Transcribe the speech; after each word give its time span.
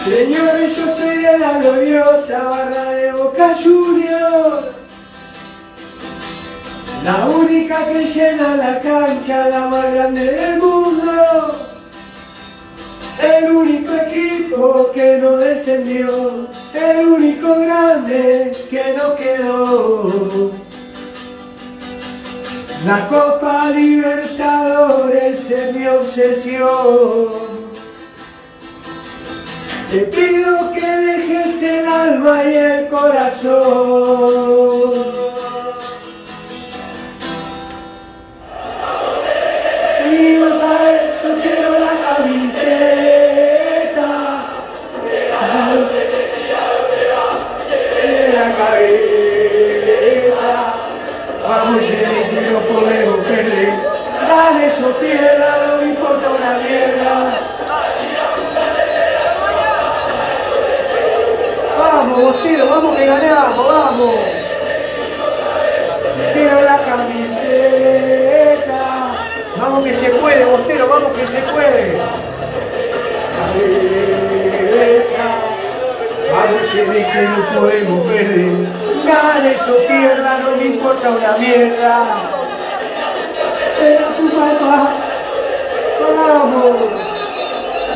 Señores, 0.04 0.76
yo 0.76 0.88
soy 0.96 1.18
de 1.18 1.38
la 1.38 1.60
gloriosa 1.60 2.44
barra 2.46 2.86
de 2.90 3.12
Boca 3.12 3.54
Juniors. 3.54 4.66
La 7.06 7.28
única 7.28 7.86
que 7.86 8.04
llena 8.04 8.56
la 8.56 8.80
cancha, 8.82 9.48
la 9.48 9.68
más 9.68 9.94
grande 9.94 10.32
del 10.32 10.58
mundo. 10.58 11.56
El 13.22 13.52
único 13.52 13.94
equipo 13.94 14.90
que 14.92 15.20
no 15.20 15.38
descendió, 15.38 16.48
el 16.74 17.08
único 17.08 17.60
grande 17.60 18.58
que 18.72 18.96
no 18.98 19.16
quedó. 19.16 20.67
La 22.86 23.08
Copa 23.10 23.70
Libertadores 23.70 25.52
es 25.52 25.74
mi 25.74 25.88
obsesión. 25.88 27.48
Te 29.92 30.00
pido 30.02 30.72
que 30.74 30.86
dejes 30.86 31.64
el 31.64 31.88
alma 31.88 32.44
y 32.44 32.56
el 32.56 32.88
corazón. 32.88 33.48
Vamos 62.78 62.96
que 62.96 63.06
ganamos, 63.08 63.68
vamos. 63.68 64.16
Quiero 66.34 66.62
la 66.62 66.78
camiseta. 66.78 68.32
Vamos 69.60 69.84
que 69.84 69.94
se 69.94 70.10
puede, 70.12 70.46
Bostero, 70.46 70.88
vamos 70.88 71.12
que 71.18 71.26
se 71.26 71.40
puede. 71.40 72.00
Vamos, 76.32 76.68
Celeste, 76.72 77.22
no 77.24 77.60
podemos 77.60 78.08
perder. 78.08 78.68
Ganes 79.06 79.68
o 79.68 79.76
pierda, 79.88 80.38
no 80.40 80.52
me 80.58 80.66
importa 80.66 81.10
una 81.10 81.38
mierda. 81.38 82.06
Pero 83.80 84.06
tu 84.18 84.30
papá, 84.30 84.94
vamos. 86.16 86.97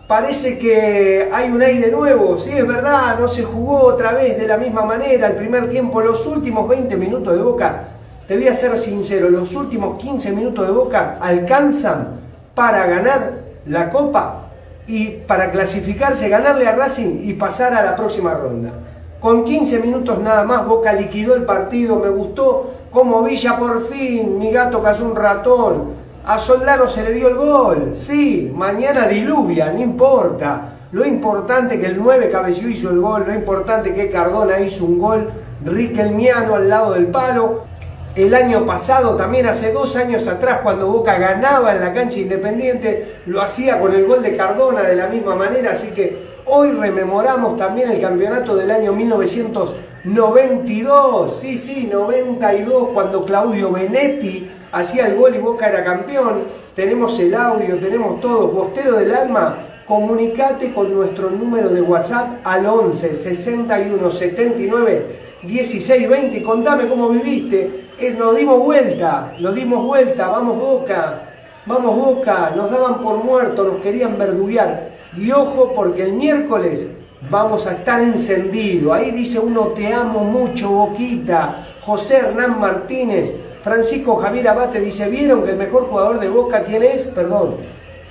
parece 0.09 0.59
que 0.59 1.29
hay 1.33 1.51
un 1.51 1.63
aire 1.63 1.91
nuevo, 1.91 2.39
sí 2.39 2.51
es 2.51 2.67
verdad, 2.67 3.19
no 3.19 3.29
se 3.29 3.45
jugó 3.45 3.85
otra 3.85 4.13
vez 4.13 4.39
de 4.39 4.47
la 4.47 4.59
misma 4.59 4.83
manera. 4.83 5.29
El 5.29 5.37
primer 5.37 5.71
tiempo, 5.71 6.03
los 6.03 6.27
últimos 6.27 6.69
20 6.69 6.97
minutos 6.97 7.35
de 7.35 7.43
Boca, 7.43 7.85
te 8.27 8.37
voy 8.37 8.49
a 8.49 8.55
ser 8.55 8.79
sincero, 8.79 9.31
los 9.31 9.55
últimos 9.55 9.99
15 9.99 10.33
minutos 10.33 10.67
de 10.67 10.73
Boca 10.73 11.19
alcanzan 11.21 12.21
para 12.55 12.87
ganar 12.87 13.33
la 13.67 13.91
Copa 13.91 14.42
y 14.87 15.09
para 15.27 15.51
clasificarse, 15.51 16.29
ganarle 16.29 16.67
a 16.67 16.75
Racing 16.75 17.21
y 17.23 17.35
pasar 17.35 17.75
a 17.75 17.83
la 17.83 17.97
próxima 17.97 18.35
ronda. 18.35 18.73
Con 19.21 19.45
15 19.45 19.79
minutos 19.79 20.19
nada 20.19 20.45
más 20.45 20.67
Boca 20.67 20.93
liquidó 20.93 21.35
el 21.35 21.45
partido, 21.45 21.99
me 22.01 22.09
gustó 22.09 22.75
como 22.91 23.23
Villa 23.23 23.57
por 23.57 23.87
fin, 23.87 24.39
mi 24.39 24.51
gato 24.51 24.83
cayó 24.83 25.05
un 25.07 25.17
ratón, 25.17 26.03
a 26.25 26.39
Soldano 26.39 26.89
se 26.89 27.03
le 27.03 27.13
dio 27.13 27.29
el 27.29 27.37
gol, 27.37 27.91
sí, 27.95 28.53
mañana 28.55 29.07
diluvia, 29.07 29.73
no 29.73 29.81
importa. 29.81 30.69
Lo 30.93 31.07
importante 31.07 31.81
que 31.81 31.87
el 31.87 31.99
9 31.99 32.31
Cabeció 32.31 32.69
hizo 32.69 32.91
el 32.91 33.01
gol, 33.01 33.25
lo 33.27 33.35
importante 33.35 33.95
que 33.95 34.11
Cardona 34.11 34.61
hizo 34.61 34.85
un 34.85 34.99
gol 34.99 35.31
riquelmiano 35.65 36.55
al 36.55 36.69
lado 36.69 36.93
del 36.93 37.07
palo. 37.07 37.65
El 38.15 38.35
año 38.35 38.67
pasado, 38.67 39.17
también 39.17 39.47
hace 39.47 39.73
dos 39.73 39.97
años 39.97 40.29
atrás, 40.29 40.61
cuando 40.63 40.87
Boca 40.87 41.17
ganaba 41.17 41.75
en 41.75 41.81
la 41.81 41.95
cancha 41.95 42.19
independiente, 42.19 43.23
lo 43.25 43.41
hacía 43.41 43.81
con 43.81 43.95
el 43.95 44.05
gol 44.05 44.23
de 44.23 44.37
Cardona 44.37 44.83
de 44.83 44.97
la 44.97 45.07
misma 45.07 45.35
manera, 45.35 45.73
así 45.73 45.93
que 45.93 46.19
hoy 46.45 46.73
rememoramos 46.73 47.57
también 47.57 47.91
el 47.91 48.03
campeonato 48.03 48.55
del 48.55 48.71
año 48.71 48.93
1992, 48.93 51.41
sí, 51.41 51.57
sí, 51.57 51.89
92, 51.91 52.91
cuando 52.93 53.25
Claudio 53.25 53.73
Benetti 53.73 54.51
hacía 54.73 55.07
el 55.07 55.17
gol 55.17 55.35
y 55.35 55.39
Boca 55.39 55.71
era 55.71 55.83
campeón. 55.83 56.43
Tenemos 56.75 57.19
el 57.19 57.35
audio, 57.35 57.77
tenemos 57.77 58.21
todo. 58.21 58.49
Bostero 58.49 58.99
del 58.99 59.15
alma, 59.15 59.57
comunicate 59.87 60.75
con 60.75 60.95
nuestro 60.95 61.31
número 61.31 61.71
de 61.71 61.81
WhatsApp 61.81 62.41
al 62.45 62.67
11 62.67 63.15
61 63.15 64.11
79 64.11 65.33
16 65.43 66.09
20 66.09 66.37
y 66.37 66.43
contame 66.43 66.87
cómo 66.87 67.09
viviste. 67.09 67.89
Nos 68.11 68.37
dimos 68.37 68.59
vuelta, 68.59 69.33
nos 69.39 69.55
dimos 69.55 69.85
vuelta, 69.85 70.29
vamos 70.29 70.59
Boca, 70.59 71.23
vamos 71.67 71.97
Boca, 71.97 72.53
nos 72.57 72.69
daban 72.69 73.01
por 73.01 73.23
muerto, 73.23 73.63
nos 73.63 73.77
querían 73.77 74.19
verduguear. 74.19 74.91
Y 75.17 75.31
ojo 75.31 75.73
porque 75.73 76.03
el 76.03 76.15
miércoles 76.15 76.89
vamos 77.31 77.67
a 77.69 77.75
estar 77.75 78.01
encendido. 78.01 78.93
Ahí 78.93 79.13
dice 79.13 79.39
uno 79.39 79.69
te 79.69 79.93
amo 79.93 80.25
mucho, 80.25 80.71
Boquita. 80.71 81.65
José 81.81 82.17
Hernán 82.19 82.59
Martínez, 82.59 83.33
Francisco 83.63 84.17
Javier 84.17 84.49
Abate 84.49 84.81
dice, 84.81 85.09
¿vieron 85.09 85.45
que 85.45 85.51
el 85.51 85.57
mejor 85.57 85.89
jugador 85.89 86.19
de 86.19 86.29
Boca 86.29 86.65
quién 86.65 86.83
es? 86.83 87.07
Perdón. 87.07 87.59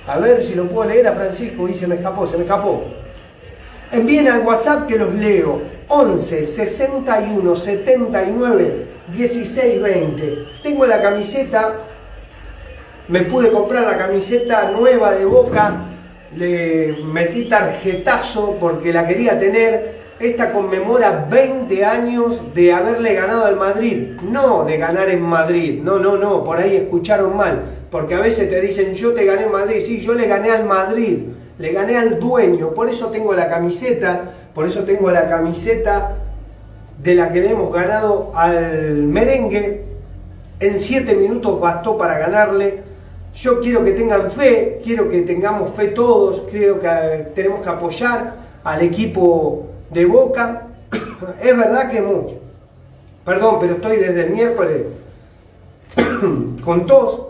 A 0.06 0.18
ver 0.18 0.42
si 0.42 0.54
lo 0.54 0.68
puedo 0.68 0.88
leer 0.88 1.06
a 1.06 1.12
Francisco 1.12 1.68
y 1.68 1.74
se 1.74 1.86
me 1.86 1.96
escapó, 1.96 2.26
se 2.26 2.38
me 2.38 2.44
escapó. 2.44 2.82
Envíen 3.92 4.26
al 4.26 4.40
WhatsApp 4.40 4.86
que 4.86 4.96
los 4.96 5.14
leo. 5.14 5.60
11 5.88 6.46
61 6.46 7.54
79 7.56 8.86
16 9.12 9.82
20. 9.82 10.38
Tengo 10.62 10.86
la 10.86 11.02
camiseta. 11.02 11.76
Me 13.08 13.22
pude 13.22 13.52
comprar 13.52 13.82
la 13.82 13.98
camiseta 13.98 14.70
nueva 14.70 15.12
de 15.12 15.26
Boca. 15.26 15.88
Le 16.34 16.96
metí 17.04 17.44
tarjetazo 17.44 18.56
porque 18.58 18.92
la 18.92 19.06
quería 19.06 19.38
tener. 19.38 20.00
Esta 20.18 20.52
conmemora 20.52 21.26
20 21.28 21.84
años 21.84 22.54
de 22.54 22.72
haberle 22.72 23.12
ganado 23.12 23.44
al 23.44 23.56
Madrid. 23.56 24.12
No 24.22 24.64
de 24.64 24.78
ganar 24.78 25.10
en 25.10 25.20
Madrid. 25.20 25.80
No, 25.82 25.98
no, 25.98 26.16
no. 26.16 26.42
Por 26.44 26.58
ahí 26.58 26.76
escucharon 26.76 27.36
mal. 27.36 27.60
Porque 27.90 28.14
a 28.14 28.20
veces 28.20 28.48
te 28.48 28.60
dicen, 28.62 28.94
yo 28.94 29.12
te 29.12 29.26
gané 29.26 29.42
en 29.42 29.52
Madrid. 29.52 29.82
Sí, 29.84 30.00
yo 30.00 30.14
le 30.14 30.26
gané 30.26 30.50
al 30.50 30.64
Madrid. 30.64 31.24
Le 31.58 31.72
gané 31.72 31.96
al 31.96 32.18
dueño. 32.18 32.70
Por 32.70 32.88
eso 32.88 33.08
tengo 33.08 33.32
la 33.32 33.48
camiseta. 33.48 34.22
Por 34.54 34.66
eso 34.66 34.84
tengo 34.84 35.10
la 35.10 35.28
camiseta 35.28 36.16
de 37.02 37.14
la 37.14 37.32
que 37.32 37.40
le 37.40 37.50
hemos 37.50 37.72
ganado 37.72 38.32
al 38.34 39.02
merengue. 39.02 39.84
En 40.60 40.78
7 40.78 41.16
minutos 41.16 41.60
bastó 41.60 41.98
para 41.98 42.18
ganarle. 42.18 42.82
Yo 43.34 43.60
quiero 43.60 43.82
que 43.82 43.92
tengan 43.92 44.30
fe, 44.30 44.80
quiero 44.84 45.10
que 45.10 45.22
tengamos 45.22 45.70
fe 45.70 45.88
todos, 45.88 46.44
creo 46.50 46.78
que 46.80 47.30
tenemos 47.34 47.62
que 47.62 47.68
apoyar 47.70 48.34
al 48.62 48.82
equipo 48.82 49.68
de 49.90 50.04
Boca. 50.04 50.66
es 51.42 51.56
verdad 51.56 51.90
que 51.90 52.02
mucho. 52.02 52.36
Perdón, 53.24 53.56
pero 53.58 53.74
estoy 53.74 53.96
desde 53.96 54.26
el 54.26 54.30
miércoles 54.30 54.82
con 56.64 56.86
tos 56.86 57.22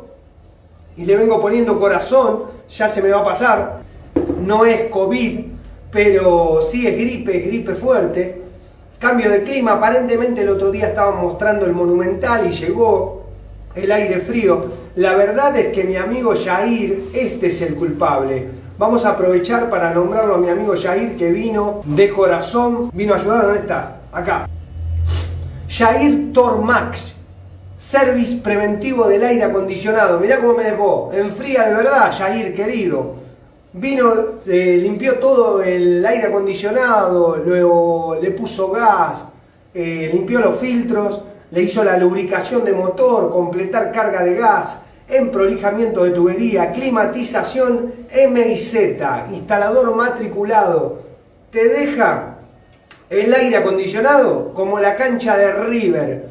y 0.97 1.05
le 1.05 1.17
vengo 1.17 1.41
poniendo 1.41 1.79
corazón, 1.79 2.45
ya 2.69 2.89
se 2.89 3.01
me 3.03 3.11
va 3.11 3.21
a 3.21 3.25
pasar. 3.25 3.82
No 4.45 4.65
es 4.65 4.89
COVID, 4.91 5.41
pero 5.91 6.61
sí 6.63 6.87
es 6.87 6.95
gripe, 6.95 7.37
es 7.37 7.47
gripe 7.47 7.75
fuerte. 7.75 8.43
Cambio 8.99 9.31
de 9.31 9.43
clima, 9.43 9.73
aparentemente 9.73 10.43
el 10.43 10.49
otro 10.49 10.71
día 10.71 10.89
estaban 10.89 11.21
mostrando 11.21 11.67
el 11.67 11.73
monumental 11.73 12.47
y 12.47 12.53
llegó 12.53 13.25
el 13.75 13.91
aire 13.91 14.21
frío. 14.21 14.65
La 14.97 15.15
verdad 15.15 15.57
es 15.57 15.69
que 15.69 15.85
mi 15.85 15.97
amigo 15.97 16.35
Jair, 16.37 17.05
este 17.13 17.49
es 17.49 17.61
el 17.63 17.75
culpable. 17.75 18.49
Vamos 18.79 19.05
a 19.05 19.11
aprovechar 19.11 19.69
para 19.71 19.93
nombrarlo 19.93 20.35
a 20.35 20.39
mi 20.39 20.49
amigo 20.49 20.75
Jair 20.81 21.17
que 21.17 21.31
vino 21.31 21.83
de 21.85 22.11
corazón, 22.11 22.91
vino 22.93 23.15
a 23.15 23.17
ayudar, 23.17 23.45
¿dónde 23.45 23.61
está? 23.61 23.97
Acá. 24.13 24.49
Jair 25.69 26.33
Tormax, 26.33 27.15
service 27.77 28.37
preventivo 28.43 29.09
del 29.09 29.25
aire 29.25 29.45
acondicionado. 29.45 30.21
Mirá 30.21 30.39
cómo 30.39 30.55
me 30.55 30.65
dejó, 30.65 31.11
enfría 31.15 31.69
de 31.69 31.75
verdad, 31.75 32.13
Jair 32.17 32.55
querido. 32.55 33.22
Vino, 33.75 34.13
limpió 34.47 35.15
todo 35.15 35.63
el 35.63 36.05
aire 36.05 36.27
acondicionado, 36.27 37.37
luego 37.37 38.19
le 38.21 38.31
puso 38.33 38.71
gas, 38.71 39.25
eh, 39.73 40.11
limpió 40.13 40.41
los 40.41 40.59
filtros, 40.59 41.23
le 41.51 41.63
hizo 41.63 41.83
la 41.83 41.97
lubricación 41.97 42.67
de 42.67 42.73
motor, 42.73 43.31
completar 43.31 43.91
carga 43.91 44.23
de 44.25 44.35
gas, 44.35 44.79
emprolijamiento 45.09 46.05
de 46.05 46.11
tubería, 46.11 46.71
climatización 46.73 47.93
MIZ, 48.31 48.99
instalador 49.33 49.95
matriculado. 49.95 51.01
Te 51.51 51.67
deja 51.67 52.37
el 53.09 53.33
aire 53.33 53.57
acondicionado 53.57 54.53
como 54.53 54.81
la 54.81 54.97
cancha 54.97 55.39
de 55.39 55.51
River. 55.51 56.27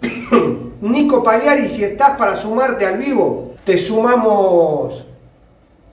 Nico 0.80 1.24
Pagliari, 1.24 1.68
si 1.68 1.82
estás 1.82 2.16
para 2.16 2.36
sumarte 2.36 2.86
al 2.86 2.98
vivo, 2.98 3.54
te 3.64 3.76
sumamos. 3.78 5.06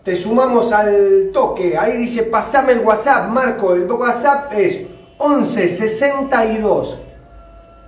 Te 0.03 0.15
sumamos 0.15 0.72
al 0.72 1.29
toque. 1.34 1.77
Ahí 1.77 1.98
dice, 1.98 2.24
pasame 2.24 2.74
el 2.74 2.79
WhatsApp, 2.79 3.29
Marco. 3.29 3.74
El 3.74 3.91
WhatsApp 3.91 4.53
es 4.53 4.82
11 5.18 5.68
62 5.68 6.98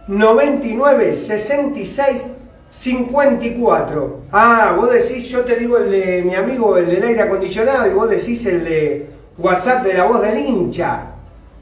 99 0.07 1.15
66 1.15 2.25
54. 2.69 4.19
Ah, 4.31 4.75
vos 4.77 4.91
decís, 4.91 5.25
yo 5.29 5.41
te 5.41 5.55
digo 5.55 5.77
el 5.77 5.91
de 5.91 6.21
mi 6.23 6.35
amigo, 6.35 6.77
el 6.77 6.87
del 6.87 7.03
aire 7.03 7.21
acondicionado, 7.21 7.89
y 7.89 7.93
vos 7.93 8.09
decís 8.09 8.45
el 8.45 8.63
de 8.63 9.09
WhatsApp 9.37 9.83
de 9.85 9.93
la 9.93 10.05
voz 10.05 10.21
del 10.21 10.37
hincha. 10.37 11.05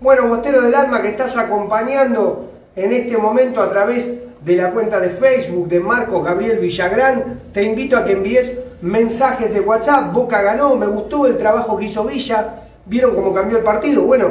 Bueno, 0.01 0.27
Bostero 0.27 0.61
del 0.61 0.75
Alma, 0.75 1.01
que 1.01 1.09
estás 1.09 1.35
acompañando 1.37 2.49
en 2.75 2.93
este 2.93 3.17
momento 3.17 3.61
a 3.61 3.69
través 3.69 4.09
de 4.41 4.55
la 4.55 4.71
cuenta 4.71 4.99
de 4.99 5.09
Facebook 5.09 5.67
de 5.67 5.79
Marcos 5.79 6.23
Gabriel 6.23 6.59
Villagrán, 6.59 7.41
te 7.53 7.63
invito 7.63 7.97
a 7.97 8.05
que 8.05 8.13
envíes 8.13 8.53
mensajes 8.81 9.53
de 9.53 9.61
WhatsApp. 9.61 10.13
Boca 10.13 10.41
ganó, 10.41 10.75
me 10.75 10.87
gustó 10.87 11.25
el 11.27 11.37
trabajo 11.37 11.77
que 11.77 11.85
hizo 11.85 12.05
Villa. 12.05 12.61
¿Vieron 12.85 13.15
cómo 13.15 13.33
cambió 13.33 13.57
el 13.57 13.63
partido? 13.63 14.03
Bueno, 14.03 14.27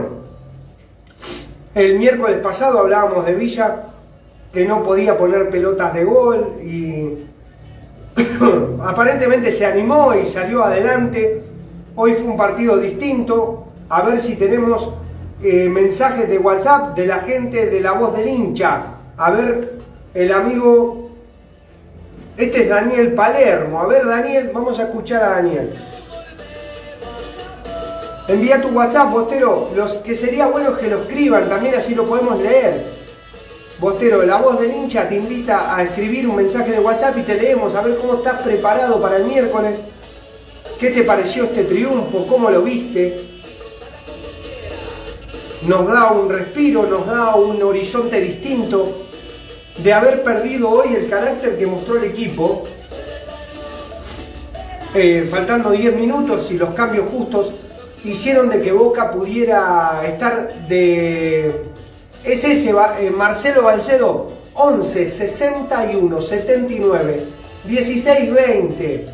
el 1.75 1.99
miércoles 1.99 2.39
pasado 2.39 2.81
hablábamos 2.81 3.25
de 3.25 3.35
Villa 3.35 3.83
que 4.53 4.65
no 4.65 4.83
podía 4.83 5.17
poner 5.17 5.51
pelotas 5.51 5.95
de 5.95 6.05
gol 6.05 6.55
y 6.63 7.19
aparentemente 8.83 9.53
se 9.53 9.67
animó 9.67 10.15
y 10.15 10.27
salió 10.27 10.65
adelante. 10.65 11.43
Hoy 11.95 12.15
fue 12.15 12.31
un 12.31 12.37
partido 12.37 12.77
distinto. 12.79 13.65
A 13.89 14.03
ver 14.03 14.19
si 14.19 14.37
tenemos 14.37 14.93
eh, 15.43 15.69
mensajes 15.69 16.29
de 16.29 16.39
WhatsApp 16.39 16.97
de 16.97 17.07
la 17.07 17.21
gente 17.21 17.67
de 17.67 17.81
la 17.81 17.93
voz 17.93 18.17
del 18.17 18.29
hincha. 18.29 18.83
A 19.17 19.31
ver, 19.31 19.79
el 20.15 20.33
amigo. 20.33 21.08
Este 22.39 22.63
es 22.63 22.69
Daniel 22.69 23.15
Palermo. 23.15 23.81
A 23.81 23.89
ver, 23.89 24.07
Daniel, 24.07 24.53
vamos 24.55 24.79
a 24.79 24.85
escuchar 24.85 25.25
a 25.25 25.31
Daniel. 25.31 25.71
Envía 28.29 28.63
tu 28.63 28.69
WhatsApp, 28.69 29.11
Bostero. 29.11 29.73
Los 29.75 29.95
que 29.95 30.15
sería 30.15 30.47
bueno 30.47 30.79
que 30.79 30.87
lo 30.87 31.03
escriban 31.03 31.49
también, 31.49 31.75
así 31.75 31.97
lo 31.97 32.05
podemos 32.05 32.41
leer. 32.41 32.85
Bostero, 33.81 34.23
la 34.23 34.37
voz 34.37 34.61
del 34.61 34.73
hincha 34.73 35.09
te 35.09 35.17
invita 35.17 35.75
a 35.75 35.83
escribir 35.83 36.29
un 36.29 36.37
mensaje 36.37 36.71
de 36.71 36.79
WhatsApp 36.79 37.19
y 37.19 37.23
te 37.23 37.35
leemos 37.35 37.75
a 37.75 37.83
ver 37.83 37.97
cómo 37.97 38.15
estás 38.15 38.41
preparado 38.43 39.03
para 39.03 39.17
el 39.17 39.25
miércoles. 39.25 39.81
¿Qué 40.79 40.91
te 40.91 41.03
pareció 41.03 41.45
este 41.45 41.65
triunfo? 41.65 42.25
¿Cómo 42.29 42.51
lo 42.51 42.63
viste? 42.63 43.21
Nos 45.67 45.89
da 45.89 46.13
un 46.13 46.31
respiro, 46.31 46.85
nos 46.87 47.05
da 47.05 47.35
un 47.35 47.61
horizonte 47.61 48.21
distinto 48.21 49.08
de 49.83 49.93
haber 49.93 50.23
perdido 50.23 50.71
hoy 50.71 50.95
el 50.95 51.09
carácter 51.09 51.57
que 51.57 51.67
mostró 51.67 51.97
el 51.97 52.05
equipo. 52.05 52.65
Eh, 54.95 55.29
faltando 55.31 55.71
10 55.71 55.97
minutos 55.97 56.51
y 56.51 56.55
los 56.55 56.75
cambios 56.75 57.11
justos 57.11 57.53
hicieron 58.05 58.49
de 58.49 58.61
que 58.63 58.73
Boca 58.73 59.11
pudiera 59.11 60.03
estar 60.07 60.67
de... 60.67 61.67
Es 62.25 62.45
ese, 62.45 62.71
eh, 63.01 63.11
Marcelo 63.11 63.63
Balcedo, 63.63 64.33
11, 64.55 65.09
61, 65.09 66.21
79, 66.21 67.25
16, 67.65 68.35
20. 68.35 69.07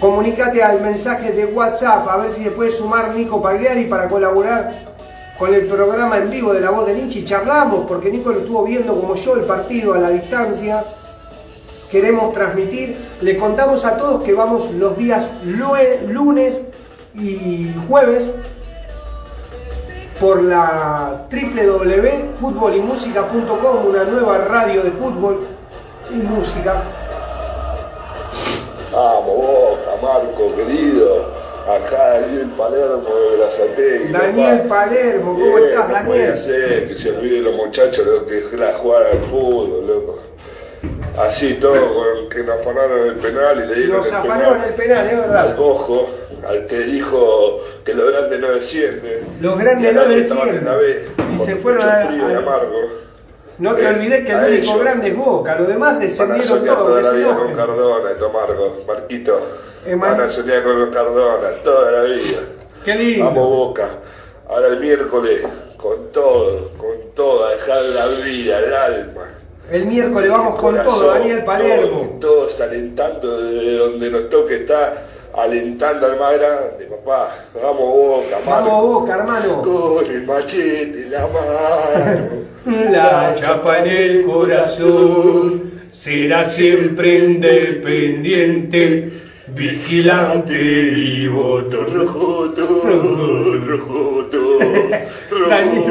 Comunicate 0.00 0.62
al 0.62 0.80
mensaje 0.80 1.32
de 1.32 1.46
WhatsApp 1.46 2.08
a 2.08 2.16
ver 2.16 2.30
si 2.30 2.42
le 2.42 2.50
puede 2.50 2.70
sumar 2.70 3.14
Nico 3.14 3.42
Pagliari 3.42 3.84
para 3.84 4.08
colaborar 4.08 4.91
con 5.38 5.54
el 5.54 5.66
programa 5.66 6.18
en 6.18 6.30
vivo 6.30 6.52
de 6.52 6.60
La 6.60 6.70
Voz 6.70 6.86
del 6.86 6.98
Hincha 6.98 7.18
y 7.18 7.24
charlamos, 7.24 7.86
porque 7.86 8.10
Nico 8.10 8.30
lo 8.30 8.40
estuvo 8.40 8.64
viendo 8.64 8.94
como 8.94 9.14
yo 9.14 9.34
el 9.34 9.42
partido 9.42 9.94
a 9.94 9.98
la 9.98 10.10
distancia. 10.10 10.84
Queremos 11.90 12.32
transmitir. 12.32 12.96
Le 13.20 13.36
contamos 13.36 13.84
a 13.84 13.96
todos 13.96 14.22
que 14.22 14.34
vamos 14.34 14.70
los 14.72 14.96
días 14.96 15.28
lunes 15.44 16.60
y 17.14 17.70
jueves 17.88 18.30
por 20.20 20.42
la 20.42 21.26
www.futbolymusica.com, 21.30 23.86
una 23.86 24.04
nueva 24.04 24.38
radio 24.38 24.82
de 24.82 24.90
fútbol 24.92 25.46
y 26.10 26.14
música. 26.14 26.82
Vamos, 28.92 29.26
Boca, 29.26 29.96
Marco, 30.00 30.54
querido. 30.54 31.41
Acá 31.66 32.20
Daniel 32.20 32.50
Palermo 32.56 33.08
de 33.30 33.36
Brazategui. 33.36 34.12
Daniel 34.12 34.62
Palermo, 34.68 35.32
¿cómo 35.34 35.56
Bien, 35.56 35.68
estás, 35.68 35.88
no 35.88 35.94
Daniel? 35.94 36.06
puede 36.06 36.36
ser 36.36 36.88
que 36.88 36.96
se 36.96 37.10
olviden 37.12 37.44
los 37.44 37.54
muchachos 37.54 38.04
lo 38.06 38.26
que 38.26 38.38
es 38.38 38.52
la 38.54 38.72
jugar 38.74 39.06
al 39.12 39.18
fútbol, 39.18 39.86
loco. 39.86 40.18
Así 41.18 41.54
todo, 41.54 41.94
con 41.94 42.28
que 42.30 42.42
nos 42.42 42.60
afanaron 42.60 43.06
el 43.08 43.14
penal 43.16 43.62
y 43.64 43.68
le 43.68 43.74
dieron 43.74 43.96
Nos 43.98 44.12
afanaron 44.12 44.62
el 44.62 44.74
penal, 44.74 45.06
es 45.06 45.12
al 45.12 45.20
verdad. 45.20 45.56
cojo, 45.56 46.08
al 46.48 46.66
que 46.66 46.78
dijo 46.80 47.60
que 47.84 47.94
los 47.94 48.10
grandes 48.10 48.40
no 48.40 48.50
descienden. 48.50 49.18
Los 49.40 49.58
grandes 49.58 49.94
no 49.94 50.02
en 50.02 50.08
la 50.10 50.14
descienden. 50.16 50.64
B, 50.64 51.06
Y 51.36 51.44
se 51.44 51.56
fueron 51.56 51.88
a- 51.88 52.06
frío 52.06 52.28
y 52.30 52.34
a- 52.34 52.38
amargo. 52.38 52.78
No 53.62 53.76
te 53.76 53.82
Eh, 53.82 53.86
olvides 53.86 54.24
que 54.26 54.32
el 54.32 54.38
único 54.38 54.52
ellos. 54.72 54.80
grande 54.80 55.08
es 55.08 55.16
Boca, 55.16 55.54
los 55.54 55.68
demás 55.68 56.00
descendieron 56.00 56.64
todos. 56.64 56.86
toda 56.88 57.00
la 57.02 57.10
vida 57.12 57.36
con. 57.36 57.54
Cardona, 57.54 58.10
esto 58.10 58.32
Marco, 58.32 58.76
Marquito. 58.88 59.38
Eh, 59.86 59.94
Mar- 59.94 60.10
Van 60.16 60.20
a 60.22 60.28
soñar 60.28 60.64
con 60.64 60.80
los 60.80 60.88
Cardona 60.94 61.48
toda 61.62 61.92
la 61.92 62.02
vida. 62.02 62.40
Qué 62.84 62.94
lindo. 62.96 63.24
Vamos 63.26 63.48
Boca. 63.48 63.88
Ahora 64.48 64.66
el 64.66 64.80
miércoles, 64.80 65.42
con 65.76 66.10
todo, 66.10 66.70
con 66.76 66.90
todo, 67.14 67.46
a 67.46 67.50
dejar 67.52 67.82
la 67.82 68.06
vida, 68.24 68.58
el 68.58 68.74
alma. 68.74 69.28
El 69.70 69.86
miércoles 69.86 70.30
vamos 70.30 70.54
el 70.56 70.60
con 70.60 70.82
todo, 70.82 71.06
Daniel 71.12 71.44
Palermo. 71.44 72.16
Todos, 72.20 72.20
todos 72.20 72.60
alentando 72.62 73.40
desde 73.42 73.76
donde 73.78 74.10
nos 74.10 74.28
toque 74.28 74.56
estar, 74.56 75.06
alentando 75.34 76.06
al 76.06 76.18
más 76.18 76.38
grande, 76.38 76.84
papá. 76.86 77.34
Vamos 77.54 77.78
Boca, 77.78 78.38
Vamos 78.44 78.46
Marco. 78.46 78.82
Boca, 78.82 79.14
hermano. 79.14 79.62
Con 79.62 80.06
el 80.06 80.26
machete 80.26 81.02
en 81.02 81.10
la 81.10 81.26
mano. 81.28 82.52
La 82.92 83.34
chapa 83.34 83.80
en 83.80 83.88
el 83.88 84.24
corazón 84.24 85.72
será 85.90 86.44
siempre 86.44 87.18
independiente, 87.24 89.12
vigilante 89.48 90.54
y 90.54 91.26
voto. 91.28 91.86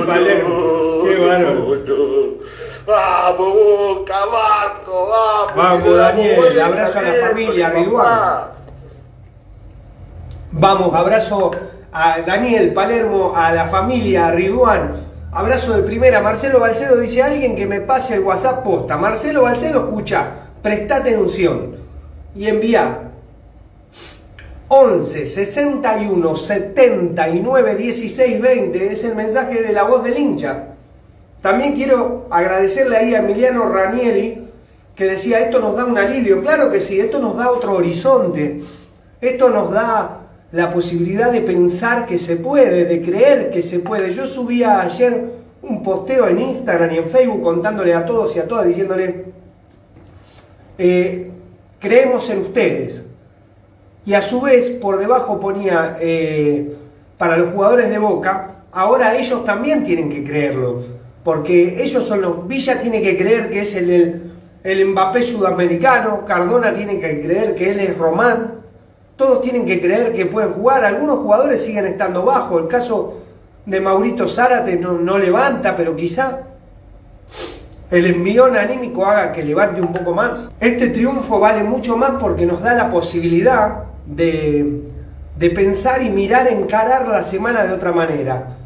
Palermo, 0.05 1.03
qué 1.03 1.15
bárbaro. 1.17 1.55
rojoto. 1.55 2.37
Vamos, 2.85 3.53
Boca, 3.53 4.25
Marco, 4.31 5.09
vamos. 5.09 5.55
Vamos, 5.55 5.97
Daniel, 5.97 6.61
abrazo 6.61 6.99
a 6.99 7.01
la 7.01 7.27
familia, 7.27 7.73
papá. 7.73 8.60
Vamos, 10.53 10.93
abrazo 10.93 11.51
a 11.93 12.19
Daniel 12.19 12.73
Palermo, 12.73 13.31
a 13.33 13.53
la 13.53 13.69
familia, 13.69 14.27
a 14.27 14.31
Ridwan. 14.31 14.91
Abrazo 15.31 15.77
de 15.77 15.83
primera. 15.83 16.19
Marcelo 16.19 16.59
Balcedo 16.59 16.97
dice 16.97 17.23
alguien 17.23 17.55
que 17.55 17.65
me 17.65 17.79
pase 17.79 18.15
el 18.15 18.19
WhatsApp 18.19 18.61
posta. 18.61 18.97
Marcelo 18.97 19.43
Balcedo, 19.43 19.85
escucha, 19.85 20.27
presta 20.61 20.97
atención 20.97 21.77
y 22.35 22.47
envía 22.47 23.11
11 24.67 25.25
61 25.25 26.35
79 26.35 27.75
16 27.75 28.41
20. 28.41 28.91
Es 28.91 29.05
el 29.05 29.15
mensaje 29.15 29.61
de 29.61 29.71
la 29.71 29.83
voz 29.83 30.03
del 30.03 30.17
hincha. 30.17 30.65
También 31.41 31.75
quiero 31.75 32.27
agradecerle 32.29 32.97
ahí 32.97 33.15
a 33.15 33.19
Emiliano 33.19 33.69
Ranieri 33.69 34.49
que 34.95 35.05
decía, 35.05 35.39
esto 35.39 35.59
nos 35.59 35.77
da 35.77 35.85
un 35.85 35.97
alivio. 35.97 36.41
Claro 36.41 36.69
que 36.69 36.81
sí, 36.81 36.99
esto 36.99 37.19
nos 37.19 37.37
da 37.37 37.49
otro 37.49 37.75
horizonte. 37.75 38.59
Esto 39.21 39.49
nos 39.49 39.71
da 39.71 40.20
la 40.51 40.69
posibilidad 40.69 41.31
de 41.31 41.41
pensar 41.41 42.05
que 42.05 42.17
se 42.17 42.35
puede, 42.35 42.85
de 42.85 43.01
creer 43.01 43.51
que 43.51 43.61
se 43.61 43.79
puede. 43.79 44.13
Yo 44.13 44.27
subía 44.27 44.81
ayer 44.81 45.31
un 45.61 45.81
posteo 45.81 46.27
en 46.27 46.39
Instagram 46.39 46.93
y 46.93 46.97
en 46.97 47.09
Facebook 47.09 47.41
contándole 47.41 47.93
a 47.93 48.05
todos 48.05 48.35
y 48.35 48.39
a 48.39 48.47
todas, 48.47 48.67
diciéndole, 48.67 49.25
eh, 50.77 51.31
creemos 51.79 52.29
en 52.29 52.39
ustedes. 52.41 53.05
Y 54.05 54.13
a 54.13 54.21
su 54.21 54.41
vez, 54.41 54.69
por 54.71 54.97
debajo 54.97 55.39
ponía, 55.39 55.97
eh, 56.01 56.75
para 57.17 57.37
los 57.37 57.53
jugadores 57.53 57.89
de 57.89 57.99
Boca, 57.99 58.63
ahora 58.71 59.15
ellos 59.15 59.45
también 59.45 59.83
tienen 59.83 60.09
que 60.09 60.23
creerlo. 60.23 60.81
Porque 61.23 61.83
ellos 61.83 62.03
son 62.03 62.21
los... 62.21 62.47
Villa 62.47 62.79
tiene 62.79 63.01
que 63.01 63.15
creer 63.15 63.51
que 63.51 63.61
es 63.61 63.75
el, 63.75 63.89
el, 63.91 64.31
el 64.63 64.87
Mbappé 64.87 65.21
sudamericano, 65.21 66.25
Cardona 66.25 66.73
tiene 66.73 66.99
que 66.99 67.21
creer 67.21 67.53
que 67.53 67.71
él 67.71 67.79
es 67.79 67.95
Román, 67.95 68.60
todos 69.15 69.41
tienen 69.41 69.65
que 69.65 69.79
creer 69.79 70.13
que 70.13 70.25
pueden 70.25 70.53
jugar, 70.53 70.83
algunos 70.83 71.19
jugadores 71.19 71.63
siguen 71.63 71.85
estando 71.85 72.23
bajo, 72.23 72.59
el 72.59 72.67
caso 72.67 73.21
de 73.65 73.79
Maurito 73.79 74.27
Zárate 74.27 74.75
no, 74.77 75.17
levanta, 75.17 75.75
pero 75.75 75.95
quizá 75.95 76.41
el 77.91 78.05
envión 78.05 78.55
anímico 78.55 79.05
haga 79.05 79.31
que 79.31 79.43
levante 79.43 79.81
un 79.81 79.91
poco 79.91 80.13
más. 80.13 80.49
Este 80.59 80.87
triunfo 80.87 81.39
vale 81.39 81.63
mucho 81.63 81.97
más 81.97 82.11
porque 82.19 82.45
nos 82.45 82.61
da 82.61 82.73
la 82.73 82.89
posibilidad 82.89 83.83
de, 84.05 84.81
de 85.37 85.49
pensar 85.49 86.01
y 86.01 86.09
mirar, 86.09 86.47
encarar 86.47 87.07
la 87.07 87.23
semana 87.23 87.63
de 87.63 87.73
otra 87.73 87.91
manera. 87.91 88.57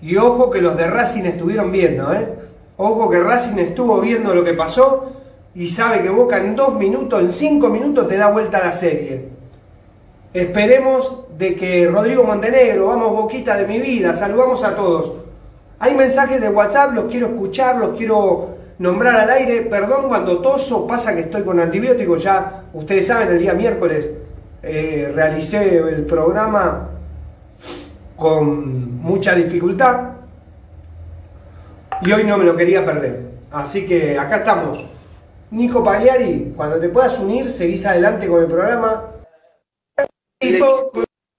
Y 0.00 0.16
ojo 0.16 0.50
que 0.50 0.60
los 0.60 0.76
de 0.76 0.86
Racing 0.86 1.24
estuvieron 1.24 1.72
viendo, 1.72 2.12
¿eh? 2.14 2.28
Ojo 2.76 3.10
que 3.10 3.20
Racing 3.20 3.58
estuvo 3.58 4.00
viendo 4.00 4.32
lo 4.32 4.44
que 4.44 4.54
pasó 4.54 5.12
y 5.54 5.68
sabe 5.68 6.00
que 6.02 6.10
Boca 6.10 6.38
en 6.38 6.54
dos 6.54 6.74
minutos, 6.76 7.20
en 7.20 7.32
cinco 7.32 7.68
minutos 7.68 8.06
te 8.06 8.16
da 8.16 8.30
vuelta 8.30 8.60
la 8.60 8.72
serie. 8.72 9.37
Esperemos 10.34 11.24
de 11.38 11.54
que 11.54 11.86
Rodrigo 11.86 12.24
Montenegro, 12.24 12.88
vamos 12.88 13.12
Boquita 13.12 13.56
de 13.56 13.66
mi 13.66 13.78
vida, 13.78 14.12
saludamos 14.12 14.62
a 14.62 14.76
todos. 14.76 15.12
Hay 15.78 15.94
mensajes 15.94 16.40
de 16.40 16.48
WhatsApp, 16.50 16.92
los 16.92 17.04
quiero 17.06 17.28
escuchar, 17.28 17.76
los 17.76 17.96
quiero 17.96 18.56
nombrar 18.78 19.20
al 19.20 19.30
aire. 19.30 19.62
Perdón 19.62 20.08
cuando 20.08 20.40
toso, 20.40 20.86
pasa 20.86 21.14
que 21.14 21.20
estoy 21.20 21.42
con 21.42 21.60
antibióticos 21.60 22.22
ya. 22.22 22.64
Ustedes 22.72 23.06
saben, 23.06 23.28
el 23.28 23.38
día 23.38 23.54
miércoles 23.54 24.10
eh, 24.62 25.12
realicé 25.14 25.78
el 25.78 26.04
programa 26.04 26.88
con 28.16 28.98
mucha 29.00 29.34
dificultad 29.34 30.00
y 32.02 32.12
hoy 32.12 32.24
no 32.24 32.36
me 32.36 32.44
lo 32.44 32.56
quería 32.56 32.84
perder. 32.84 33.22
Así 33.50 33.86
que 33.86 34.18
acá 34.18 34.38
estamos. 34.38 34.84
Nico 35.50 35.82
Pagliari, 35.82 36.52
cuando 36.56 36.78
te 36.78 36.88
puedas 36.88 37.18
unir, 37.18 37.48
seguís 37.48 37.86
adelante 37.86 38.26
con 38.26 38.42
el 38.42 38.48
programa. 38.48 39.04
Nico, 40.40 40.92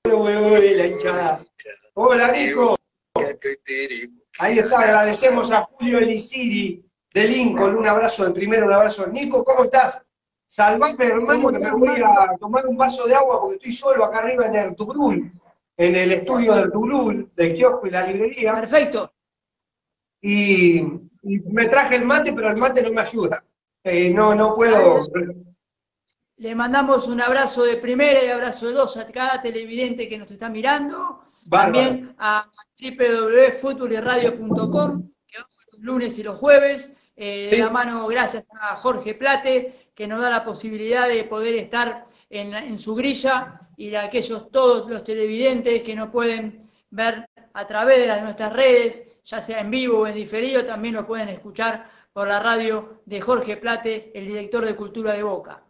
de 0.03 0.75
la 0.75 0.88
hinchada. 0.88 1.39
Hola 1.94 2.32
Nico. 2.32 2.75
Ahí 4.39 4.60
está, 4.60 4.79
agradecemos 4.79 5.51
a 5.51 5.63
Julio 5.63 6.00
Elisiri 6.00 6.84
de 7.13 7.24
Lincoln. 7.25 7.77
Un 7.77 7.88
abrazo 7.88 8.25
de 8.25 8.32
primero, 8.32 8.65
un 8.65 8.74
abrazo. 8.74 9.08
Nico, 9.08 9.44
¿cómo 9.44 9.63
estás? 9.63 10.01
Salvame, 10.48 11.06
hermano, 11.06 11.50
que 11.51 11.60
me 11.60 11.72
voy 11.72 12.01
a 12.01 12.36
tomar 12.39 12.65
un 12.65 12.75
vaso 12.75 13.08
de 13.08 13.15
agua 13.15 13.39
porque 13.39 13.56
estoy 13.56 13.72
solo 13.72 14.03
acá 14.03 14.20
arriba 14.20 14.48
en 14.48 14.56
Ertugrul, 14.56 15.32
en 15.77 15.96
el 15.96 16.12
estudio 16.12 16.56
de 16.56 16.62
Ertugrul, 16.62 17.32
de 17.36 17.53
Kiosco 17.53 17.88
y 17.88 17.91
la 17.91 18.08
librería. 18.08 18.56
Perfecto. 18.56 19.13
Y, 20.22 20.79
y 20.79 21.39
me 21.51 21.68
traje 21.68 21.96
el 21.96 22.06
mate, 22.06 22.34
pero 22.34 22.50
el 22.50 22.58
mate 22.58 22.82
no 22.82 22.91
me 22.91 23.01
ayuda. 23.01 23.44
Eh, 23.84 24.10
no, 24.10 24.36
no 24.36 24.56
puedo. 24.56 25.06
Le 26.39 26.55
mandamos 26.55 27.08
un 27.08 27.22
abrazo 27.22 27.63
de 27.63 27.77
primera 27.77 28.24
y 28.24 28.29
abrazo 28.29 28.67
de 28.67 28.74
dos 28.74 28.98
a 28.98 29.08
cada 29.08 29.41
televidente 29.41 30.08
que 30.10 30.17
nos 30.17 30.29
está 30.31 30.50
mirando. 30.50 31.22
Bárbaro. 31.43 31.74
También 31.86 32.15
a 32.17 32.50
www.futbolirradio.com, 32.81 35.10
que 35.27 35.38
vamos 35.38 35.55
los 35.72 35.79
lunes 35.81 36.17
y 36.17 36.24
los 36.24 36.38
jueves. 36.38 36.91
Eh, 37.15 37.46
Sí. 37.46 37.58
De 37.58 37.63
la 37.63 37.69
mano, 37.69 38.08
gracias 38.08 38.46
a 38.62 38.75
Jorge 38.77 39.13
Plate, 39.15 39.91
que 39.93 40.08
nos 40.08 40.22
da 40.22 40.29
la 40.29 40.43
posibilidad 40.46 41.05
de 41.08 41.24
poder 41.25 41.55
estar 41.55 42.05
en, 42.29 42.79
su 42.79 42.96
grilla 42.96 43.60
y 43.75 43.89
de 43.89 43.98
aquellos 43.98 44.50
todos 44.51 44.89
los 44.89 45.03
televidentes 45.03 45.84
que 45.84 45.96
nos 45.96 46.10
pueden 46.10 46.69
ver 46.89 47.27
a 47.53 47.67
través 47.67 48.00
de 48.00 48.08
las- 48.08 48.24
nuestras 48.24 48.53
redes, 48.53 49.03
ya 49.25 49.41
sea 49.41 49.60
en 49.60 49.69
vivo 49.72 50.00
o 50.00 50.08
en 50.08 50.15
diferido, 50.15 50.63
también 50.63 50.96
lo 50.96 51.05
pueden 51.05 51.27
escuchar 51.29 51.89
por 52.13 52.27
la 52.29 52.39
radio 52.39 53.01
de 53.05 53.19
Jorge 53.19 53.58
Plate, 53.58 54.12
el 54.17 54.25
director 54.27 54.63
de 54.65 54.75
Cultura 54.75 55.12
de 55.13 55.24
Boca. 55.24 55.62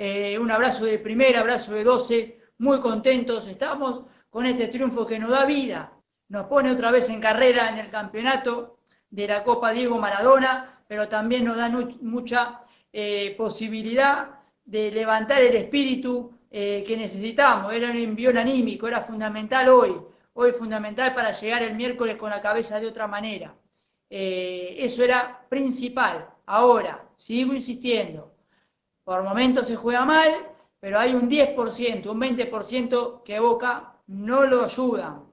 Eh, 0.00 0.38
un 0.38 0.48
abrazo 0.48 0.84
de 0.84 1.00
primera, 1.00 1.40
abrazo 1.40 1.74
de 1.74 1.82
12, 1.82 2.38
muy 2.58 2.78
contentos 2.78 3.48
estamos 3.48 4.04
con 4.30 4.46
este 4.46 4.68
triunfo 4.68 5.04
que 5.04 5.18
nos 5.18 5.30
da 5.30 5.44
vida, 5.44 5.92
nos 6.28 6.46
pone 6.46 6.70
otra 6.70 6.92
vez 6.92 7.08
en 7.08 7.20
carrera 7.20 7.68
en 7.68 7.78
el 7.78 7.90
campeonato 7.90 8.78
de 9.10 9.26
la 9.26 9.42
Copa 9.42 9.72
Diego 9.72 9.98
Maradona, 9.98 10.84
pero 10.86 11.08
también 11.08 11.44
nos 11.44 11.56
da 11.56 11.68
mucha 12.00 12.60
eh, 12.92 13.34
posibilidad 13.36 14.38
de 14.64 14.92
levantar 14.92 15.42
el 15.42 15.56
espíritu 15.56 16.32
eh, 16.48 16.84
que 16.86 16.96
necesitamos. 16.96 17.72
Era 17.72 17.90
un 17.90 17.96
envión 17.96 18.38
anímico, 18.38 18.86
era 18.86 19.00
fundamental 19.00 19.68
hoy, 19.68 19.96
hoy 20.34 20.52
fundamental 20.52 21.12
para 21.12 21.32
llegar 21.32 21.64
el 21.64 21.74
miércoles 21.74 22.14
con 22.14 22.30
la 22.30 22.40
cabeza 22.40 22.78
de 22.78 22.86
otra 22.86 23.08
manera. 23.08 23.52
Eso 24.08 25.02
era 25.02 25.44
principal. 25.48 26.28
Ahora, 26.46 27.04
sigo 27.16 27.52
insistiendo, 27.52 28.37
por 29.08 29.22
momentos 29.22 29.66
se 29.66 29.74
juega 29.74 30.04
mal, 30.04 30.48
pero 30.78 30.98
hay 30.98 31.14
un 31.14 31.30
10%, 31.30 32.10
un 32.10 32.20
20% 32.20 33.22
que 33.22 33.40
Boca 33.40 33.94
no 34.08 34.44
lo 34.44 34.66
ayudan. 34.66 35.24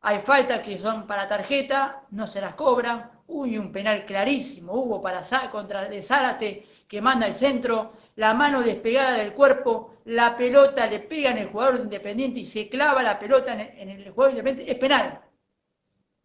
Hay 0.00 0.18
faltas 0.18 0.62
que 0.62 0.76
son 0.78 1.06
para 1.06 1.28
tarjeta, 1.28 2.02
no 2.10 2.26
se 2.26 2.40
las 2.40 2.54
cobran. 2.56 3.08
Uy, 3.28 3.56
un 3.56 3.70
penal 3.70 4.04
clarísimo 4.04 4.72
hubo 4.72 5.00
para 5.00 5.22
contra 5.48 5.88
de 5.88 6.02
Zárate 6.02 6.66
que 6.88 7.00
manda 7.00 7.24
el 7.24 7.36
centro, 7.36 7.92
la 8.16 8.34
mano 8.34 8.62
despegada 8.62 9.12
del 9.12 9.32
cuerpo, 9.32 9.98
la 10.06 10.36
pelota 10.36 10.88
le 10.88 10.98
pega 10.98 11.30
en 11.30 11.38
el 11.38 11.50
jugador 11.50 11.76
de 11.76 11.84
independiente 11.84 12.40
y 12.40 12.44
se 12.44 12.68
clava 12.68 13.00
la 13.00 13.16
pelota 13.16 13.52
en 13.52 13.60
el, 13.60 13.78
en 13.78 13.90
el 13.90 14.10
jugador 14.10 14.32
independiente, 14.32 14.72
es 14.72 14.78
penal. 14.80 15.20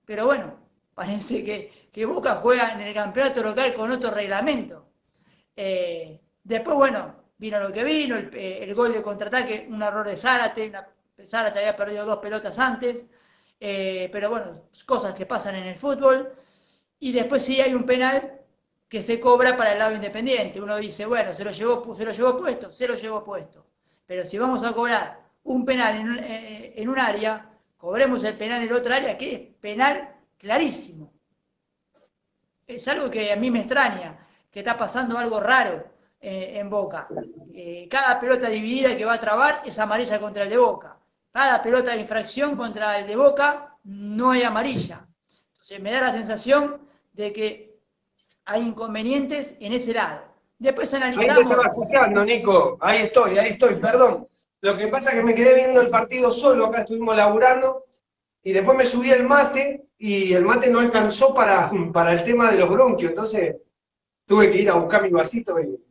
Pero 0.06 0.26
bueno, 0.26 0.58
parece 0.96 1.44
que, 1.44 1.90
que 1.94 2.06
Boca 2.08 2.38
juega 2.38 2.74
en 2.74 2.82
el 2.82 2.96
campeonato 2.96 3.44
local 3.44 3.76
con 3.76 3.92
otro 3.92 4.10
reglamento. 4.10 4.88
Eh, 5.56 6.20
después, 6.46 6.78
bueno, 6.78 7.16
vino 7.38 7.60
lo 7.60 7.74
que 7.74 7.84
vino, 7.84 8.16
el, 8.18 8.30
eh, 8.34 8.74
gol 8.74 8.94
de 8.94 9.02
contraataque, 9.04 9.68
un 9.70 9.82
error 9.84 10.08
de 10.08 10.16
Zárate, 10.18 10.70
la- 10.70 10.88
Zárate 11.26 11.60
había 11.60 11.76
perdido 11.76 12.06
dos 12.06 12.20
pelotas 12.20 12.58
antes, 12.60 13.06
eh, 13.60 14.10
pero 14.14 14.30
bueno, 14.30 14.48
cosas 14.86 15.14
que 15.16 15.26
pasan 15.26 15.56
en 15.56 15.66
el 15.66 15.78
fútbol. 15.78 16.34
Y 17.00 17.12
después 17.14 17.44
sí 17.44 17.62
hay 17.62 17.74
un 17.74 17.86
penal 17.86 18.42
que 18.90 19.02
se 19.02 19.20
cobra 19.20 19.56
para 19.58 19.74
el 19.74 19.80
lado 19.80 19.96
independiente. 19.96 20.62
Uno 20.62 20.78
dice, 20.78 21.06
bueno, 21.06 21.34
se 21.34 21.44
lo 21.44 21.52
llevó, 21.52 21.96
se 21.96 22.06
lo 22.06 22.12
llevó 22.12 22.38
puesto, 22.38 22.72
se 22.72 22.88
lo 22.88 22.96
llevó 22.96 23.24
puesto. 23.24 23.66
Pero 24.06 24.26
si 24.26 24.38
vamos 24.38 24.64
a 24.64 24.74
cobrar 24.74 25.20
un 25.44 25.66
penal 25.66 25.96
en 25.98 26.10
un, 26.10 26.20
eh, 26.20 26.74
en 26.78 26.90
un 26.90 27.00
área, 27.00 27.50
cobremos 27.78 28.24
el 28.24 28.38
penal 28.38 28.62
en 28.64 28.70
el 28.70 28.74
otro 28.76 28.94
área, 28.94 29.18
que 29.18 29.36
es 29.36 29.42
penal 29.62 30.16
clarísimo. 30.38 31.14
Es 32.68 32.88
algo 32.88 33.10
que 33.10 33.32
a 33.32 33.36
mí 33.38 33.50
me 33.52 33.60
extraña, 33.60 34.28
que 34.52 34.60
está 34.60 34.78
pasando 34.78 35.18
algo 35.18 35.40
raro 35.40 35.84
eh, 36.28 36.58
en 36.60 36.72
Boca. 36.72 37.08
Eh, 37.54 37.88
cada 37.88 38.20
pelota 38.20 38.50
dividida 38.50 38.98
que 38.98 39.06
va 39.06 39.14
a 39.14 39.20
trabar 39.20 39.62
es 39.64 39.78
amarilla 39.78 40.20
contra 40.20 40.42
el 40.42 40.50
de 40.50 40.58
Boca. 40.58 40.98
Cada 41.32 41.62
pelota 41.62 41.92
de 41.92 42.02
infracción 42.02 42.56
contra 42.56 42.98
el 42.98 43.06
de 43.06 43.16
Boca 43.16 43.78
no 43.84 44.32
hay 44.32 44.42
amarilla. 44.42 45.06
Entonces 45.52 45.80
me 45.80 45.92
da 45.92 46.02
la 46.02 46.12
sensación 46.14 46.82
de 47.14 47.32
que 47.32 47.78
hay 48.44 48.64
inconvenientes 48.64 49.54
en 49.60 49.74
ese 49.74 49.94
lado. 49.94 50.24
Después 50.58 50.92
Ahí 50.96 51.00
te 51.00 51.06
analizamos. 51.06 51.44
estaba 51.44 51.68
escuchando, 51.68 52.26
Nico. 52.26 52.78
Ahí 52.82 53.04
estoy, 53.04 53.38
ahí 53.38 53.50
estoy, 53.50 53.76
perdón. 53.76 54.28
Lo 54.62 54.76
que 54.76 54.88
pasa 54.88 55.12
es 55.12 55.18
que 55.18 55.24
me 55.24 55.36
quedé 55.36 55.54
viendo 55.54 55.80
el 55.80 55.92
partido 55.92 56.32
solo, 56.32 56.66
acá 56.66 56.80
estuvimos 56.80 57.16
laburando, 57.16 57.86
y 58.42 58.52
después 58.52 58.76
me 58.76 58.86
subí 58.88 59.12
el 59.12 59.26
mate, 59.26 59.90
y 60.00 60.34
el 60.34 60.44
mate 60.44 60.72
no 60.72 60.80
alcanzó 60.80 61.36
para, 61.36 61.70
para 61.94 62.14
el 62.14 62.24
tema 62.24 62.50
de 62.50 62.58
los 62.58 62.70
bronquios, 62.72 63.12
entonces 63.12 63.58
tuve 64.26 64.50
que 64.50 64.64
ir 64.64 64.72
a 64.72 64.74
buscar 64.74 65.04
mi 65.04 65.12
vasito 65.12 65.60
y... 65.60 65.85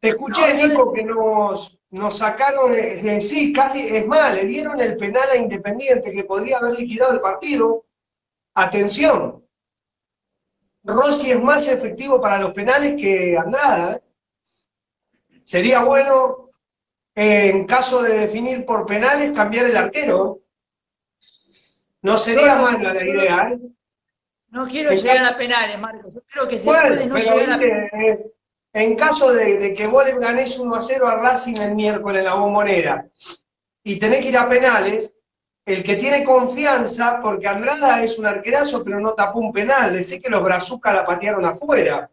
Te 0.00 0.10
escuché, 0.10 0.54
No, 0.54 0.66
Nico, 0.68 0.92
que 0.92 1.02
nos, 1.02 1.78
nos 1.90 2.18
sacaron, 2.18 2.72
eh, 2.74 3.16
eh, 3.16 3.20
sí, 3.20 3.52
casi, 3.52 3.80
es 3.80 4.06
más, 4.06 4.34
le 4.34 4.44
dieron 4.44 4.80
el 4.80 4.96
penal 4.96 5.28
a 5.30 5.36
Independiente 5.36 6.12
que 6.12 6.24
podría 6.24 6.58
haber 6.58 6.78
liquidado 6.78 7.12
el 7.12 7.20
partido. 7.20 7.84
Atención, 8.54 9.44
Rossi 10.84 11.30
es 11.32 11.42
más 11.42 11.68
efectivo 11.68 12.20
para 12.20 12.38
los 12.38 12.52
penales 12.52 12.94
que 13.00 13.36
Andrada. 13.36 13.96
¿eh? 13.96 14.02
Sería 15.44 15.82
bueno, 15.82 16.50
eh, 17.14 17.50
en 17.50 17.66
caso 17.66 18.02
de 18.02 18.20
definir 18.20 18.64
por 18.64 18.86
penales, 18.86 19.32
cambiar 19.32 19.66
el 19.66 19.76
arquero. 19.76 20.40
No 22.02 22.16
sería 22.16 22.54
No, 22.54 22.62
mala 22.62 22.94
la 22.94 23.04
idea. 23.04 23.50
¿eh? 23.52 23.58
No 24.50 24.66
quiero 24.66 24.90
llegar 24.92 25.26
a 25.26 25.36
penales, 25.36 25.78
Marcos. 25.78 26.14
Yo 26.14 26.22
creo 26.32 26.48
que 26.48 26.58
se 26.58 26.64
Bueno, 26.64 26.88
puede 26.88 27.06
no 27.06 27.16
llegar 27.18 27.60
a 27.60 27.64
eh, 27.64 28.32
en 28.72 28.96
caso 28.96 29.32
de, 29.32 29.74
que 29.74 29.86
vos 29.86 30.04
le 30.04 30.18
ganés 30.18 30.58
1 30.58 30.74
a 30.74 30.82
0 30.82 31.06
a 31.06 31.16
Racing 31.16 31.56
el 31.56 31.74
miércoles 31.74 32.20
en 32.20 32.24
la 32.24 32.34
bombonera 32.34 33.08
y 33.82 33.98
tenés 33.98 34.20
que 34.20 34.28
ir 34.28 34.36
a 34.36 34.48
penales, 34.48 35.12
el 35.64 35.82
que 35.82 35.96
tiene 35.96 36.24
confianza, 36.24 37.20
porque 37.22 37.48
Andrada 37.48 38.02
es 38.02 38.18
un 38.18 38.26
arquerazo, 38.26 38.84
pero 38.84 39.00
no 39.00 39.12
tapó 39.14 39.38
un 39.38 39.52
penal, 39.52 40.02
sé 40.02 40.20
que 40.20 40.30
los 40.30 40.42
Brazuca 40.42 40.92
la 40.92 41.06
patearon 41.06 41.44
afuera. 41.44 42.10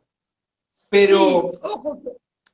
Pero 0.90 1.52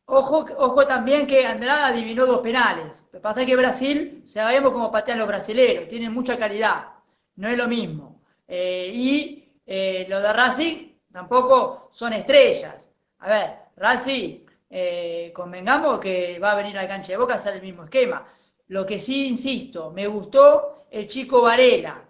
ojo, 0.06 0.46
ojo, 0.58 0.88
también 0.88 1.28
que 1.28 1.46
Andrada 1.46 1.88
adivinó 1.88 2.26
dos 2.26 2.42
penales. 2.42 3.04
Lo 3.12 3.20
que 3.20 3.20
pasa 3.20 3.42
es 3.42 3.48
que 3.48 3.56
Brasil, 3.56 4.24
sabemos 4.26 4.72
cómo 4.72 4.92
patean 4.92 5.20
los 5.20 5.28
brasileros, 5.28 5.88
tienen 5.88 6.14
mucha 6.14 6.38
calidad, 6.38 6.88
no 7.36 7.48
es 7.48 7.58
lo 7.58 7.68
mismo. 7.68 8.22
Eh, 8.48 8.92
y 8.94 9.54
eh, 9.66 10.06
lo 10.10 10.20
de 10.20 10.34
Racing 10.34 10.92
tampoco 11.12 11.90
son 11.92 12.14
estrellas. 12.14 12.90
A 13.20 13.30
ver, 13.30 13.61
Racing, 13.82 14.46
eh, 14.70 15.32
convengamos 15.34 16.00
que 16.00 16.38
va 16.38 16.52
a 16.52 16.56
venir 16.56 16.78
a 16.78 16.84
la 16.84 16.88
cancha 16.88 17.14
de 17.14 17.18
Boca 17.18 17.34
a 17.34 17.38
hacer 17.38 17.56
el 17.56 17.64
mismo 17.64 17.84
esquema. 17.84 18.24
Lo 18.68 18.86
que 18.86 19.00
sí, 19.00 19.28
insisto, 19.28 19.90
me 19.92 20.06
gustó 20.06 20.86
el 20.92 21.08
chico 21.08 21.42
Varela. 21.42 22.04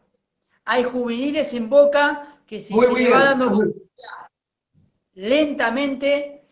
Hay 0.65 0.83
juveniles 0.83 1.53
en 1.53 1.69
Boca 1.69 2.39
que 2.45 2.59
si 2.59 2.73
muy 2.73 2.87
se 2.87 2.93
le 2.93 2.99
bien. 2.99 3.13
va 3.13 3.23
dando 3.23 3.63
lentamente 5.13 6.45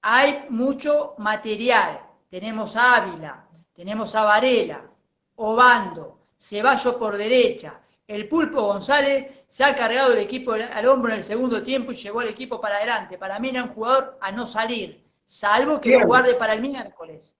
hay 0.00 0.46
mucho 0.48 1.14
material. 1.18 2.00
Tenemos 2.30 2.76
a 2.76 2.96
Ávila, 2.96 3.48
tenemos 3.72 4.14
a 4.14 4.22
Varela, 4.24 4.80
Obando, 5.36 6.18
Ceballos 6.38 6.94
por 6.94 7.16
derecha, 7.16 7.80
El 8.06 8.28
Pulpo 8.28 8.62
González 8.62 9.44
se 9.48 9.64
ha 9.64 9.74
cargado 9.74 10.12
el 10.12 10.18
equipo 10.18 10.52
al 10.52 10.86
hombro 10.86 11.12
en 11.12 11.18
el 11.18 11.24
segundo 11.24 11.62
tiempo 11.62 11.92
y 11.92 11.96
llevó 11.96 12.20
al 12.20 12.28
equipo 12.28 12.60
para 12.60 12.76
adelante. 12.76 13.16
Para 13.16 13.38
mí 13.38 13.50
era 13.50 13.64
un 13.64 13.74
jugador 13.74 14.18
a 14.20 14.32
no 14.32 14.46
salir, 14.46 15.04
salvo 15.24 15.80
que 15.80 15.98
lo 15.98 16.06
guarde 16.06 16.34
para 16.34 16.54
el 16.54 16.62
miércoles. 16.62 17.36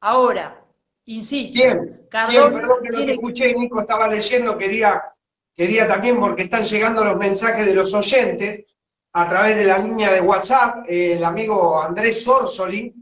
Ahora, 0.00 0.64
insisto, 1.06 1.54
Bien, 1.54 2.08
bien, 2.28 2.52
perdón 2.52 2.82
que 2.82 2.90
no 2.90 3.04
te 3.04 3.12
escuché, 3.12 3.52
Nico 3.52 3.80
estaba 3.80 4.08
leyendo, 4.08 4.58
quería, 4.58 5.02
quería 5.54 5.88
también, 5.88 6.20
porque 6.20 6.42
están 6.42 6.64
llegando 6.64 7.04
los 7.04 7.16
mensajes 7.16 7.64
de 7.64 7.74
los 7.74 7.94
oyentes 7.94 8.64
a 9.14 9.28
través 9.28 9.56
de 9.56 9.64
la 9.64 9.78
línea 9.78 10.12
de 10.12 10.20
WhatsApp, 10.20 10.84
el 10.88 11.22
amigo 11.22 11.80
Andrés 11.80 12.24
Sorsoli, 12.24 12.94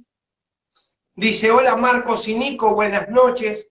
dice, 1.15 1.51
hola 1.51 1.77
Marcos 1.77 2.27
y 2.29 2.35
Nico, 2.35 2.75
buenas 2.75 3.09
noches, 3.09 3.71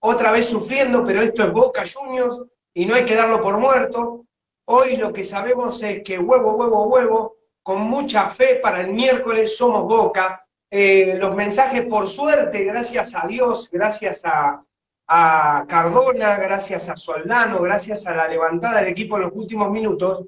otra 0.00 0.30
vez 0.30 0.48
sufriendo, 0.48 1.04
pero 1.04 1.22
esto 1.22 1.44
es 1.44 1.52
Boca 1.52 1.84
Juniors 1.90 2.42
y 2.78 2.86
no 2.86 2.94
hay 2.94 3.04
que 3.04 3.16
darlo 3.16 3.42
por 3.42 3.58
muerto. 3.58 4.24
Hoy 4.66 4.96
lo 4.96 5.12
que 5.12 5.24
sabemos 5.24 5.82
es 5.82 6.00
que 6.04 6.16
huevo, 6.16 6.52
huevo, 6.52 6.86
huevo, 6.86 7.36
con 7.60 7.80
mucha 7.80 8.28
fe 8.28 8.60
para 8.62 8.82
el 8.82 8.92
miércoles 8.92 9.56
somos 9.56 9.82
Boca. 9.82 10.46
Eh, 10.70 11.16
los 11.18 11.34
mensajes, 11.34 11.86
por 11.86 12.08
suerte, 12.08 12.62
gracias 12.62 13.16
a 13.16 13.26
Dios, 13.26 13.68
gracias 13.68 14.24
a, 14.24 14.62
a 15.08 15.64
Cardona, 15.66 16.36
gracias 16.36 16.88
a 16.88 16.96
Soldano, 16.96 17.60
gracias 17.60 18.06
a 18.06 18.14
la 18.14 18.28
levantada 18.28 18.78
del 18.78 18.92
equipo 18.92 19.16
en 19.16 19.22
los 19.22 19.32
últimos 19.34 19.72
minutos, 19.72 20.26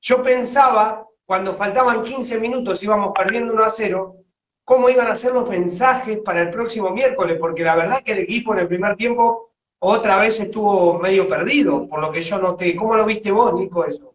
yo 0.00 0.22
pensaba, 0.22 1.04
cuando 1.26 1.54
faltaban 1.54 2.02
15 2.04 2.38
minutos, 2.38 2.84
íbamos 2.84 3.10
perdiendo 3.18 3.52
1 3.52 3.64
a 3.64 3.70
0, 3.70 4.16
cómo 4.64 4.90
iban 4.90 5.08
a 5.08 5.16
ser 5.16 5.32
los 5.32 5.48
mensajes 5.48 6.20
para 6.20 6.42
el 6.42 6.50
próximo 6.50 6.90
miércoles, 6.90 7.36
porque 7.40 7.64
la 7.64 7.74
verdad 7.74 8.02
que 8.04 8.12
el 8.12 8.18
equipo 8.20 8.52
en 8.52 8.60
el 8.60 8.68
primer 8.68 8.94
tiempo 8.94 9.53
otra 9.86 10.18
vez 10.18 10.40
estuvo 10.40 10.98
medio 10.98 11.28
perdido, 11.28 11.86
por 11.86 12.00
lo 12.00 12.10
que 12.10 12.22
yo 12.22 12.38
noté. 12.38 12.74
¿Cómo 12.74 12.94
lo 12.94 13.04
viste 13.04 13.30
vos, 13.30 13.52
Nico, 13.52 13.84
eso? 13.84 14.14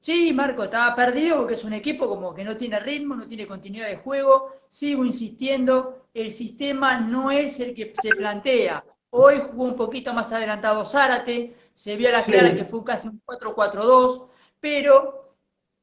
Sí, 0.00 0.32
Marco, 0.32 0.64
estaba 0.64 0.94
perdido 0.96 1.38
porque 1.38 1.54
es 1.54 1.62
un 1.62 1.74
equipo 1.74 2.08
como 2.08 2.34
que 2.34 2.42
no 2.42 2.56
tiene 2.56 2.80
ritmo, 2.80 3.14
no 3.14 3.26
tiene 3.26 3.46
continuidad 3.46 3.86
de 3.86 3.96
juego. 3.96 4.50
Sigo 4.68 5.04
insistiendo, 5.04 6.08
el 6.12 6.32
sistema 6.32 6.98
no 6.98 7.30
es 7.30 7.60
el 7.60 7.72
que 7.72 7.94
se 8.02 8.10
plantea. 8.10 8.84
Hoy 9.10 9.42
jugó 9.48 9.64
un 9.64 9.76
poquito 9.76 10.12
más 10.12 10.32
adelantado 10.32 10.84
Zárate, 10.84 11.54
se 11.72 11.94
vio 11.94 12.08
a 12.08 12.12
la 12.12 12.22
clara 12.22 12.56
que 12.56 12.64
fue 12.64 12.82
casi 12.82 13.06
un 13.06 13.22
4-4-2, 13.24 14.26
pero 14.58 15.36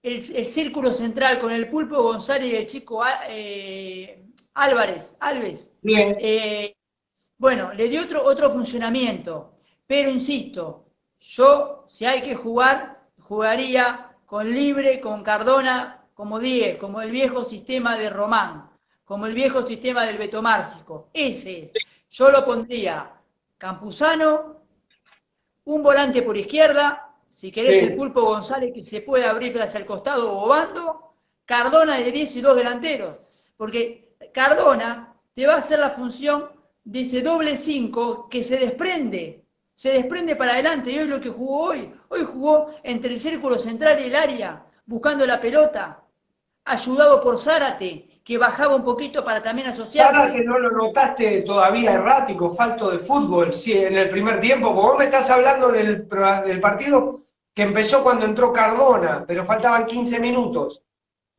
el, 0.04 0.22
círculo 0.22 0.92
central 0.92 1.40
con 1.40 1.54
el 1.54 1.70
Pulpo 1.70 2.04
González 2.04 2.52
y 2.52 2.56
el 2.58 2.68
chico 2.68 3.04
eh, 3.30 4.26
Álvarez, 4.54 5.16
Alves, 5.22 5.74
eh, 5.86 6.76
bueno, 7.42 7.74
le 7.74 7.90
dio 7.90 8.04
otro, 8.04 8.24
otro 8.24 8.52
funcionamiento, 8.52 9.56
pero 9.88 10.12
insisto, 10.12 10.86
yo 11.20 11.86
si 11.88 12.06
hay 12.06 12.22
que 12.22 12.36
jugar, 12.36 13.02
jugaría 13.20 14.16
con 14.28 14.48
Libre, 14.48 15.02
con 15.02 15.24
Cardona, 15.24 16.06
como 16.14 16.38
dije, 16.38 16.78
como 16.78 17.02
el 17.02 17.10
viejo 17.10 17.44
sistema 17.46 17.98
de 17.98 18.12
Román, 18.12 18.70
como 19.04 19.26
el 19.26 19.34
viejo 19.34 19.66
sistema 19.66 20.06
del 20.06 20.20
Beto 20.20 20.44
Márcico. 20.44 21.10
Ese 21.14 21.64
es. 21.64 21.74
Yo 22.12 22.30
lo 22.30 22.46
pondría 22.46 23.12
Campuzano, 23.58 24.58
un 25.64 25.82
volante 25.82 26.22
por 26.22 26.38
izquierda, 26.38 27.12
si 27.28 27.52
querés 27.52 27.82
el 27.82 27.96
Pulpo 27.96 28.22
González 28.22 28.72
que 28.72 28.84
se 28.84 29.02
puede 29.02 29.26
abrir 29.26 29.60
hacia 29.60 29.80
el 29.80 29.88
costado 29.88 30.32
o 30.32 30.48
bando, 30.48 31.16
Cardona 31.46 31.98
de 31.98 32.12
10 32.12 32.36
y 32.36 32.42
dos 32.42 32.56
delanteros, 32.56 33.18
porque 33.58 34.14
Cardona 34.32 35.16
te 35.34 35.48
va 35.48 35.56
a 35.56 35.58
hacer 35.58 35.80
la 35.80 35.90
función 35.90 36.61
de 36.84 37.02
ese 37.02 37.22
doble 37.22 37.58
5 37.58 38.28
que 38.30 38.44
se 38.44 38.58
desprende, 38.58 39.46
se 39.76 39.92
desprende 39.92 40.36
para 40.36 40.54
adelante. 40.54 40.92
Y 40.92 41.00
hoy 41.00 41.08
lo 41.08 41.22
que 41.22 41.30
jugó 41.30 41.70
hoy, 41.70 41.94
hoy 42.10 42.24
jugó 42.24 42.72
entre 42.84 43.14
el 43.14 43.20
círculo 43.20 43.60
central 43.60 44.00
y 44.00 44.08
el 44.08 44.16
área, 44.16 44.66
buscando 44.86 45.26
la 45.26 45.40
pelota, 45.40 46.04
ayudado 46.66 47.22
por 47.22 47.40
Zárate, 47.40 48.22
que 48.24 48.38
bajaba 48.38 48.76
un 48.76 48.84
poquito 48.84 49.24
para 49.24 49.42
también 49.42 49.68
asociar. 49.68 50.14
Zárate 50.14 50.44
no 50.44 50.60
lo 50.60 50.72
notaste 50.72 51.42
todavía 51.42 51.94
errático, 51.94 52.54
falto 52.54 52.92
de 52.92 53.00
fútbol, 53.00 53.54
sí, 53.54 53.74
en 53.74 53.98
el 53.98 54.10
primer 54.10 54.40
tiempo, 54.40 54.74
vos 54.74 54.98
me 54.98 55.06
estás 55.06 55.30
hablando 55.32 55.72
del, 55.72 56.08
del 56.08 56.60
partido 56.60 57.20
que 57.54 57.64
empezó 57.64 58.04
cuando 58.04 58.26
entró 58.26 58.54
Cardona, 58.54 59.26
pero 59.28 59.46
faltaban 59.46 59.86
15 59.86 60.20
minutos. 60.20 60.84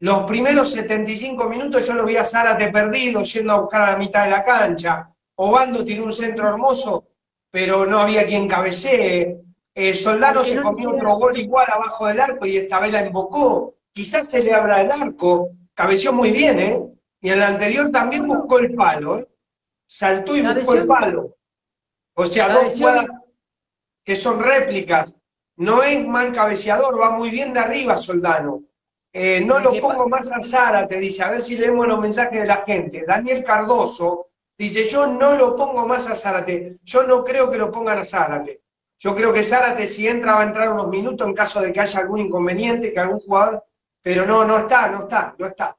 Los 0.00 0.24
primeros 0.24 0.72
75 0.72 1.48
minutos 1.48 1.86
yo 1.86 1.94
lo 1.94 2.04
vi 2.04 2.16
a 2.16 2.24
Zárate 2.24 2.68
perdido, 2.68 3.22
yendo 3.22 3.52
a 3.52 3.60
buscar 3.60 3.82
a 3.82 3.92
la 3.92 3.96
mitad 3.96 4.24
de 4.24 4.30
la 4.30 4.44
cancha. 4.44 5.11
Obando 5.36 5.84
tiene 5.84 6.02
un 6.02 6.12
centro 6.12 6.48
hermoso, 6.48 7.08
pero 7.50 7.86
no 7.86 8.00
había 8.00 8.26
quien 8.26 8.48
cabecee. 8.48 9.40
Eh, 9.74 9.94
Soldano 9.94 10.44
se 10.44 10.60
comió 10.60 10.90
otro 10.90 11.16
gol 11.16 11.38
igual 11.38 11.66
abajo 11.70 12.06
del 12.06 12.20
arco 12.20 12.46
y 12.46 12.58
esta 12.58 12.80
vez 12.80 12.92
la 12.92 13.00
embocó. 13.00 13.76
Quizás 13.92 14.28
se 14.28 14.42
le 14.42 14.52
abra 14.52 14.80
el 14.80 14.90
arco, 14.90 15.50
cabeció 15.74 16.12
muy 16.12 16.30
bien, 16.30 16.60
¿eh? 16.60 16.82
Y 17.20 17.28
en 17.28 17.38
el 17.38 17.42
anterior 17.42 17.90
también 17.90 18.26
buscó 18.26 18.58
el 18.58 18.74
palo, 18.74 19.18
¿eh? 19.18 19.28
Saltó 19.86 20.36
y 20.36 20.42
buscó 20.42 20.74
el 20.74 20.86
palo. 20.86 21.36
O 22.14 22.26
sea, 22.26 22.52
dos 22.52 22.74
jugadas 22.74 23.06
que 24.04 24.16
son 24.16 24.42
réplicas. 24.42 25.14
No 25.56 25.82
es 25.82 26.06
mal 26.06 26.32
cabeceador, 26.32 27.00
va 27.00 27.10
muy 27.10 27.30
bien 27.30 27.52
de 27.52 27.60
arriba 27.60 27.96
Soldano. 27.96 28.62
Eh, 29.12 29.42
no 29.44 29.58
lo 29.58 29.78
pongo 29.78 30.08
más 30.08 30.32
a 30.32 30.42
Sara, 30.42 30.88
te 30.88 30.98
dice, 30.98 31.22
a 31.22 31.30
ver 31.30 31.42
si 31.42 31.56
leemos 31.56 31.86
los 31.86 32.00
mensajes 32.00 32.40
de 32.40 32.46
la 32.46 32.64
gente. 32.66 33.04
Daniel 33.06 33.44
Cardoso 33.44 34.31
Dice, 34.62 34.88
yo 34.88 35.08
no 35.08 35.34
lo 35.34 35.56
pongo 35.56 35.88
más 35.88 36.08
a 36.08 36.14
Zárate. 36.14 36.76
Yo 36.84 37.02
no 37.02 37.24
creo 37.24 37.50
que 37.50 37.58
lo 37.58 37.72
pongan 37.72 37.98
a 37.98 38.04
Zárate. 38.04 38.60
Yo 38.96 39.12
creo 39.12 39.32
que 39.32 39.42
Zárate 39.42 39.88
si 39.88 40.06
entra 40.06 40.36
va 40.36 40.42
a 40.42 40.44
entrar 40.44 40.72
unos 40.72 40.86
minutos 40.86 41.26
en 41.26 41.34
caso 41.34 41.60
de 41.60 41.72
que 41.72 41.80
haya 41.80 41.98
algún 41.98 42.20
inconveniente, 42.20 42.92
que 42.92 43.00
algún 43.00 43.18
jugador... 43.18 43.64
Pero 44.00 44.24
no, 44.24 44.44
no 44.44 44.58
está, 44.58 44.86
no 44.86 45.00
está, 45.00 45.34
no 45.36 45.46
está. 45.46 45.76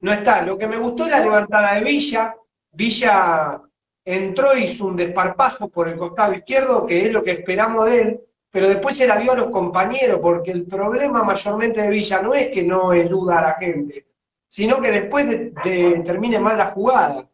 No 0.00 0.12
está. 0.12 0.42
Lo 0.42 0.58
que 0.58 0.66
me 0.66 0.76
gustó 0.76 1.06
la 1.06 1.20
levantada 1.20 1.74
de 1.74 1.84
Villa. 1.84 2.34
Villa 2.72 3.62
entró, 4.04 4.56
hizo 4.56 4.86
un 4.86 4.96
desparpajo 4.96 5.68
por 5.68 5.88
el 5.88 5.94
costado 5.94 6.34
izquierdo, 6.34 6.84
que 6.84 7.06
es 7.06 7.12
lo 7.12 7.22
que 7.22 7.30
esperamos 7.30 7.84
de 7.86 8.00
él, 8.00 8.20
pero 8.50 8.68
después 8.68 8.96
se 8.96 9.06
la 9.06 9.18
dio 9.18 9.30
a 9.30 9.36
los 9.36 9.50
compañeros, 9.50 10.18
porque 10.20 10.50
el 10.50 10.66
problema 10.66 11.22
mayormente 11.22 11.80
de 11.80 11.90
Villa 11.90 12.20
no 12.22 12.34
es 12.34 12.48
que 12.48 12.64
no 12.64 12.92
eluda 12.92 13.38
a 13.38 13.42
la 13.42 13.54
gente, 13.54 14.04
sino 14.48 14.80
que 14.80 14.90
después 14.90 15.28
de, 15.28 16.02
termine 16.04 16.40
mal 16.40 16.58
la 16.58 16.66
jugada 16.66 17.28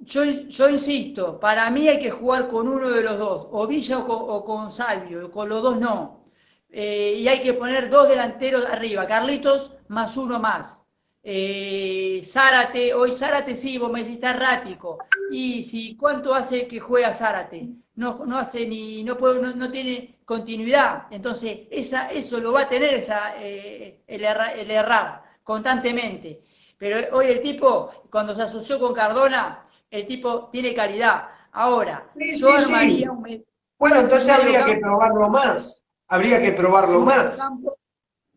yo, 0.00 0.68
insisto, 0.68 1.40
para 1.40 1.70
mí 1.70 1.88
hay 1.88 1.98
que 1.98 2.10
jugar 2.10 2.48
con 2.48 2.68
uno 2.68 2.90
de 2.90 3.02
los 3.02 3.18
dos, 3.18 3.48
o 3.50 3.66
Villa 3.66 3.98
o 3.98 4.44
con, 4.44 4.70
Salvio, 4.70 5.30
con 5.30 5.48
los 5.48 5.62
dos 5.62 5.78
no. 5.78 6.24
Eh, 6.70 7.16
y 7.18 7.28
hay 7.28 7.40
que 7.42 7.54
poner 7.54 7.88
dos 7.88 8.08
delanteros 8.08 8.64
arriba, 8.66 9.06
Carlitos 9.06 9.72
más 9.88 10.16
uno 10.16 10.38
más. 10.38 10.84
Eh, 11.22 12.22
Zárate, 12.24 12.94
hoy 12.94 13.12
Zárate 13.12 13.56
sí, 13.56 13.78
vos 13.78 13.90
me 13.90 14.00
decís 14.00 14.14
está 14.14 14.30
errático. 14.30 14.98
Y 15.30 15.62
si 15.62 15.96
cuánto 15.96 16.34
hace 16.34 16.68
que 16.68 16.78
juega 16.80 17.12
Zárate, 17.12 17.68
no, 17.96 18.24
no 18.26 18.38
hace 18.38 18.66
ni, 18.66 19.02
no, 19.02 19.16
puede, 19.16 19.40
no, 19.54 19.70
tiene 19.70 20.18
continuidad. 20.24 21.06
Entonces, 21.10 21.60
esa, 21.70 22.10
eso 22.10 22.40
lo 22.40 22.52
va 22.52 22.62
a 22.62 22.68
tener 22.68 22.94
esa, 22.94 23.42
eh, 23.42 24.02
el, 24.06 24.24
el 24.24 24.70
errar 24.70 25.24
constantemente. 25.42 26.42
Pero 26.78 27.16
hoy 27.16 27.26
el 27.26 27.40
tipo, 27.40 27.90
cuando 28.10 28.34
se 28.34 28.42
asoció 28.42 28.78
con 28.78 28.92
Cardona, 28.92 29.64
el 29.90 30.06
tipo 30.06 30.48
tiene 30.50 30.74
calidad. 30.74 31.28
Ahora, 31.52 32.10
yo 32.14 32.52
armaría 32.52 33.10
un. 33.10 33.44
Bueno, 33.78 34.00
entonces 34.00 34.28
habría 34.30 34.64
que 34.64 34.76
probarlo 34.76 35.28
más. 35.28 35.82
Habría 36.08 36.40
que 36.40 36.52
probarlo 36.52 37.00
más. 37.00 37.38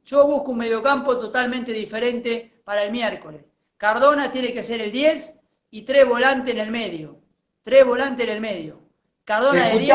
yo 0.03 0.25
busco 0.25 0.51
un 0.51 0.57
mediocampo 0.57 1.17
totalmente 1.17 1.71
diferente 1.71 2.62
para 2.63 2.83
el 2.83 2.91
miércoles. 2.91 3.45
Cardona 3.77 4.31
tiene 4.31 4.53
que 4.53 4.63
ser 4.63 4.81
el 4.81 4.91
10 4.91 5.39
y 5.71 5.83
tres 5.83 6.07
volantes 6.07 6.53
en 6.53 6.59
el 6.59 6.71
medio. 6.71 7.21
Tres 7.62 7.85
volantes 7.85 8.25
en 8.27 8.33
el 8.33 8.41
medio. 8.41 8.81
Cardona 9.23 9.67
de 9.67 9.79
10 9.79 9.91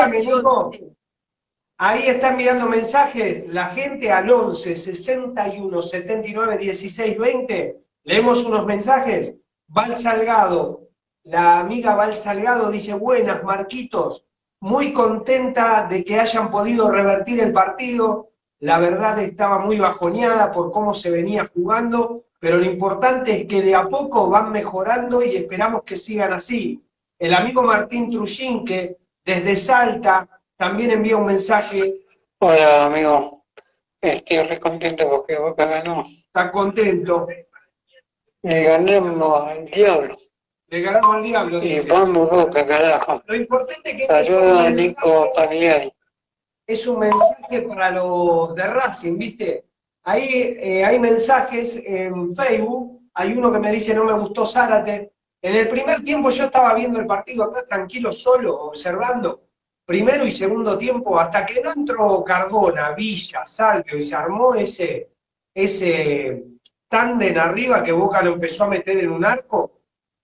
Ahí 1.77 2.07
están 2.07 2.37
mirando 2.37 2.69
mensajes 2.69 3.47
la 3.47 3.65
gente 3.67 4.09
al 4.09 4.31
11 4.31 4.75
61 4.77 5.81
79 5.81 6.57
16 6.57 7.17
20. 7.17 7.77
Leemos 8.03 8.45
unos 8.45 8.65
mensajes. 8.65 9.33
Val 9.67 9.97
Salgado, 9.97 10.87
la 11.25 11.59
amiga 11.59 11.95
Val 11.95 12.15
Salgado 12.15 12.69
dice, 12.71 12.93
buenas, 12.93 13.43
Marquitos, 13.43 14.25
muy 14.59 14.93
contenta 14.93 15.87
de 15.89 16.05
que 16.05 16.19
hayan 16.19 16.51
podido 16.51 16.91
revertir 16.91 17.39
el 17.39 17.51
partido. 17.51 18.29
La 18.59 18.79
verdad 18.79 19.19
estaba 19.19 19.59
muy 19.59 19.79
bajoneada 19.79 20.51
por 20.51 20.71
cómo 20.71 20.93
se 20.93 21.09
venía 21.09 21.45
jugando, 21.45 22.25
pero 22.39 22.57
lo 22.57 22.65
importante 22.65 23.41
es 23.41 23.47
que 23.47 23.63
de 23.63 23.73
a 23.73 23.89
poco 23.89 24.29
van 24.29 24.51
mejorando 24.51 25.23
y 25.23 25.35
esperamos 25.35 25.83
que 25.83 25.97
sigan 25.97 26.31
así. 26.31 26.81
El 27.17 27.33
amigo 27.33 27.63
Martín 27.63 28.11
Trujín, 28.11 28.63
que 28.63 28.97
desde 29.23 29.55
Salta 29.55 30.27
también 30.55 30.91
envía 30.91 31.17
un 31.17 31.25
mensaje. 31.25 32.01
Hola, 32.39 32.85
amigo. 32.85 33.45
Estoy 33.99 34.37
re 34.39 34.59
contento 34.59 35.09
porque 35.09 35.39
Boca 35.39 35.65
ganó. 35.65 36.05
Está 36.07 36.51
contento. 36.51 37.27
Le 38.43 38.63
ganamos 38.63 39.47
al 39.47 39.65
diablo. 39.65 40.17
Le 40.75 40.81
ganamos 40.81 41.15
al 41.15 41.23
diablo. 41.23 41.61
Vamos 41.87 42.29
Boca, 42.29 42.67
carajo. 42.67 43.23
Lo 43.27 43.35
importante 43.37 43.91
es 43.91 43.95
que... 43.95 44.05
Saludos 44.05 44.59
a 44.59 44.69
Nico 44.71 45.31
Pagliari. 45.33 45.89
es 46.67 46.85
un 46.85 46.99
mensaje 46.99 47.61
para 47.61 47.91
los 47.91 48.53
de 48.55 48.63
Racing, 48.67 49.17
¿viste? 49.17 49.63
Ahí 50.03 50.57
eh, 50.59 50.83
hay 50.83 50.99
mensajes 50.99 51.81
en 51.85 52.35
Facebook, 52.35 53.09
hay 53.13 53.31
uno 53.37 53.53
que 53.53 53.59
me 53.59 53.71
dice 53.71 53.93
no 53.93 54.03
me 54.03 54.19
gustó 54.19 54.45
Zárate. 54.45 55.13
En 55.41 55.55
el 55.55 55.69
primer 55.69 56.03
tiempo 56.03 56.29
yo 56.29 56.43
estaba 56.43 56.73
viendo 56.73 56.99
el 56.99 57.07
partido 57.07 57.45
acá 57.45 57.65
tranquilo, 57.65 58.11
solo, 58.11 58.63
observando, 58.63 59.43
primero 59.85 60.25
y 60.25 60.31
segundo 60.31 60.77
tiempo, 60.77 61.17
hasta 61.17 61.45
que 61.45 61.61
no 61.61 61.71
entró 61.71 62.21
Cardona, 62.21 62.91
Villa, 62.91 63.45
Salvio 63.45 63.97
y 63.97 64.03
se 64.03 64.15
armó 64.15 64.53
ese, 64.55 65.09
ese 65.53 66.43
tándem 66.89 67.37
arriba 67.37 67.81
que 67.81 67.93
Boca 67.93 68.21
lo 68.21 68.33
empezó 68.33 68.65
a 68.65 68.69
meter 68.69 68.97
en 68.97 69.11
un 69.11 69.23
arco, 69.23 69.74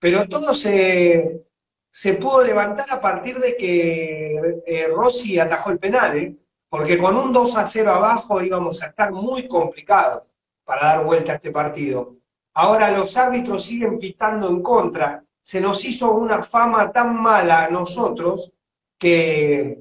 pero 0.01 0.27
todo 0.27 0.51
se, 0.55 1.45
se 1.91 2.15
pudo 2.15 2.43
levantar 2.43 2.87
a 2.89 2.99
partir 2.99 3.37
de 3.37 3.55
que 3.55 4.63
eh, 4.65 4.87
Rossi 4.87 5.37
atajó 5.37 5.69
el 5.69 5.77
penal, 5.77 6.17
¿eh? 6.17 6.35
porque 6.67 6.97
con 6.97 7.15
un 7.15 7.31
2 7.31 7.55
a 7.57 7.67
0 7.67 7.91
abajo 7.91 8.41
íbamos 8.41 8.81
a 8.81 8.87
estar 8.87 9.11
muy 9.11 9.47
complicados 9.47 10.23
para 10.65 10.87
dar 10.87 11.05
vuelta 11.05 11.33
a 11.33 11.35
este 11.35 11.51
partido. 11.51 12.15
Ahora 12.55 12.89
los 12.89 13.15
árbitros 13.15 13.63
siguen 13.63 13.99
pitando 13.99 14.49
en 14.49 14.63
contra. 14.63 15.23
Se 15.39 15.61
nos 15.61 15.85
hizo 15.85 16.11
una 16.13 16.41
fama 16.41 16.91
tan 16.91 17.21
mala 17.21 17.65
a 17.65 17.69
nosotros 17.69 18.51
que 18.97 19.77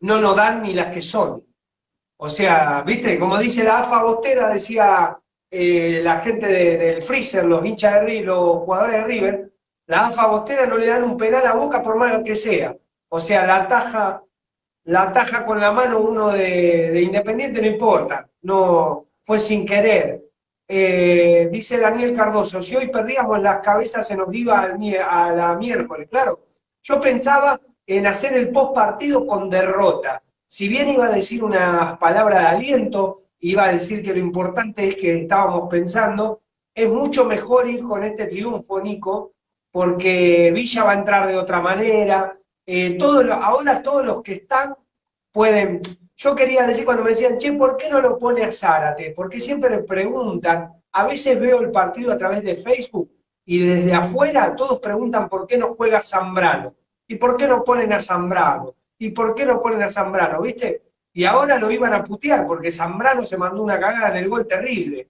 no 0.00 0.20
nos 0.20 0.34
dan 0.34 0.64
ni 0.64 0.74
las 0.74 0.88
que 0.88 1.02
son. 1.02 1.46
O 2.16 2.28
sea, 2.28 2.82
viste, 2.82 3.16
como 3.16 3.38
dice 3.38 3.62
la 3.62 3.78
AFA 3.78 4.02
Bostera, 4.02 4.48
decía 4.50 5.16
eh, 5.48 6.00
la 6.02 6.20
gente 6.20 6.46
del 6.48 7.00
Freezer, 7.00 7.44
los 7.44 7.64
hinchas 7.64 7.94
de 7.94 8.06
River, 8.06 8.24
los 8.26 8.62
jugadores 8.62 8.96
de 8.96 9.04
River, 9.04 9.51
la 9.86 10.06
AFA 10.06 10.26
Bostera 10.26 10.66
no 10.66 10.76
le 10.76 10.86
dan 10.86 11.04
un 11.04 11.16
penal 11.16 11.46
a 11.46 11.54
Boca 11.54 11.82
por 11.82 11.96
malo 11.96 12.22
que 12.24 12.34
sea. 12.34 12.76
O 13.08 13.20
sea, 13.20 13.46
la 13.46 13.68
taja, 13.68 14.22
la 14.84 15.12
taja 15.12 15.44
con 15.44 15.60
la 15.60 15.72
mano 15.72 16.00
uno 16.00 16.30
de, 16.30 17.02
Independiente 17.02 17.60
no 17.60 17.68
importa, 17.68 18.28
no 18.42 19.06
fue 19.22 19.38
sin 19.38 19.66
querer. 19.66 20.22
Eh, 20.66 21.48
dice 21.52 21.78
Daniel 21.78 22.14
Cardoso, 22.14 22.62
si 22.62 22.76
hoy 22.76 22.88
perdíamos 22.88 23.40
las 23.42 23.60
cabezas 23.60 24.06
se 24.06 24.16
nos 24.16 24.32
iba 24.34 24.62
a 24.62 25.32
la 25.32 25.56
miércoles, 25.56 26.08
claro. 26.08 26.46
Yo 26.82 26.98
pensaba 27.00 27.60
en 27.86 28.06
hacer 28.06 28.34
el 28.34 28.50
post 28.50 28.74
partido 28.74 29.26
con 29.26 29.50
derrota. 29.50 30.22
Si 30.46 30.68
bien 30.68 30.88
iba 30.88 31.06
a 31.06 31.12
decir 31.12 31.44
unas 31.44 31.98
palabras 31.98 32.40
de 32.40 32.46
aliento, 32.48 33.22
iba 33.40 33.64
a 33.64 33.72
decir 33.72 34.02
que 34.02 34.12
lo 34.12 34.20
importante 34.20 34.88
es 34.88 34.96
que 34.96 35.18
estábamos 35.18 35.68
pensando, 35.68 36.42
es 36.74 36.88
mucho 36.88 37.24
mejor 37.24 37.68
ir 37.68 37.82
con 37.82 38.04
este 38.04 38.26
triunfo, 38.26 38.80
Nico, 38.80 39.32
porque 39.72 40.52
Villa 40.54 40.84
va 40.84 40.92
a 40.92 40.98
entrar 40.98 41.26
de 41.26 41.36
otra 41.36 41.60
manera. 41.60 42.38
Eh, 42.64 42.96
ahora 43.32 43.82
todos 43.82 44.04
los 44.04 44.22
que 44.22 44.34
están 44.34 44.76
pueden. 45.32 45.80
Yo 46.14 46.34
quería 46.36 46.66
decir 46.66 46.84
cuando 46.84 47.02
me 47.02 47.10
decían, 47.10 47.38
che, 47.38 47.52
¿por 47.54 47.76
qué 47.76 47.88
no 47.90 48.00
lo 48.00 48.18
pone 48.18 48.44
a 48.44 48.52
Zárate? 48.52 49.12
Porque 49.16 49.40
siempre 49.40 49.82
preguntan. 49.82 50.72
A 50.92 51.06
veces 51.06 51.40
veo 51.40 51.60
el 51.60 51.70
partido 51.70 52.12
a 52.12 52.18
través 52.18 52.44
de 52.44 52.56
Facebook 52.56 53.10
y 53.46 53.60
desde 53.60 53.94
afuera 53.94 54.54
todos 54.54 54.78
preguntan 54.78 55.28
por 55.28 55.46
qué 55.46 55.56
no 55.56 55.74
juega 55.74 56.02
Zambrano. 56.02 56.74
¿Y 57.08 57.16
por 57.16 57.36
qué 57.36 57.48
no 57.48 57.64
ponen 57.64 57.92
a 57.92 58.00
Zambrano? 58.00 58.74
¿Y 58.98 59.10
por 59.10 59.34
qué 59.34 59.46
no 59.46 59.60
ponen 59.60 59.82
a 59.82 59.88
Zambrano? 59.88 60.42
¿Viste? 60.42 60.82
Y 61.14 61.24
ahora 61.24 61.58
lo 61.58 61.70
iban 61.70 61.92
a 61.94 62.04
putear 62.04 62.46
porque 62.46 62.70
Zambrano 62.70 63.22
se 63.22 63.36
mandó 63.36 63.62
una 63.62 63.80
cagada 63.80 64.10
en 64.10 64.24
el 64.24 64.28
gol 64.28 64.46
terrible. 64.46 65.08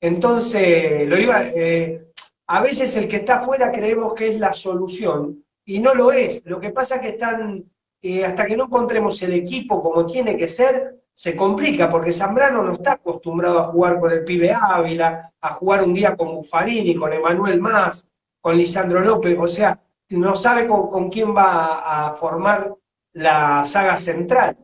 Entonces, 0.00 1.06
lo 1.06 1.18
iba, 1.18 1.42
eh, 1.42 2.09
a 2.52 2.60
veces 2.60 2.96
el 2.96 3.06
que 3.06 3.18
está 3.18 3.36
afuera 3.36 3.70
creemos 3.70 4.12
que 4.12 4.28
es 4.28 4.40
la 4.40 4.52
solución 4.52 5.44
y 5.64 5.78
no 5.78 5.94
lo 5.94 6.10
es. 6.10 6.42
Lo 6.46 6.58
que 6.58 6.70
pasa 6.70 6.96
es 6.96 7.02
que 7.02 7.08
están, 7.10 7.64
eh, 8.02 8.24
hasta 8.24 8.44
que 8.44 8.56
no 8.56 8.64
encontremos 8.64 9.22
el 9.22 9.34
equipo 9.34 9.80
como 9.80 10.04
tiene 10.04 10.36
que 10.36 10.48
ser, 10.48 11.00
se 11.12 11.36
complica, 11.36 11.88
porque 11.88 12.12
Zambrano 12.12 12.64
no 12.64 12.72
está 12.72 12.94
acostumbrado 12.94 13.60
a 13.60 13.64
jugar 13.66 14.00
con 14.00 14.10
el 14.10 14.24
pibe 14.24 14.52
Ávila, 14.52 15.32
a 15.40 15.50
jugar 15.50 15.84
un 15.84 15.94
día 15.94 16.16
con 16.16 16.34
Buffarini, 16.34 16.96
con 16.96 17.12
Emanuel 17.12 17.60
Más, 17.60 18.08
con 18.40 18.56
Lisandro 18.56 19.00
López, 19.00 19.38
o 19.38 19.46
sea, 19.46 19.80
no 20.08 20.34
sabe 20.34 20.66
con, 20.66 21.08
quién 21.08 21.32
va 21.32 22.08
a, 22.08 22.12
formar 22.14 22.74
la 23.12 23.62
saga 23.62 23.96
central. 23.96 24.56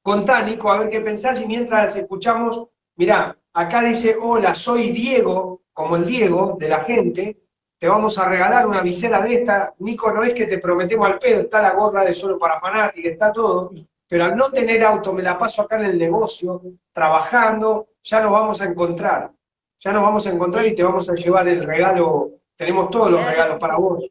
Contá, 0.00 0.42
Nico, 0.42 0.72
a 0.72 0.78
ver 0.78 0.88
qué 0.88 1.02
pensás 1.02 1.38
y 1.38 1.44
mientras 1.44 1.96
escuchamos, 1.96 2.66
mirá, 2.96 3.36
acá 3.52 3.82
dice, 3.82 4.16
hola, 4.18 4.54
soy 4.54 4.90
Diego, 4.90 5.60
como 5.72 5.96
el 5.96 6.06
Diego, 6.06 6.56
de 6.58 6.68
la 6.68 6.80
gente, 6.84 7.36
te 7.78 7.88
vamos 7.88 8.18
a 8.18 8.28
regalar 8.28 8.66
una 8.66 8.82
visera 8.82 9.22
de 9.22 9.34
esta. 9.34 9.74
Nico, 9.78 10.12
no 10.12 10.22
es 10.22 10.34
que 10.34 10.46
te 10.46 10.58
prometemos 10.58 11.08
al 11.08 11.18
pedo, 11.18 11.40
está 11.40 11.62
la 11.62 11.72
gorra 11.72 12.04
de 12.04 12.12
solo 12.12 12.38
para 12.38 12.60
fanática, 12.60 13.08
está 13.08 13.32
todo, 13.32 13.72
pero 14.06 14.24
al 14.24 14.36
no 14.36 14.50
tener 14.50 14.84
auto, 14.84 15.12
me 15.12 15.22
la 15.22 15.38
paso 15.38 15.62
acá 15.62 15.78
en 15.78 15.86
el 15.86 15.98
negocio, 15.98 16.60
trabajando, 16.92 17.90
ya 18.02 18.20
nos 18.20 18.32
vamos 18.32 18.60
a 18.60 18.64
encontrar. 18.64 19.30
Ya 19.78 19.92
nos 19.92 20.02
vamos 20.02 20.26
a 20.26 20.30
encontrar 20.30 20.66
y 20.66 20.74
te 20.74 20.82
vamos 20.82 21.08
a 21.08 21.14
llevar 21.14 21.48
el 21.48 21.64
regalo. 21.64 22.32
Tenemos 22.54 22.90
todos 22.90 23.12
los 23.12 23.24
regalos 23.24 23.58
para 23.58 23.76
vos. 23.76 24.10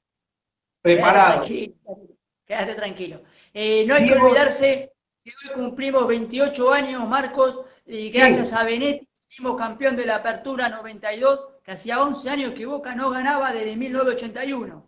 Preparados. 0.81 1.47
Quédate 1.47 2.75
tranquilo. 2.75 3.21
Eh, 3.53 3.85
no 3.85 3.93
hay 3.93 4.07
que 4.07 4.13
olvidarse 4.13 4.93
que 5.23 5.31
hoy 5.31 5.53
cumplimos 5.53 6.07
28 6.07 6.71
años, 6.71 7.07
Marcos, 7.07 7.65
y 7.85 8.09
gracias 8.09 8.53
a 8.53 8.63
Benetti 8.63 9.08
campeón 9.57 9.95
de 9.95 10.05
la 10.05 10.17
Apertura 10.17 10.69
92, 10.69 11.47
que 11.63 11.71
hacía 11.71 12.01
11 12.01 12.29
años 12.29 12.53
que 12.53 12.65
Boca 12.65 12.95
no 12.95 13.09
ganaba 13.09 13.53
desde 13.53 13.75
1981. 13.75 14.85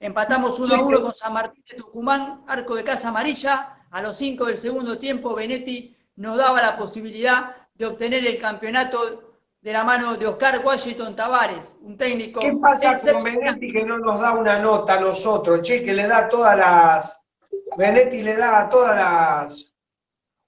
Empatamos 0.00 0.58
1 0.58 0.74
a 0.74 0.82
1 0.82 1.02
con 1.02 1.14
San 1.14 1.32
Martín 1.32 1.62
de 1.70 1.76
Tucumán, 1.76 2.42
arco 2.48 2.74
de 2.74 2.84
casa 2.84 3.08
amarilla. 3.08 3.78
A 3.90 4.00
los 4.00 4.16
5 4.16 4.46
del 4.46 4.56
segundo 4.56 4.98
tiempo, 4.98 5.34
Benetti 5.34 5.94
nos 6.16 6.38
daba 6.38 6.62
la 6.62 6.76
posibilidad 6.76 7.54
de 7.74 7.86
obtener 7.86 8.26
el 8.26 8.40
campeonato 8.40 9.38
de 9.60 9.72
la 9.72 9.84
mano 9.84 10.16
de 10.16 10.26
Oscar 10.26 10.60
Washington 10.64 11.14
Tavares, 11.14 11.76
un 11.82 11.96
técnico. 11.96 12.40
¿Qué 12.40 12.52
pasa 12.54 12.98
con 12.98 13.22
Benetti 13.22 13.70
que 13.70 13.84
no 13.84 13.98
nos 13.98 14.20
da 14.20 14.32
una 14.32 14.58
nota 14.58 14.94
a 14.94 15.00
nosotros? 15.00 15.60
Che, 15.62 15.84
que 15.84 15.94
le 15.94 16.08
da 16.08 16.28
todas 16.28 16.56
las. 16.56 17.20
Benetti 17.76 18.22
le 18.22 18.36
da 18.36 18.60
a 18.62 18.70
todas 18.70 18.96
las. 18.96 19.72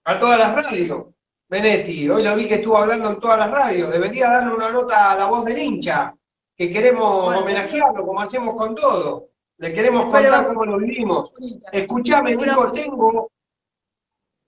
a 0.04 0.18
todas 0.18 0.38
las 0.38 0.54
radios. 0.64 1.13
Benetti, 1.54 2.10
hoy 2.10 2.24
lo 2.24 2.34
vi 2.34 2.48
que 2.48 2.54
estuvo 2.54 2.78
hablando 2.78 3.10
en 3.10 3.20
todas 3.20 3.38
las 3.38 3.48
radios, 3.48 3.88
debería 3.88 4.28
darle 4.28 4.56
una 4.56 4.72
nota 4.72 5.12
a 5.12 5.16
la 5.16 5.26
voz 5.26 5.44
del 5.44 5.56
hincha, 5.56 6.12
que 6.56 6.68
queremos 6.68 7.32
homenajearlo 7.32 8.04
como 8.04 8.20
hacemos 8.20 8.56
con 8.56 8.74
todo. 8.74 9.28
Le 9.58 9.72
queremos 9.72 10.06
contar 10.06 10.48
cómo 10.48 10.64
lo 10.64 10.78
vivimos. 10.78 11.30
Escuchame, 11.70 12.34
Nico, 12.34 12.72
tengo, 12.72 13.30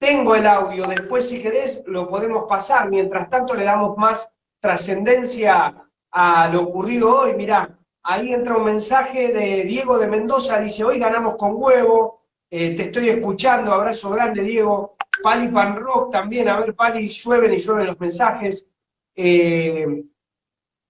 tengo 0.00 0.34
el 0.34 0.48
audio, 0.48 0.88
después 0.88 1.28
si 1.28 1.40
querés 1.40 1.80
lo 1.86 2.08
podemos 2.08 2.44
pasar, 2.48 2.90
mientras 2.90 3.30
tanto 3.30 3.54
le 3.54 3.62
damos 3.62 3.96
más 3.96 4.28
trascendencia 4.60 5.80
a 6.10 6.48
lo 6.48 6.62
ocurrido 6.62 7.20
hoy. 7.20 7.34
Mirá, 7.36 7.78
ahí 8.02 8.32
entra 8.32 8.56
un 8.56 8.64
mensaje 8.64 9.32
de 9.32 9.62
Diego 9.62 9.96
de 9.96 10.08
Mendoza, 10.08 10.58
dice, 10.58 10.82
hoy 10.82 10.98
ganamos 10.98 11.36
con 11.36 11.52
huevo, 11.54 12.22
eh, 12.50 12.74
te 12.74 12.82
estoy 12.82 13.10
escuchando, 13.10 13.72
abrazo 13.72 14.10
grande 14.10 14.42
Diego. 14.42 14.95
Pali 15.22 15.48
Pan 15.48 15.76
Rock 15.76 16.12
también, 16.12 16.48
a 16.48 16.58
ver, 16.58 16.74
Pali, 16.74 17.08
llueven 17.08 17.54
y 17.54 17.58
llueven 17.58 17.86
los 17.86 18.00
mensajes. 18.00 18.68
Eh, 19.14 20.04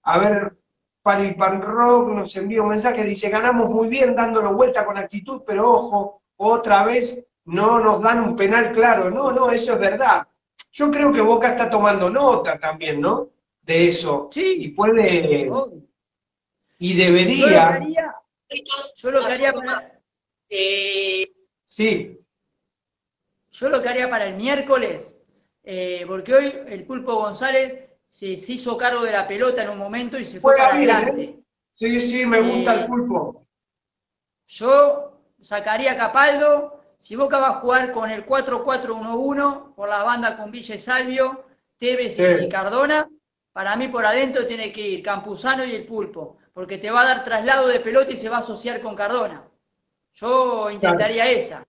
a 0.03 0.19
ver, 0.19 0.57
Pali 1.03 1.35
Pan 1.35 1.62
Rock 1.62 2.09
nos 2.09 2.37
envía 2.37 2.62
un 2.62 2.69
mensaje, 2.69 3.05
dice, 3.05 3.29
ganamos 3.31 3.71
muy 3.71 3.89
bien 3.89 4.15
dándolo 4.15 4.55
vuelta 4.55 4.85
con 4.85 4.99
actitud, 4.99 5.43
pero 5.47 5.71
ojo, 5.71 6.23
otra 6.37 6.85
vez 6.85 7.25
no 7.45 7.79
nos 7.79 8.03
dan 8.03 8.23
un 8.23 8.37
penal 8.37 8.71
claro. 8.73 9.11
No, 9.11 9.33
no, 9.33 9.51
eso 9.51 9.75
es 9.75 9.81
verdad. 9.81 10.27
Yo 10.73 10.91
creo 10.91 11.12
que 11.12 11.21
Boca 11.21 11.51
está 11.51 11.71
tomando 11.71 12.11
nota 12.11 12.59
también, 12.59 13.01
¿no? 13.01 13.31
De 13.62 13.89
eso. 13.89 14.29
Sí. 14.33 14.57
Y 14.59 14.69
puede... 14.71 15.51
Y 16.79 16.95
debería... 16.95 17.81
Yo 18.97 19.11
lo 19.11 19.21
que 19.27 19.33
haría, 19.33 19.53
para... 19.53 20.01
Eh, 20.49 21.33
sí. 21.65 22.21
Yo 23.59 23.71
lo 23.71 23.81
que 23.81 23.88
haría 23.88 24.11
para 24.11 24.27
el 24.27 24.35
miércoles, 24.35 25.16
eh, 25.64 26.05
porque 26.07 26.35
hoy 26.35 26.59
el 26.66 26.85
Pulpo 26.85 27.14
González 27.14 27.88
se, 28.07 28.27
hizo 28.27 28.77
cargo 28.77 29.03
de 29.03 29.12
la 29.12 29.27
pelota 29.27 29.62
en 29.62 29.71
un 29.71 29.79
momento 29.79 30.19
y 30.19 30.27
se 30.27 30.40
fue, 30.40 30.57
para 30.57 30.75
adelante. 30.75 31.23
¿eh? 31.23 31.40
Sí, 31.73 31.99
sí, 31.99 32.27
me 32.27 32.42
gusta 32.42 32.75
el 32.75 32.81
eh, 32.81 32.87
Pulpo. 32.87 33.47
Yo 34.45 35.23
sacaría 35.40 35.92
a 35.92 35.97
Capaldo. 35.97 36.83
Si 36.99 37.16
Boca 37.16 37.38
va 37.38 37.49
a 37.49 37.61
jugar 37.61 37.92
con 37.92 38.11
el 38.11 38.27
4-4-1-1 38.27 39.75
por 39.75 39.88
la 39.88 40.03
banda 40.03 40.37
con 40.37 40.51
Villa 40.51 40.77
Salvio, 40.77 41.47
Tevez 41.79 42.19
y 42.19 42.49
Cardona, 42.51 43.09
para 43.55 43.75
mí 43.77 43.88
por 43.88 44.05
adentro 44.05 44.47
tiene 44.47 44.71
que 44.71 44.87
ir 44.87 45.03
Campuzano 45.03 45.64
y 45.64 45.75
el 45.75 45.87
Pulpo, 45.87 46.37
porque 46.53 46.77
te 46.77 46.90
va 46.90 47.01
a 47.01 47.07
dar 47.07 47.25
traslado 47.25 47.69
de 47.69 47.81
pelota 47.81 48.12
y 48.12 48.16
se 48.19 48.29
va 48.29 48.37
a 48.37 48.40
asociar 48.40 48.83
con 48.83 48.95
Cardona. 48.95 49.49
Yo 50.12 50.71
intentaría 50.71 51.31
esa. 51.31 51.64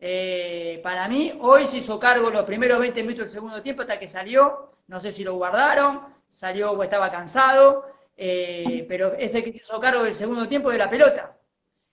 Eh, 0.00 0.80
para 0.82 1.08
mí, 1.08 1.36
hoy 1.40 1.66
se 1.66 1.78
hizo 1.78 1.98
cargo 1.98 2.30
los 2.30 2.44
primeros 2.44 2.78
20 2.78 3.02
minutos 3.02 3.24
del 3.24 3.30
segundo 3.30 3.62
tiempo 3.62 3.82
hasta 3.82 3.98
que 3.98 4.06
salió. 4.06 4.72
No 4.86 5.00
sé 5.00 5.12
si 5.12 5.24
lo 5.24 5.34
guardaron, 5.34 6.02
salió 6.28 6.72
o 6.72 6.82
estaba 6.82 7.10
cansado, 7.10 7.84
eh, 8.16 8.86
pero 8.88 9.12
es 9.14 9.34
el 9.34 9.44
que 9.44 9.52
se 9.52 9.58
hizo 9.58 9.80
cargo 9.80 10.02
del 10.04 10.14
segundo 10.14 10.48
tiempo 10.48 10.70
de 10.70 10.78
la 10.78 10.88
pelota. 10.88 11.36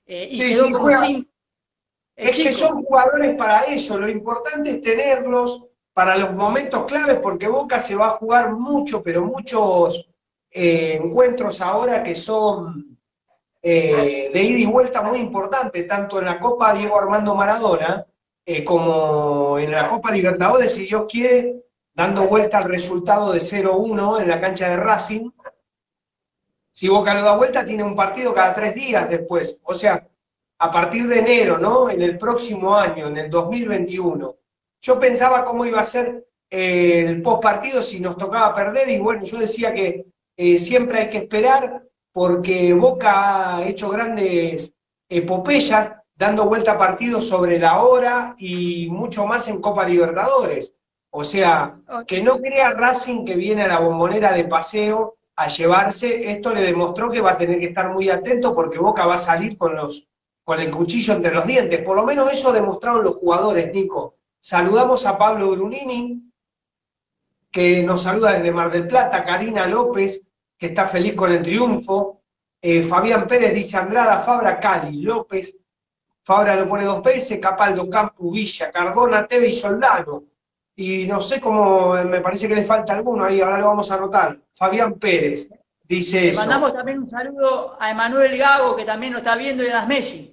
Eh, 0.06 0.28
y 0.32 0.40
quedó 0.40 0.72
como 0.72 0.90
es 2.18 2.38
que 2.38 2.54
son 2.54 2.82
jugadores 2.82 3.36
para 3.36 3.64
eso, 3.64 3.98
lo 3.98 4.08
importante 4.08 4.70
es 4.70 4.82
tenerlos 4.82 5.66
para 5.92 6.16
los 6.16 6.34
momentos 6.34 6.86
claves, 6.86 7.20
porque 7.22 7.50
Boca 7.50 7.78
se 7.78 7.96
va 7.96 8.08
a 8.08 8.12
jugar 8.12 8.54
mucho, 8.54 9.04
pero 9.04 9.26
muchos 9.26 10.08
encuentros 10.50 11.60
ahora 11.60 12.02
que 12.02 12.16
son 12.16 12.95
eh, 13.68 14.30
de 14.32 14.44
ida 14.44 14.60
y 14.60 14.66
vuelta 14.68 15.02
muy 15.02 15.18
importantes, 15.18 15.88
tanto 15.88 16.20
en 16.20 16.26
la 16.26 16.40
Copa 16.40 16.76
Diego 16.76 17.00
Armando 17.00 17.34
Maradona 17.34 18.06
eh, 18.46 18.64
como 18.64 19.58
en 19.58 19.72
la 19.72 19.90
Copa 19.90 20.12
Libertadores, 20.12 20.72
si 20.72 20.86
Dios 20.86 21.06
quiere, 21.10 21.64
dando 21.92 22.28
vuelta 22.28 22.60
al 22.60 22.66
resultado 22.66 23.32
de 23.32 23.40
0-1 23.40 24.22
en 24.22 24.28
la 24.30 24.40
cancha 24.40 24.70
de 24.70 24.78
Racing. 24.78 25.32
Si 26.72 26.88
Boca 26.88 27.16
lo 27.16 27.24
da 27.24 27.36
vuelta, 27.38 27.66
tiene 27.66 27.84
un 27.84 27.96
partido 27.96 28.36
cada 28.36 28.54
tres 28.54 28.76
días 28.76 29.10
después. 29.10 29.58
O 29.64 29.74
sea, 29.74 30.08
a 30.60 30.72
partir 30.72 31.08
de 31.08 31.18
enero, 31.22 31.58
¿no? 31.58 31.90
En 31.90 32.04
el 32.04 32.20
próximo 32.20 32.76
año, 32.76 33.08
en 33.08 33.18
el 33.18 33.32
2021. 33.32 34.36
Yo 34.80 35.00
pensaba 35.00 35.44
cómo 35.44 35.66
iba 35.66 35.80
a 35.80 35.84
ser 35.84 36.24
eh, 36.52 37.06
el 37.08 37.20
post 37.24 37.42
partido 37.42 37.82
si 37.82 38.00
nos 38.00 38.16
tocaba 38.16 38.54
perder 38.54 38.90
y 38.90 39.00
bueno, 39.00 39.24
yo 39.24 39.40
decía 39.40 39.74
que 39.74 40.06
siempre 40.60 41.00
hay 41.00 41.10
que 41.10 41.18
esperar 41.18 41.82
porque 42.16 42.74
Boca 42.74 43.58
ha 43.58 43.68
hecho 43.68 43.90
grandes 43.90 44.74
epopeyas 45.10 45.92
dando 46.16 46.46
vuelta 46.46 46.72
a 46.72 46.78
partidos 46.78 47.28
sobre 47.28 47.60
la 47.60 47.84
hora 47.84 48.36
y 48.38 48.88
mucho 48.90 49.26
más 49.26 49.50
en 49.50 49.60
Copa 49.60 49.86
Libertadores. 49.86 50.74
O 51.10 51.26
sea, 51.26 51.78
que 52.08 52.24
no 52.24 52.38
crea 52.38 52.72
Racing 52.72 53.26
que 53.26 53.36
viene 53.36 53.64
a 53.64 53.68
la 53.68 53.82
bombonera 53.82 54.32
de 54.32 54.46
paseo 54.46 55.18
a 55.36 55.50
llevarse, 55.50 56.32
esto 56.32 56.54
le 56.54 56.62
demostró 56.64 57.12
que 57.12 57.20
va 57.20 57.32
a 57.32 57.38
tener 57.38 57.60
que 57.60 57.66
estar 57.66 57.92
muy 57.92 58.10
atento 58.10 58.56
porque 58.56 58.80
Boca 58.80 59.06
va 59.06 59.16
a 59.16 59.18
salir 59.18 59.58
con 59.58 59.76
los 59.76 60.08
con 60.46 60.62
el 60.62 60.72
cuchillo 60.72 61.16
entre 61.16 61.34
los 61.34 61.46
dientes. 61.46 61.82
Por 61.82 61.98
lo 61.98 62.06
menos 62.06 62.32
eso 62.32 62.54
demostraron 62.54 63.04
los 63.04 63.18
jugadores, 63.18 63.74
Nico. 63.74 64.16
Saludamos 64.40 65.06
a 65.06 65.18
Pablo 65.18 65.52
Brunini, 65.52 66.32
que 67.52 67.84
nos 67.84 68.04
saluda 68.04 68.32
desde 68.32 68.54
Mar 68.54 68.72
del 68.72 68.88
Plata, 68.88 69.26
Karina 69.26 69.68
López, 69.68 70.22
que 70.58 70.68
está 70.68 70.88
feliz 70.88 71.14
con 71.16 71.32
el 71.32 71.42
triunfo, 71.42 72.22
eh, 72.62 72.82
Fabián 72.82 73.28
Pérez 73.28 73.54
dice 73.54 73.78
Andrada, 73.78 74.20
Fabra, 74.22 74.60
Cali, 74.60 75.02
López, 75.02 75.58
Fabra 76.24 76.56
lo 76.56 76.68
pone 76.68 76.86
dos 76.86 77.04
veces, 77.04 77.40
Capaldo, 77.40 77.88
Campo, 77.90 78.32
Villa, 78.32 78.72
Cardona, 78.72 79.28
Teve 79.28 79.48
y 79.50 79.52
Soldano. 79.52 80.24
Y 80.76 81.08
no 81.08 81.22
sé 81.22 81.40
cómo, 81.40 81.94
me 82.04 82.20
parece 82.22 82.48
que 82.48 82.56
le 82.56 82.66
falta 82.66 82.94
alguno 82.94 83.26
ahí, 83.26 83.40
ahora 83.40 83.60
lo 83.60 83.68
vamos 83.68 83.92
a 83.92 83.96
anotar. 83.96 84.38
Fabián 84.52 84.96
Pérez 84.96 85.48
dice 85.84 86.22
Le 86.22 86.30
eso. 86.30 86.40
mandamos 86.40 86.74
también 86.74 87.00
un 87.00 87.08
saludo 87.08 87.78
a 87.80 87.92
Emanuel 87.92 88.38
Gago, 88.38 88.76
que 88.76 88.84
también 88.84 89.14
nos 89.14 89.22
está 89.22 89.36
viendo, 89.36 89.64
y 89.64 89.68
a 89.68 89.74
las 89.74 89.88
Messi. 89.88 90.32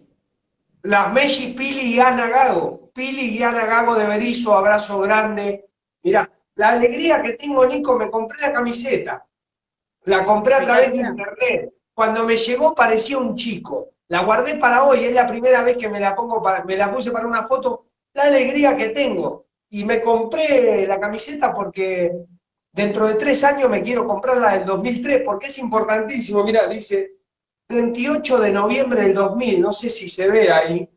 Las 0.84 1.12
Messi, 1.12 1.52
Pili 1.52 1.94
y 1.94 2.00
Ana 2.00 2.28
Gago. 2.28 2.90
Pili 2.94 3.36
y 3.36 3.42
Ana 3.42 3.66
Gago 3.66 3.94
de 3.94 4.06
Berizo, 4.06 4.56
abrazo 4.56 4.98
grande. 5.00 5.66
Mira, 6.02 6.28
la 6.56 6.70
alegría 6.70 7.22
que 7.22 7.34
tengo, 7.34 7.66
Nico, 7.66 7.96
me 7.96 8.10
compré 8.10 8.40
la 8.40 8.52
camiseta. 8.54 9.26
La 10.04 10.24
compré 10.24 10.54
a 10.54 10.64
través 10.64 10.92
de 10.92 10.98
internet. 10.98 11.72
Cuando 11.94 12.24
me 12.24 12.36
llegó 12.36 12.74
parecía 12.74 13.18
un 13.18 13.34
chico. 13.34 13.90
La 14.08 14.24
guardé 14.24 14.56
para 14.56 14.84
hoy, 14.84 15.04
es 15.04 15.14
la 15.14 15.26
primera 15.26 15.62
vez 15.62 15.76
que 15.76 15.88
me 15.88 16.00
la 16.00 16.14
pongo 16.14 16.42
para, 16.42 16.64
me 16.64 16.76
la 16.76 16.92
puse 16.92 17.10
para 17.10 17.26
una 17.26 17.42
foto. 17.42 17.86
La 18.14 18.24
alegría 18.24 18.76
que 18.76 18.88
tengo. 18.88 19.46
Y 19.70 19.84
me 19.84 20.00
compré 20.00 20.86
la 20.86 21.00
camiseta 21.00 21.54
porque 21.54 22.12
dentro 22.72 23.08
de 23.08 23.14
tres 23.14 23.42
años 23.44 23.70
me 23.70 23.82
quiero 23.82 24.04
comprar 24.04 24.36
la 24.38 24.58
del 24.58 24.66
2003, 24.66 25.22
porque 25.24 25.46
es 25.46 25.58
importantísimo. 25.58 26.44
Mira, 26.44 26.68
dice 26.68 27.12
28 27.68 28.38
de 28.38 28.52
noviembre 28.52 29.02
del 29.02 29.14
2000, 29.14 29.60
no 29.60 29.72
sé 29.72 29.90
si 29.90 30.08
se 30.08 30.28
ve 30.28 30.50
ahí, 30.50 30.88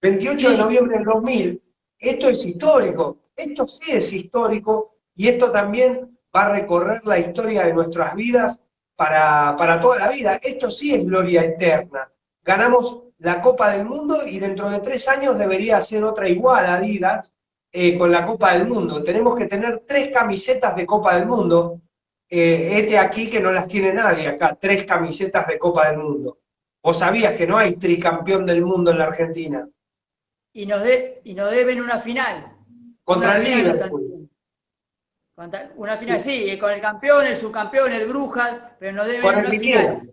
28 0.00 0.50
de 0.50 0.56
noviembre 0.56 0.96
del 0.96 1.04
2000, 1.04 1.62
esto 1.98 2.28
es 2.28 2.44
histórico, 2.44 3.18
esto 3.36 3.66
sí 3.66 3.92
es 3.92 4.12
histórico 4.12 4.96
y 5.14 5.28
esto 5.28 5.50
también 5.50 6.13
va 6.34 6.46
a 6.46 6.52
recorrer 6.52 7.04
la 7.04 7.18
historia 7.18 7.64
de 7.64 7.72
nuestras 7.74 8.14
vidas 8.14 8.60
para, 8.96 9.54
para 9.56 9.80
toda 9.80 9.98
la 9.98 10.08
vida. 10.10 10.38
Esto 10.42 10.70
sí 10.70 10.94
es 10.94 11.04
gloria 11.04 11.42
eterna. 11.44 12.10
Ganamos 12.42 13.02
la 13.18 13.40
Copa 13.40 13.70
del 13.70 13.84
Mundo 13.86 14.18
y 14.26 14.38
dentro 14.38 14.68
de 14.70 14.80
tres 14.80 15.08
años 15.08 15.38
debería 15.38 15.80
ser 15.80 16.04
otra 16.04 16.28
igual, 16.28 16.66
Adidas, 16.66 17.32
eh, 17.72 17.96
con 17.96 18.10
la 18.10 18.24
Copa 18.24 18.52
del 18.54 18.66
Mundo. 18.68 19.02
Tenemos 19.02 19.36
que 19.36 19.46
tener 19.46 19.82
tres 19.86 20.10
camisetas 20.12 20.76
de 20.76 20.86
Copa 20.86 21.14
del 21.16 21.26
Mundo. 21.26 21.80
Eh, 22.28 22.78
este 22.80 22.98
aquí 22.98 23.30
que 23.30 23.40
no 23.40 23.52
las 23.52 23.68
tiene 23.68 23.92
nadie 23.92 24.26
acá, 24.28 24.56
tres 24.60 24.84
camisetas 24.84 25.46
de 25.46 25.58
Copa 25.58 25.88
del 25.88 25.98
Mundo. 25.98 26.38
¿Vos 26.82 26.98
sabías 26.98 27.34
que 27.34 27.46
no 27.46 27.56
hay 27.56 27.76
tricampeón 27.76 28.44
del 28.44 28.62
mundo 28.62 28.90
en 28.90 28.98
la 28.98 29.04
Argentina? 29.04 29.66
Y 30.52 30.66
nos, 30.66 30.82
de- 30.82 31.14
y 31.24 31.34
nos 31.34 31.50
deben 31.50 31.80
una 31.80 32.00
final. 32.00 32.56
Contra 33.04 33.30
Una 33.30 33.38
el 33.38 33.44
Liverpool. 33.44 34.13
Una 35.76 35.96
final, 35.96 36.20
sí. 36.20 36.56
con 36.58 36.70
el 36.70 36.80
campeón, 36.80 37.26
el 37.26 37.36
subcampeón, 37.36 37.92
el 37.92 38.06
Brujas, 38.06 38.54
pero 38.78 38.92
nos 38.92 39.06
deben 39.06 39.24
una 39.24 39.50
final. 39.50 40.10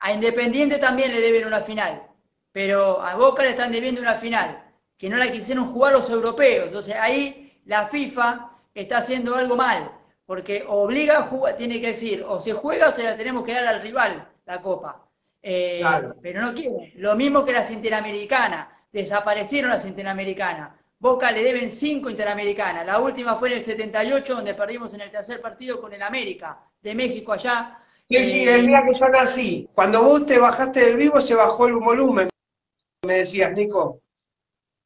A 0.00 0.12
Independiente 0.12 0.78
también 0.78 1.12
le 1.12 1.20
deben 1.20 1.46
una 1.46 1.60
final, 1.60 2.02
pero 2.50 3.00
a 3.00 3.14
Boca 3.14 3.42
le 3.42 3.50
están 3.50 3.70
debiendo 3.70 4.00
una 4.00 4.14
final, 4.14 4.64
que 4.96 5.08
no 5.08 5.16
la 5.18 5.30
quisieron 5.30 5.72
jugar 5.72 5.92
los 5.92 6.10
europeos. 6.10 6.66
Entonces 6.66 6.96
ahí 6.98 7.60
la 7.66 7.86
FIFA 7.86 8.50
está 8.74 8.98
haciendo 8.98 9.36
algo 9.36 9.56
mal, 9.56 9.92
porque 10.26 10.64
obliga 10.66 11.18
a 11.18 11.22
jugar, 11.22 11.56
tiene 11.56 11.80
que 11.80 11.88
decir, 11.88 12.24
o 12.26 12.40
se 12.40 12.52
juega 12.52 12.88
o 12.88 12.96
se 12.96 13.04
la 13.04 13.16
tenemos 13.16 13.44
que 13.44 13.54
dar 13.54 13.66
al 13.66 13.82
rival, 13.82 14.28
la 14.46 14.60
Copa. 14.60 15.06
Eh, 15.42 15.78
Claro. 15.80 16.16
Pero 16.20 16.40
no 16.40 16.54
quiere. 16.54 16.92
Lo 16.96 17.14
mismo 17.14 17.44
que 17.44 17.52
las 17.52 17.70
Interamericanas, 17.70 18.68
desaparecieron 18.90 19.70
las 19.70 19.84
Interamericanas. 19.84 20.72
Boca 21.00 21.32
le 21.32 21.42
deben 21.42 21.70
cinco 21.72 22.10
Interamericanas. 22.10 22.84
La 22.86 23.00
última 23.00 23.36
fue 23.36 23.50
en 23.50 23.58
el 23.58 23.64
78, 23.64 24.34
donde 24.34 24.54
perdimos 24.54 24.92
en 24.92 25.00
el 25.00 25.10
tercer 25.10 25.40
partido 25.40 25.80
con 25.80 25.92
el 25.94 26.02
América 26.02 26.58
de 26.82 26.94
México 26.94 27.32
allá. 27.32 27.78
Sí, 28.06 28.22
sí, 28.22 28.46
Eh, 28.46 28.56
el 28.56 28.66
día 28.66 28.82
que 28.86 28.92
yo 28.92 29.08
nací. 29.08 29.68
Cuando 29.72 30.02
vos 30.02 30.26
te 30.26 30.38
bajaste 30.38 30.80
del 30.80 30.96
vivo 30.96 31.20
se 31.22 31.34
bajó 31.34 31.66
el 31.66 31.74
volumen, 31.74 32.28
me 33.06 33.14
decías, 33.14 33.50
Nico. 33.52 34.02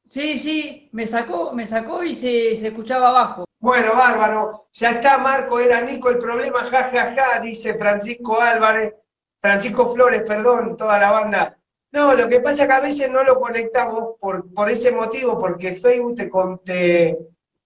Sí, 0.05 0.39
sí, 0.39 0.89
me 0.93 1.05
sacó, 1.05 1.51
me 1.51 1.67
sacó 1.67 2.01
y 2.03 2.15
se, 2.15 2.55
se 2.55 2.67
escuchaba 2.67 3.09
abajo. 3.09 3.43
Bueno, 3.59 3.93
bárbaro. 3.93 4.69
Ya 4.73 4.91
está, 4.91 5.17
Marco, 5.17 5.59
era 5.59 5.81
Nico 5.81 6.09
el 6.09 6.17
problema, 6.17 6.63
ja, 6.63 6.83
ja, 6.91 7.13
ja, 7.13 7.39
dice 7.41 7.73
Francisco 7.73 8.39
Álvarez, 8.39 8.93
Francisco 9.41 9.93
Flores, 9.93 10.23
perdón, 10.23 10.77
toda 10.77 10.97
la 10.97 11.11
banda. 11.11 11.57
No, 11.91 12.13
lo 12.13 12.27
que 12.27 12.41
pasa 12.41 12.63
es 12.63 12.69
que 12.69 12.75
a 12.75 12.81
veces 12.81 13.11
no 13.11 13.23
lo 13.23 13.39
conectamos 13.39 14.15
por, 14.19 14.53
por 14.53 14.69
ese 14.69 14.91
motivo, 14.91 15.37
porque 15.37 15.75
Facebook 15.75 16.15
te, 16.15 16.29
te, 16.65 17.17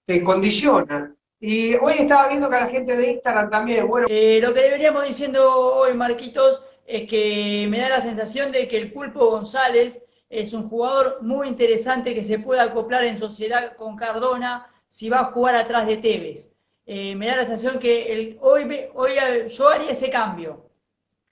te 0.05 0.23
condiciona. 0.23 1.15
Y 1.39 1.73
hoy 1.75 1.93
estaba 1.97 2.27
viendo 2.27 2.49
que 2.49 2.55
la 2.55 2.67
gente 2.67 2.95
de 2.97 3.11
Instagram 3.13 3.49
también, 3.49 3.87
bueno, 3.87 4.07
Eh, 4.09 4.39
lo 4.41 4.53
que 4.53 4.61
deberíamos 4.61 5.07
diciendo 5.07 5.51
hoy, 5.51 5.93
Marquitos, 5.93 6.61
es 6.85 7.07
que 7.07 7.65
me 7.69 7.79
da 7.79 7.89
la 7.89 8.01
sensación 8.01 8.51
de 8.51 8.67
que 8.67 8.77
el 8.77 8.91
Pulpo 8.91 9.29
González 9.29 10.01
es 10.29 10.53
un 10.53 10.69
jugador 10.69 11.19
muy 11.21 11.47
interesante 11.47 12.13
que 12.13 12.23
se 12.23 12.39
puede 12.39 12.61
acoplar 12.61 13.05
en 13.05 13.17
sociedad 13.17 13.75
con 13.75 13.95
Cardona 13.95 14.67
si 14.87 15.09
va 15.09 15.19
a 15.21 15.31
jugar 15.31 15.55
atrás 15.55 15.87
de 15.87 15.97
Tevez. 15.97 16.51
Eh, 16.85 17.15
me 17.15 17.27
da 17.27 17.37
la 17.37 17.45
sensación 17.45 17.79
que 17.79 18.11
el, 18.11 18.37
hoy, 18.41 18.87
hoy 18.93 19.11
yo 19.47 19.69
haría 19.69 19.91
ese 19.91 20.09
cambio. 20.09 20.68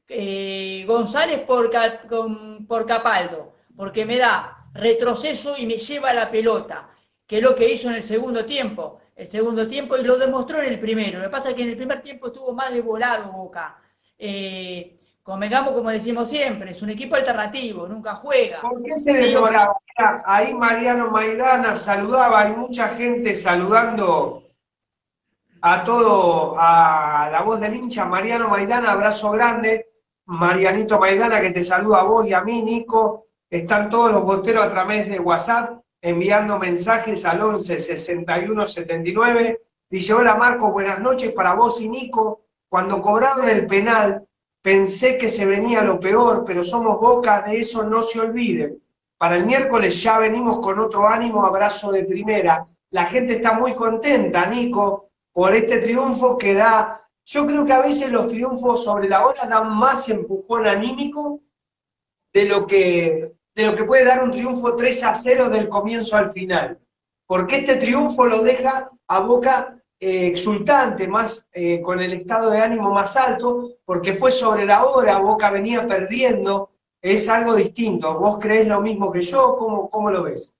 Eh, 0.09 0.85
González 0.87 1.41
por, 1.41 1.69
por 2.67 2.85
Capaldo, 2.85 3.55
porque 3.75 4.05
me 4.05 4.17
da 4.17 4.69
retroceso 4.73 5.55
y 5.57 5.65
me 5.65 5.77
lleva 5.77 6.13
la 6.13 6.31
pelota, 6.31 6.89
que 7.25 7.37
es 7.37 7.43
lo 7.43 7.55
que 7.55 7.69
hizo 7.69 7.89
en 7.89 7.95
el 7.95 8.03
segundo 8.03 8.45
tiempo. 8.45 8.99
El 9.15 9.27
segundo 9.27 9.67
tiempo 9.67 9.97
y 9.97 10.03
lo 10.03 10.17
demostró 10.17 10.61
en 10.61 10.71
el 10.71 10.79
primero. 10.79 11.17
Lo 11.17 11.25
que 11.25 11.31
pasa 11.31 11.49
es 11.49 11.55
que 11.55 11.63
en 11.63 11.69
el 11.69 11.77
primer 11.77 12.01
tiempo 12.01 12.27
estuvo 12.27 12.53
más 12.53 12.71
devorado 12.71 13.31
Boca. 13.31 13.77
Eh, 14.17 14.99
convengamos, 15.23 15.73
como 15.73 15.89
decimos 15.89 16.29
siempre, 16.29 16.71
es 16.71 16.81
un 16.83 16.91
equipo 16.91 17.15
alternativo, 17.15 17.87
nunca 17.87 18.15
juega. 18.15 18.61
¿Por 18.61 18.81
qué 18.83 18.95
se 18.95 19.35
Ahí 20.25 20.53
Mariano 20.53 21.09
Maidana 21.09 21.75
saludaba, 21.75 22.41
hay 22.41 22.53
mucha 22.53 22.89
gente 22.89 23.35
saludando 23.35 24.43
a 25.61 25.83
todo, 25.83 26.55
a 26.57 27.29
la 27.31 27.41
voz 27.41 27.59
del 27.59 27.73
hincha, 27.73 28.05
Mariano 28.05 28.47
Maidana, 28.47 28.91
abrazo 28.91 29.31
grande, 29.31 29.87
Marianito 30.27 30.99
Maidana 30.99 31.41
que 31.41 31.51
te 31.51 31.63
saluda 31.63 32.01
a 32.01 32.03
vos 32.03 32.27
y 32.27 32.33
a 32.33 32.41
mí, 32.41 32.61
Nico, 32.61 33.27
están 33.49 33.89
todos 33.89 34.11
los 34.11 34.23
boteros 34.23 34.65
a 34.65 34.69
través 34.69 35.07
de 35.09 35.19
WhatsApp 35.19 35.79
enviando 36.01 36.59
mensajes 36.59 37.25
al 37.25 37.41
11 37.41 37.79
61 37.79 38.67
79, 38.67 39.61
dice, 39.89 40.13
hola 40.13 40.35
Marco, 40.35 40.71
buenas 40.71 40.99
noches 40.99 41.31
para 41.31 41.53
vos 41.53 41.79
y 41.81 41.87
Nico, 41.87 42.41
cuando 42.69 43.01
cobraron 43.01 43.47
el 43.47 43.65
penal, 43.65 44.27
pensé 44.61 45.17
que 45.17 45.29
se 45.29 45.45
venía 45.45 45.81
lo 45.81 45.97
peor, 45.99 46.43
pero 46.45 46.61
somos 46.61 46.99
Boca, 46.99 47.41
de 47.41 47.59
eso 47.59 47.85
no 47.85 48.03
se 48.03 48.19
olviden. 48.19 48.81
Para 49.17 49.37
el 49.37 49.45
miércoles 49.45 50.01
ya 50.03 50.19
venimos 50.19 50.59
con 50.59 50.79
otro 50.79 51.07
ánimo, 51.07 51.45
abrazo 51.45 51.91
de 51.91 52.03
primera. 52.03 52.67
La 52.91 53.05
gente 53.05 53.33
está 53.33 53.53
muy 53.53 53.73
contenta, 53.73 54.45
Nico, 54.45 55.09
por 55.31 55.55
este 55.55 55.79
triunfo 55.79 56.37
que 56.37 56.53
da. 56.53 57.01
Yo 57.29 57.45
creo 57.45 57.65
que 57.65 57.73
a 57.73 57.81
veces 57.81 58.09
los 58.09 58.29
triunfos 58.29 58.85
sobre 58.85 59.09
la 59.09 59.27
hora 59.27 59.45
dan 59.45 59.75
más 59.75 60.07
empujón 60.07 60.65
anímico 60.65 61.41
de 62.33 62.45
lo 62.45 62.65
que, 62.65 63.33
de 63.53 63.65
lo 63.65 63.75
que 63.75 63.83
puede 63.83 64.05
dar 64.05 64.23
un 64.23 64.31
triunfo 64.31 64.73
3 64.77 65.03
a 65.03 65.13
0 65.13 65.49
del 65.49 65.67
comienzo 65.67 66.15
al 66.15 66.31
final. 66.31 66.79
Porque 67.25 67.57
este 67.57 67.75
triunfo 67.75 68.25
lo 68.25 68.41
deja 68.41 68.89
a 69.09 69.19
Boca 69.19 69.77
eh, 69.99 70.27
exultante, 70.27 71.09
más 71.09 71.49
eh, 71.51 71.81
con 71.81 71.99
el 71.99 72.13
estado 72.13 72.49
de 72.49 72.61
ánimo 72.61 72.91
más 72.91 73.17
alto, 73.17 73.73
porque 73.83 74.13
fue 74.13 74.31
sobre 74.31 74.65
la 74.65 74.85
hora, 74.85 75.17
Boca 75.17 75.51
venía 75.51 75.85
perdiendo, 75.85 76.71
es 77.01 77.27
algo 77.27 77.55
distinto. 77.55 78.17
¿Vos 78.17 78.37
creés 78.39 78.67
lo 78.67 78.79
mismo 78.79 79.11
que 79.11 79.19
yo? 79.19 79.53
¿Cómo, 79.57 79.89
cómo 79.89 80.09
lo 80.09 80.23
ves? 80.23 80.53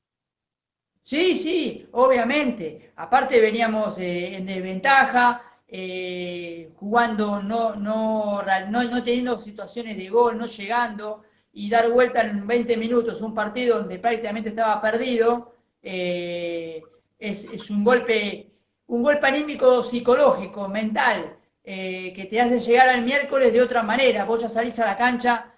Sí, 1.02 1.38
sí, 1.38 1.88
obviamente. 1.94 2.92
Aparte 2.98 3.40
veníamos 3.40 3.98
eh, 4.00 4.36
en 4.36 4.46
desventaja, 4.46 5.47
eh, 5.68 6.72
jugando, 6.76 7.42
no, 7.42 7.76
no, 7.76 8.42
no, 8.44 8.84
no 8.84 9.04
teniendo 9.04 9.38
situaciones 9.38 9.98
de 9.98 10.10
gol, 10.10 10.38
no 10.38 10.48
llegando, 10.48 11.24
y 11.54 11.70
dar 11.70 11.90
vuelta 11.90 12.22
en 12.22 12.46
20 12.46 12.78
minutos 12.78 13.22
un 13.22 13.34
partido 13.34 13.80
donde 13.80 14.00
prácticamente 14.00 14.50
estaba 14.50 14.82
perdido, 14.82 15.56
eh, 15.82 16.82
es, 17.20 17.44
es, 17.46 17.70
un 17.70 17.84
golpe, 17.84 18.52
un 18.88 19.04
golpe 19.04 19.28
anímico 19.28 19.84
psicológico, 19.84 20.68
mental, 20.70 21.36
que 21.64 22.28
te 22.30 22.40
hace 22.40 22.60
llegar 22.60 22.88
al 22.88 23.02
miércoles 23.02 23.52
de 23.52 23.62
otra 23.62 23.84
manera. 23.84 24.24
Vos 24.24 24.42
ya 24.42 24.48
salís 24.48 24.80
a 24.80 24.86
la 24.86 24.96
cancha 24.96 25.54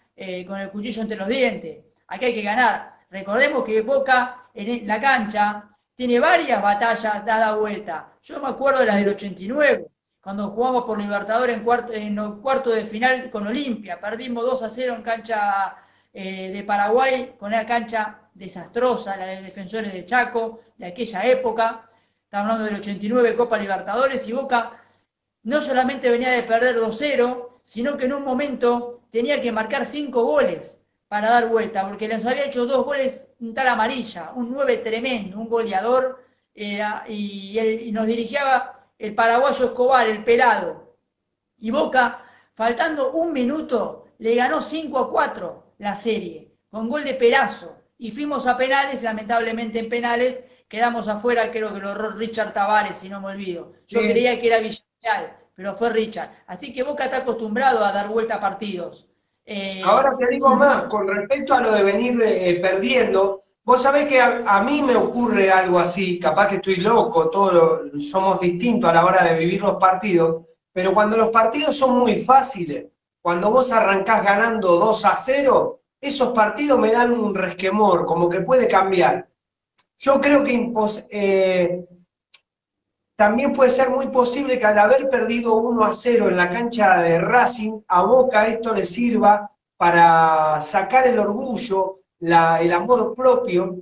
con 0.47 0.60
el 0.60 0.70
cuchillo 0.72 1.03
entre 1.03 1.18
los 1.18 1.28
dientes. 1.28 1.86
Aquí 2.07 2.26
hay 2.26 2.34
que 2.34 2.41
ganar. 2.41 2.99
Recordemos 3.12 3.64
que 3.64 3.82
Boca 3.82 4.49
en 4.53 4.88
la 4.88 4.99
cancha 4.99 5.70
tiene 5.95 6.20
varias 6.20 6.62
batallas 6.62 7.26
dada 7.26 7.55
vuelta. 7.55 8.14
Yo 8.24 8.39
me 8.39 8.47
acuerdo 8.47 8.80
de 8.80 8.86
la 8.86 8.95
del 8.95 9.10
89, 9.10 9.88
cuando 10.22 10.49
jugamos 10.49 10.84
por 10.84 10.99
Libertadores 10.99 11.57
en 11.57 11.63
cuarto, 11.63 11.93
en 11.93 12.15
cuarto 12.41 12.70
de 12.70 12.86
final 12.86 13.30
con 13.30 13.47
Olimpia. 13.47 13.99
Perdimos 13.99 14.45
2 14.45 14.63
a 14.63 14.70
0 14.70 14.95
en 14.95 15.01
cancha 15.01 15.76
eh, 16.13 16.51
de 16.51 16.63
Paraguay, 16.63 17.36
con 17.38 17.53
una 17.53 17.65
cancha 17.65 18.22
desastrosa, 18.34 19.15
la 19.17 19.26
de 19.26 19.41
Defensores 19.41 19.93
del 19.93 20.05
Chaco, 20.05 20.61
de 20.78 20.88
aquella 20.88 21.24
época. 21.24 21.89
Estamos 22.24 22.51
hablando 22.51 22.65
del 22.65 22.82
89 22.82 23.36
Copa 23.36 23.57
Libertadores 23.57 24.28
y 24.28 24.34
Boca 24.34 24.74
no 25.43 25.61
solamente 25.61 26.09
venía 26.09 26.32
de 26.32 26.43
perder 26.43 26.78
2-0, 26.78 27.59
sino 27.63 27.97
que 27.97 28.05
en 28.05 28.13
un 28.13 28.24
momento 28.24 29.01
tenía 29.09 29.41
que 29.41 29.51
marcar 29.51 29.86
5 29.86 30.24
goles 30.24 30.80
para 31.07 31.30
dar 31.32 31.47
vuelta, 31.47 31.88
porque 31.88 32.07
les 32.07 32.26
había 32.26 32.45
hecho 32.45 32.65
dos 32.65 32.86
goles 32.86 33.28
un 33.39 33.53
tal 33.53 33.67
amarilla, 33.67 34.32
un 34.36 34.51
9 34.53 34.78
tremendo, 34.78 35.39
un 35.39 35.49
goleador, 35.49 36.24
y, 36.53 37.91
nos 37.91 38.05
dirigía 38.05 38.74
el 39.00 39.16
paraguayo 39.16 39.66
Escobar, 39.66 40.08
el 40.08 40.24
pelado. 40.24 40.97
Y 41.58 41.72
Boca, 41.72 42.24
faltando 42.54 43.12
un 43.12 43.34
minuto, 43.34 44.06
le 44.20 44.36
ganó 44.36 44.62
5 44.62 45.00
a 45.00 45.10
4 45.10 45.64
la 45.80 45.95
serie, 45.95 46.54
con 46.70 46.89
gol 46.89 47.04
de 47.04 47.14
Perazo. 47.16 47.78
Y 47.97 48.12
fuimos 48.12 48.45
a 48.45 48.58
penales, 48.58 49.02
lamentablemente 49.02 49.80
en 49.80 49.89
penales, 49.89 50.41
quedamos 50.68 51.08
afuera, 51.08 51.52
creo 51.52 51.74
que 51.74 51.80
lo 51.80 52.12
Richard 52.12 52.54
Tavares, 52.54 52.97
si 52.97 53.10
no 53.10 53.20
me 53.20 53.28
olvido. 53.28 53.74
Yo 53.88 54.02
creía 54.02 54.39
que 54.39 54.47
era 54.47 54.60
Villarreal, 54.60 55.38
pero 55.56 55.76
fue 55.76 55.89
Richard. 55.89 56.32
Así 56.47 56.74
que 56.74 56.84
Boca 56.84 57.06
está 57.06 57.18
acostumbrado 57.18 57.84
a 57.84 57.91
dar 57.91 58.10
vuelta 58.10 58.36
a 58.36 58.39
partidos. 58.39 59.08
Eh, 59.45 59.82
Ahora 59.84 60.16
te 60.18 60.28
digo 60.28 60.56
más, 60.56 60.84
con 60.84 61.08
respecto 61.08 61.56
a 61.56 61.62
lo 61.62 61.72
de 61.72 61.84
venir 61.84 62.22
eh, 62.22 62.60
perdiendo, 62.62 63.43
vos 63.64 63.82
sabés 63.82 64.07
que 64.07 64.20
a, 64.22 64.62
mí 64.64 64.82
me 64.82 64.95
ocurre 64.95 65.51
algo 65.51 65.80
así, 65.80 66.20
capaz 66.20 66.47
que 66.47 66.55
estoy 66.55 66.78
loco, 66.78 67.30
todos 67.30 67.91
somos 68.10 68.39
distintos 68.39 68.89
a 68.89 68.93
la 68.93 69.05
hora 69.05 69.24
de 69.24 69.38
vivir 69.38 69.62
los 69.62 69.76
partidos, 69.76 70.45
pero 70.72 70.93
cuando 70.93 71.18
los 71.18 71.30
partidos 71.30 71.76
son 71.76 71.99
muy 71.99 72.20
fáciles, 72.20 72.88
cuando 73.22 73.51
vos 73.51 73.72
arrancás 73.72 74.24
ganando 74.24 74.78
2 74.78 75.05
a 75.05 75.18
0, 75.18 75.82
esos 76.01 76.30
partidos 76.30 76.80
me 76.80 76.91
dan 76.91 77.12
un 77.12 77.36
resquemor, 77.36 78.05
como 78.05 78.30
que 78.30 78.41
puede 78.41 78.68
cambiar. 78.68 79.28
Yo 79.97 80.22
creo 80.22 80.43
que 80.43 80.72
eh, 81.10 81.86
también 83.18 83.51
puede 83.51 83.70
ser 83.70 83.89
muy 83.89 84.07
posible 84.07 84.57
que 84.57 84.66
al 84.66 84.80
haber 84.80 85.10
perdido 85.10 85.55
1 85.55 85.84
a 85.84 85.91
0 85.91 86.30
en 86.30 86.38
la 86.38 86.49
cancha 86.49 87.01
de 87.01 87.20
Racing, 87.20 87.82
a 87.89 88.03
Boca 88.03 88.47
esto 88.47 88.74
le 88.74 88.86
sirva 88.86 89.51
para 89.76 90.60
sacar 90.62 91.05
el 91.07 91.20
orgullo, 91.20 91.99
el 92.20 92.74
amor 92.74 93.13
propio 93.15 93.78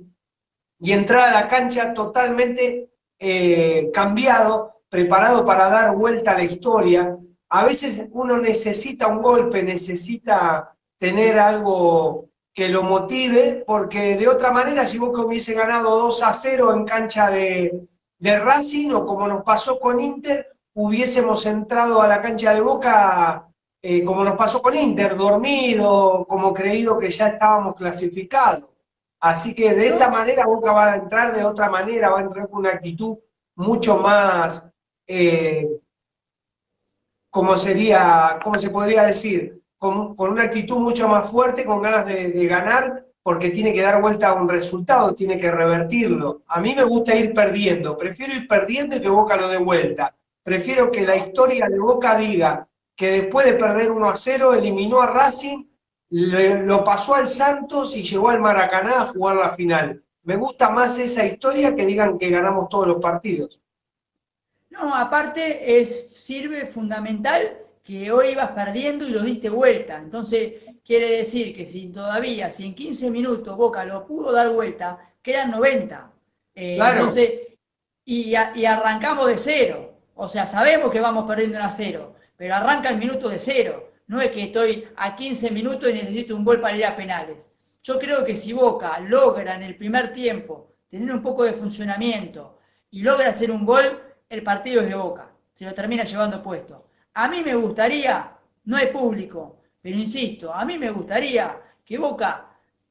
y 0.80 0.92
entrar 0.92 1.28
a 1.28 1.40
la 1.40 1.48
cancha 1.48 1.92
totalmente 1.92 2.90
eh, 3.18 3.90
cambiado, 3.92 4.82
preparado 4.88 5.44
para 5.44 5.68
dar 5.68 5.96
vuelta 5.96 6.32
a 6.32 6.38
la 6.38 6.44
historia. 6.44 7.16
A 7.48 7.64
veces 7.64 8.06
uno 8.10 8.38
necesita 8.38 9.08
un 9.08 9.22
golpe, 9.22 9.62
necesita 9.62 10.74
tener 10.98 11.38
algo 11.38 12.28
que 12.54 12.68
lo 12.68 12.82
motive, 12.82 13.64
porque 13.66 14.16
de 14.16 14.28
otra 14.28 14.50
manera, 14.50 14.84
si 14.86 14.98
Boca 14.98 15.22
hubiese 15.22 15.54
ganado 15.54 15.98
2 15.98 16.22
a 16.22 16.32
0 16.32 16.74
en 16.74 16.84
cancha 16.84 17.30
de, 17.30 17.88
de 18.18 18.38
Racing 18.38 18.90
o 18.90 19.04
como 19.04 19.28
nos 19.28 19.42
pasó 19.42 19.78
con 19.78 20.00
Inter, 20.00 20.56
hubiésemos 20.74 21.46
entrado 21.46 22.02
a 22.02 22.08
la 22.08 22.20
cancha 22.20 22.54
de 22.54 22.60
Boca 22.60 23.47
eh, 23.82 24.04
como 24.04 24.24
nos 24.24 24.36
pasó 24.36 24.60
con 24.60 24.74
Inter, 24.74 25.16
dormido, 25.16 26.24
como 26.28 26.52
creído 26.52 26.98
que 26.98 27.10
ya 27.10 27.28
estábamos 27.28 27.74
clasificados. 27.76 28.68
Así 29.20 29.54
que 29.54 29.74
de 29.74 29.88
esta 29.88 30.10
manera 30.10 30.46
Boca 30.46 30.72
va 30.72 30.92
a 30.92 30.96
entrar 30.96 31.34
de 31.34 31.44
otra 31.44 31.68
manera, 31.68 32.10
va 32.10 32.20
a 32.20 32.22
entrar 32.22 32.48
con 32.48 32.60
una 32.60 32.70
actitud 32.70 33.18
mucho 33.56 33.98
más, 33.98 34.64
eh, 35.06 35.68
como 37.30 37.56
sería, 37.56 38.38
¿cómo 38.42 38.58
se 38.58 38.70
podría 38.70 39.04
decir? 39.04 39.62
Con, 39.76 40.14
una 40.18 40.44
actitud 40.44 40.78
mucho 40.78 41.08
más 41.08 41.30
fuerte, 41.30 41.64
con 41.64 41.82
ganas 41.82 42.06
de 42.06 42.46
ganar 42.46 43.08
porque 43.28 43.50
tiene 43.50 43.74
que 43.74 43.82
dar 43.82 44.00
vuelta 44.00 44.30
a 44.30 44.34
un 44.34 44.48
resultado, 44.48 45.14
tiene 45.14 45.38
que 45.38 45.50
revertirlo. 45.50 46.44
A 46.46 46.62
mí 46.62 46.74
me 46.74 46.82
gusta 46.82 47.14
ir 47.14 47.34
perdiendo, 47.34 47.94
prefiero 47.94 48.32
ir 48.34 48.48
perdiendo 48.48 48.96
y 48.96 49.02
que 49.02 49.08
Boca 49.10 49.36
lo 49.36 49.48
dé 49.48 49.58
vuelta. 49.58 50.16
Prefiero 50.42 50.90
que 50.90 51.02
la 51.02 51.14
historia 51.14 51.68
de 51.68 51.78
Boca 51.78 52.16
diga 52.16 52.66
que 52.98 53.22
después 53.22 53.46
de 53.46 53.54
perder 53.54 53.90
1 53.90 54.10
a 54.10 54.16
0 54.16 54.54
eliminó 54.54 55.00
a 55.00 55.06
Racing, 55.06 55.64
lo 56.10 56.84
pasó 56.84 57.14
al 57.14 57.28
Santos 57.28 57.96
y 57.96 58.02
llegó 58.02 58.28
al 58.28 58.40
Maracaná 58.40 59.02
a 59.02 59.06
jugar 59.06 59.36
la 59.36 59.50
final. 59.50 60.02
Me 60.24 60.36
gusta 60.36 60.68
más 60.68 60.98
esa 60.98 61.24
historia 61.24 61.74
que 61.74 61.86
digan 61.86 62.18
que 62.18 62.28
ganamos 62.28 62.68
todos 62.68 62.88
los 62.88 62.98
partidos. 62.98 63.62
No, 64.68 64.94
aparte 64.94 65.80
es, 65.80 66.12
sirve 66.12 66.66
fundamental 66.66 67.58
que 67.82 68.12
hoy 68.12 68.32
ibas 68.32 68.50
perdiendo 68.50 69.06
y 69.06 69.10
lo 69.10 69.22
diste 69.22 69.48
vuelta. 69.48 69.96
Entonces, 69.96 70.52
Quiere 70.88 71.18
decir 71.18 71.54
que 71.54 71.66
si 71.66 71.88
todavía, 71.92 72.50
si 72.50 72.64
en 72.64 72.74
15 72.74 73.10
minutos 73.10 73.54
Boca 73.54 73.84
lo 73.84 74.06
pudo 74.06 74.32
dar 74.32 74.48
vuelta, 74.48 74.98
quedan 75.20 75.50
90. 75.50 76.10
Eh, 76.54 76.78
entonces, 76.80 77.30
y, 78.06 78.34
arrancamos 78.34 79.26
de 79.26 79.36
cero. 79.36 79.98
O 80.14 80.30
sea, 80.30 80.46
sabemos 80.46 80.90
que 80.90 80.98
vamos 80.98 81.26
perdiendo 81.26 81.58
a 81.58 81.70
cero, 81.70 82.14
pero 82.38 82.54
arranca 82.54 82.88
el 82.88 82.96
minuto 82.96 83.28
de 83.28 83.38
cero. 83.38 83.92
No 84.06 84.22
es 84.22 84.30
que 84.30 84.44
estoy 84.44 84.88
a 84.96 85.14
15 85.14 85.50
minutos 85.50 85.90
y 85.90 85.94
necesito 85.94 86.34
un 86.34 86.44
gol 86.44 86.60
para 86.60 86.76
ir 86.76 86.86
a 86.86 86.96
penales. 86.96 87.50
Yo 87.82 87.98
creo 87.98 88.24
que 88.24 88.36
si 88.36 88.52
Boca 88.52 88.98
logra 89.00 89.56
en 89.56 89.64
el 89.64 89.76
primer 89.76 90.12
tiempo 90.12 90.72
tener 90.88 91.12
un 91.12 91.20
poco 91.20 91.44
de 91.44 91.52
funcionamiento 91.52 92.58
y 92.90 93.02
logra 93.02 93.30
hacer 93.30 93.50
un 93.50 93.66
gol, 93.66 94.00
el 94.30 94.42
partido 94.42 94.80
es 94.80 94.88
de 94.88 94.94
Boca. 94.94 95.30
Se 95.52 95.66
lo 95.66 95.74
termina 95.74 96.04
llevando 96.04 96.42
puesto. 96.42 96.88
A 97.14 97.28
mí 97.28 97.42
me 97.44 97.56
gustaría, 97.56 98.32
no 98.64 98.76
hay 98.76 98.86
público, 98.86 99.60
pero 99.82 99.96
insisto, 99.96 100.54
a 100.54 100.64
mí 100.64 100.78
me 100.78 100.90
gustaría 100.90 101.60
que 101.84 101.98
Boca, 101.98 102.46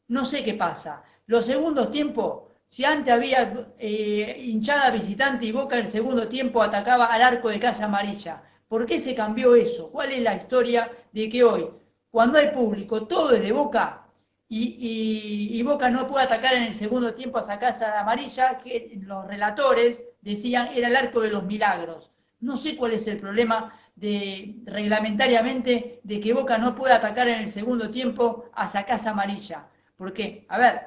no 0.10 0.26
sé 0.26 0.43
qué 0.43 0.56
pasa, 0.56 1.04
los 1.26 1.45
segundos 1.45 1.89
tiempos, 1.89 2.43
si 2.68 2.84
antes 2.84 3.14
había 3.14 3.72
eh, 3.80 4.36
hinchada 4.39 4.89
visitante 4.89 5.45
y 5.45 5.54
Boca 5.54 5.78
en 5.78 5.86
el 5.86 5.91
segundo 5.91 6.28
tiempo 6.28 6.62
atacaba 6.62 7.06
al 7.06 7.22
arco 7.22 7.48
de 7.48 7.60
Casa 7.60 7.86
Amarilla, 7.86 8.43
¿por 8.68 8.86
qué 8.86 8.99
se 8.99 9.15
cambió 9.15 9.55
eso? 9.55 9.91
¿Cuál 9.91 10.11
es 10.11 10.22
la 10.22 10.36
historia 10.36 10.91
de 11.11 11.30
que 11.30 11.43
hoy, 11.43 11.70
cuando 12.09 12.38
hay 12.38 12.49
público, 12.49 13.07
todo 13.07 13.32
es 13.32 13.41
de 13.41 13.51
Boca 13.51 14.03
y, 14.49 15.61
Boca 15.63 15.89
no 15.89 16.07
puede 16.07 16.26
atacar 16.26 16.55
en 16.55 16.63
el 16.63 16.74
segundo 16.74 17.13
tiempo 17.13 17.38
a 17.38 17.41
esa 17.41 17.59
Casa 17.59 17.99
Amarilla, 17.99 18.57
que 18.59 18.97
los 19.01 19.28
relatores 19.28 20.03
decían 20.22 20.70
era 20.74 20.88
el 20.88 20.95
arco 20.95 21.22
de 21.22 21.32
los 21.32 21.43
milagros? 21.43 22.11
No 22.39 22.55
sé 22.55 22.78
cuál 22.78 22.93
es 22.93 23.07
el 23.07 23.18
problema 23.18 23.74
de, 23.95 24.55
reglamentariamente 24.65 25.99
de 26.03 26.20
que 26.20 26.34
Boca 26.34 26.57
no 26.57 26.76
pueda 26.76 26.95
atacar 26.95 27.28
en 27.28 27.41
el 27.41 27.49
segundo 27.49 27.89
tiempo 27.89 28.45
a 28.53 28.86
casa 28.86 29.09
amarilla. 29.09 29.68
¿Por 29.97 30.13
qué? 30.13 30.45
A 30.49 30.59
ver, 30.59 30.82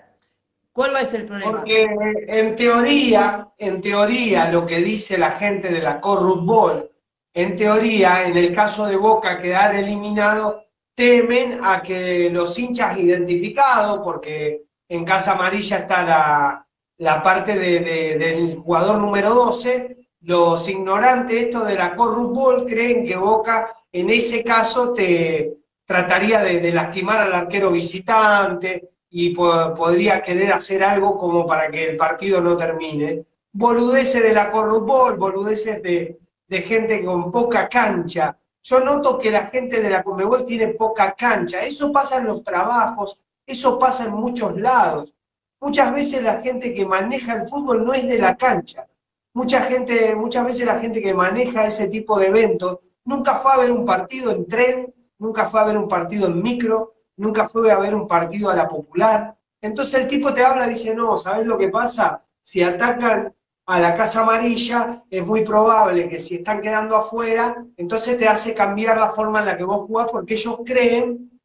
¿cuál 0.73 0.95
va 0.95 1.01
a 1.01 1.05
ser 1.05 1.23
el 1.23 1.27
problema? 1.27 1.59
Porque 1.59 1.89
en 2.29 2.55
teoría, 2.55 3.49
en 3.59 3.83
teoría, 3.83 4.51
lo 4.51 4.65
que 4.65 4.79
dice 4.79 5.19
la 5.19 5.33
gente 5.33 5.73
de 5.73 5.83
la 5.83 6.01
Corrupbol, 6.01 6.90
en 7.35 7.57
teoría, 7.57 8.25
en 8.27 8.37
el 8.37 8.53
caso 8.53 8.87
de 8.87 8.97
Boca 8.97 9.39
quedar 9.39 9.75
eliminado, 9.77 10.65
temen 10.95 11.61
a 11.63 11.83
que 11.83 12.29
los 12.31 12.59
hinchas 12.59 12.99
identificados, 12.99 14.01
porque 14.03 14.63
en 14.89 15.05
Casa 15.05 15.33
Amarilla 15.33 15.79
está 15.79 16.03
la, 16.03 16.67
la 16.99 17.23
parte 17.23 17.57
del 17.57 18.57
jugador 18.57 18.99
número 18.99 19.31
12, 19.35 19.97
los 20.23 20.69
ignorantes 20.69 21.45
esto 21.45 21.65
de 21.65 21.77
la 21.77 21.95
corrupbol 21.97 22.67
creen 22.67 23.05
que 23.07 23.17
Boca 23.17 23.75
en 23.93 24.11
ese 24.11 24.45
caso 24.45 24.93
te 24.93 25.55
trataría 25.87 26.43
de, 26.43 26.71
lastimar 26.73 27.19
al 27.19 27.33
arquero 27.33 27.71
visitante, 27.71 28.91
y 29.13 29.31
po- 29.35 29.75
podría 29.75 30.23
querer 30.23 30.53
hacer 30.53 30.85
algo 30.85 31.17
como 31.17 31.45
para 31.47 31.69
que 31.69 31.85
el 31.91 31.97
partido 31.97 32.41
no 32.41 32.57
termine. 32.57 33.25
Boludeces 33.53 34.23
de 34.23 34.33
la 34.33 34.51
corrupción, 34.53 35.19
boludeces 35.19 35.83
de, 35.83 36.17
de 36.51 36.63
gente 36.63 37.05
con 37.05 37.31
poca 37.31 37.69
cancha. 37.69 38.37
Yo 38.63 38.81
noto 38.81 39.19
que 39.19 39.31
la 39.31 39.47
gente 39.47 39.81
de 39.81 39.89
la 39.89 40.03
Conmebol 40.03 40.45
tiene 40.45 40.75
poca 40.75 41.15
cancha. 41.15 41.63
Eso 41.63 41.93
pasa 41.93 42.19
en 42.19 42.25
los 42.25 42.43
trabajos, 42.43 43.21
eso 43.47 43.79
pasa 43.79 44.07
en 44.07 44.15
muchos 44.15 44.57
lados. 44.61 45.15
Muchas 45.61 45.95
veces 45.95 46.25
la 46.25 46.43
gente 46.43 46.75
que 46.75 46.85
maneja 46.85 47.35
el 47.35 47.47
fútbol 47.47 47.85
no 47.85 47.95
es 47.95 48.07
de 48.09 48.19
la 48.19 48.37
cancha. 48.37 48.89
Mucha 49.33 49.63
gente, 49.63 50.17
muchas 50.17 50.45
veces 50.45 50.67
la 50.67 50.81
gente 50.81 51.01
que 51.01 51.15
maneja 51.15 51.67
ese 51.67 51.87
tipo 51.87 52.19
de 52.19 52.27
eventos 52.27 52.81
nunca 53.05 53.37
fue 53.37 53.53
a 53.53 53.59
ver 53.59 53.71
un 53.71 53.87
partido 53.87 54.33
en 54.33 54.45
tren, 54.49 54.93
nunca 55.19 55.47
fue 55.47 55.61
a 55.61 55.65
ver 55.65 55.79
un 55.79 55.87
partido 55.87 56.27
en 56.27 56.43
micro, 56.43 56.95
nunca 57.17 57.47
fue 57.47 57.71
a 57.71 57.79
ver 57.79 57.95
un 57.95 58.09
partido 58.09 58.51
a 58.51 58.57
la 58.57 58.67
popular. 58.67 59.37
Entonces 59.61 60.01
el 60.01 60.09
tipo 60.09 60.35
te 60.35 60.45
habla 60.45 60.67
y 60.67 60.71
dice, 60.71 60.97
no, 60.97 61.17
¿sabes 61.17 61.47
lo 61.47 61.57
que 61.57 61.69
pasa? 61.69 62.25
Si 62.43 62.61
atacan 62.61 63.33
a 63.71 63.79
la 63.79 63.95
Casa 63.95 64.23
Amarilla, 64.23 65.05
es 65.09 65.25
muy 65.25 65.45
probable 65.45 66.09
que 66.09 66.19
si 66.19 66.37
están 66.37 66.61
quedando 66.61 66.97
afuera, 66.97 67.65
entonces 67.77 68.19
te 68.19 68.27
hace 68.27 68.53
cambiar 68.53 68.99
la 68.99 69.11
forma 69.11 69.39
en 69.39 69.47
la 69.47 69.57
que 69.57 69.63
vos 69.63 69.83
jugás 69.83 70.09
porque 70.11 70.35
ellos 70.35 70.59
creen 70.67 71.41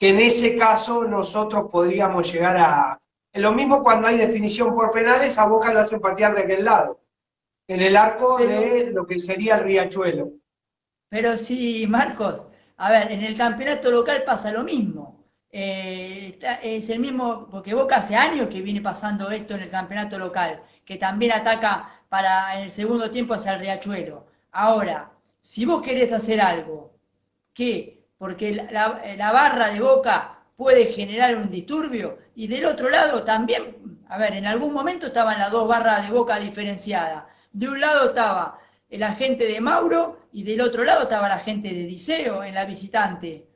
que 0.00 0.08
en 0.08 0.18
ese 0.18 0.56
caso 0.58 1.04
nosotros 1.04 1.70
podríamos 1.70 2.32
llegar 2.32 2.56
a... 2.56 3.00
Lo 3.34 3.52
mismo 3.52 3.84
cuando 3.84 4.08
hay 4.08 4.16
definición 4.16 4.74
por 4.74 4.90
penales, 4.90 5.38
a 5.38 5.46
Boca 5.46 5.72
lo 5.72 5.78
hacen 5.78 6.00
patear 6.00 6.34
de 6.34 6.42
aquel 6.42 6.64
lado, 6.64 7.00
en 7.68 7.80
el 7.80 7.96
arco 7.96 8.38
de 8.38 8.90
lo 8.90 9.06
que 9.06 9.20
sería 9.20 9.58
el 9.58 9.64
riachuelo. 9.64 10.32
Pero 11.08 11.36
sí, 11.36 11.86
Marcos, 11.88 12.48
a 12.78 12.90
ver, 12.90 13.12
en 13.12 13.22
el 13.22 13.36
campeonato 13.36 13.92
local 13.92 14.24
pasa 14.24 14.50
lo 14.50 14.64
mismo. 14.64 15.24
Eh, 15.52 16.36
es 16.64 16.90
el 16.90 16.98
mismo, 16.98 17.46
porque 17.48 17.74
Boca 17.74 17.98
hace 17.98 18.16
años 18.16 18.48
que 18.48 18.60
viene 18.60 18.80
pasando 18.80 19.30
esto 19.30 19.54
en 19.54 19.60
el 19.60 19.70
campeonato 19.70 20.18
local, 20.18 20.62
que 20.84 20.96
también 20.96 21.32
ataca 21.32 22.02
para 22.08 22.62
el 22.62 22.70
segundo 22.70 23.10
tiempo 23.10 23.34
hacia 23.34 23.52
el 23.54 23.60
Riachuelo. 23.60 24.26
Ahora, 24.52 25.10
si 25.40 25.64
vos 25.64 25.82
querés 25.82 26.12
hacer 26.12 26.40
algo, 26.40 26.94
¿qué? 27.54 28.04
Porque 28.18 28.52
la 28.52 29.32
barra 29.32 29.68
de 29.68 29.80
Boca 29.80 30.38
puede 30.56 30.92
generar 30.92 31.36
un 31.36 31.50
disturbio 31.50 32.18
y 32.34 32.46
del 32.46 32.66
otro 32.66 32.88
lado 32.88 33.24
también, 33.24 33.98
a 34.08 34.16
ver, 34.18 34.34
en 34.34 34.46
algún 34.46 34.72
momento 34.72 35.08
estaban 35.08 35.38
las 35.38 35.50
dos 35.50 35.66
barras 35.66 36.06
de 36.06 36.12
Boca 36.14 36.38
diferenciadas. 36.38 37.24
De 37.52 37.68
un 37.68 37.80
lado 37.80 38.10
estaba 38.10 38.58
el 38.88 39.02
agente 39.02 39.44
de 39.44 39.60
Mauro 39.60 40.20
y 40.32 40.44
del 40.44 40.60
otro 40.60 40.84
lado 40.84 41.02
estaba 41.02 41.28
la 41.28 41.40
gente 41.40 41.68
de 41.68 41.84
Diceo 41.84 42.44
en 42.44 42.54
la 42.54 42.64
visitante. 42.64 43.48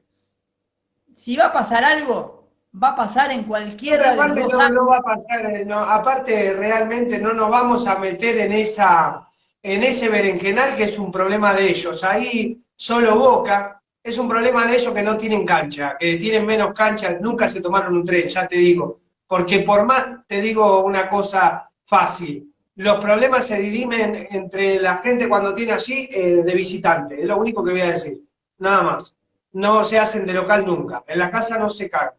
Si 1.15 1.37
va 1.37 1.47
a 1.47 1.53
pasar 1.53 1.85
algo, 1.85 2.36
va 2.83 2.89
a 2.91 2.95
pasar 2.95 3.33
en 3.33 3.45
cualquiera 3.45 4.11
de 4.11 4.17
los 4.17 4.53
no, 4.53 4.69
no 4.69 4.87
va 4.87 4.99
a 4.99 5.03
pasar, 5.03 5.47
eh, 5.47 5.65
no, 5.65 5.79
aparte 5.79 6.53
realmente 6.53 7.19
no 7.19 7.33
nos 7.33 7.49
vamos 7.49 7.87
a 7.87 7.99
meter 7.99 8.39
en 8.39 8.53
esa, 8.53 9.27
en 9.63 9.83
ese 9.83 10.09
berenjenal 10.09 10.77
que 10.77 10.85
es 10.85 10.99
un 10.99 11.11
problema 11.11 11.55
de 11.55 11.71
ellos. 11.71 12.05
Ahí 12.05 12.61
solo 12.75 13.19
Boca, 13.19 13.81
es 14.03 14.19
un 14.19 14.29
problema 14.29 14.67
de 14.67 14.77
ellos 14.77 14.93
que 14.93 15.03
no 15.03 15.17
tienen 15.17 15.47
cancha, 15.47 15.97
que 15.99 16.17
tienen 16.17 16.45
menos 16.45 16.73
cancha, 16.75 17.17
nunca 17.21 17.49
se 17.49 17.61
tomaron 17.61 17.97
un 17.97 18.05
tren, 18.05 18.29
ya 18.29 18.47
te 18.47 18.57
digo. 18.57 19.01
Porque 19.27 19.61
por 19.61 19.85
más, 19.85 20.27
te 20.27 20.41
digo 20.41 20.85
una 20.85 21.09
cosa 21.09 21.69
fácil, 21.85 22.53
los 22.77 22.99
problemas 22.99 23.47
se 23.47 23.59
dirimen 23.59 24.29
entre 24.31 24.79
la 24.81 24.99
gente 24.99 25.29
cuando 25.29 25.55
tiene 25.55 25.73
allí 25.73 26.09
eh, 26.13 26.43
de 26.45 26.55
visitante, 26.55 27.21
es 27.21 27.27
lo 27.27 27.39
único 27.39 27.65
que 27.65 27.73
voy 27.73 27.81
a 27.81 27.91
decir, 27.91 28.21
nada 28.59 28.83
más. 28.83 29.17
No 29.53 29.83
se 29.83 29.99
hacen 29.99 30.27
de 30.27 30.35
local 30.35 30.67
nunca, 30.67 31.03
en 31.07 31.19
la 31.19 31.31
casa 31.31 31.59
no 31.59 31.71
se 31.71 31.89
caga. 31.89 32.15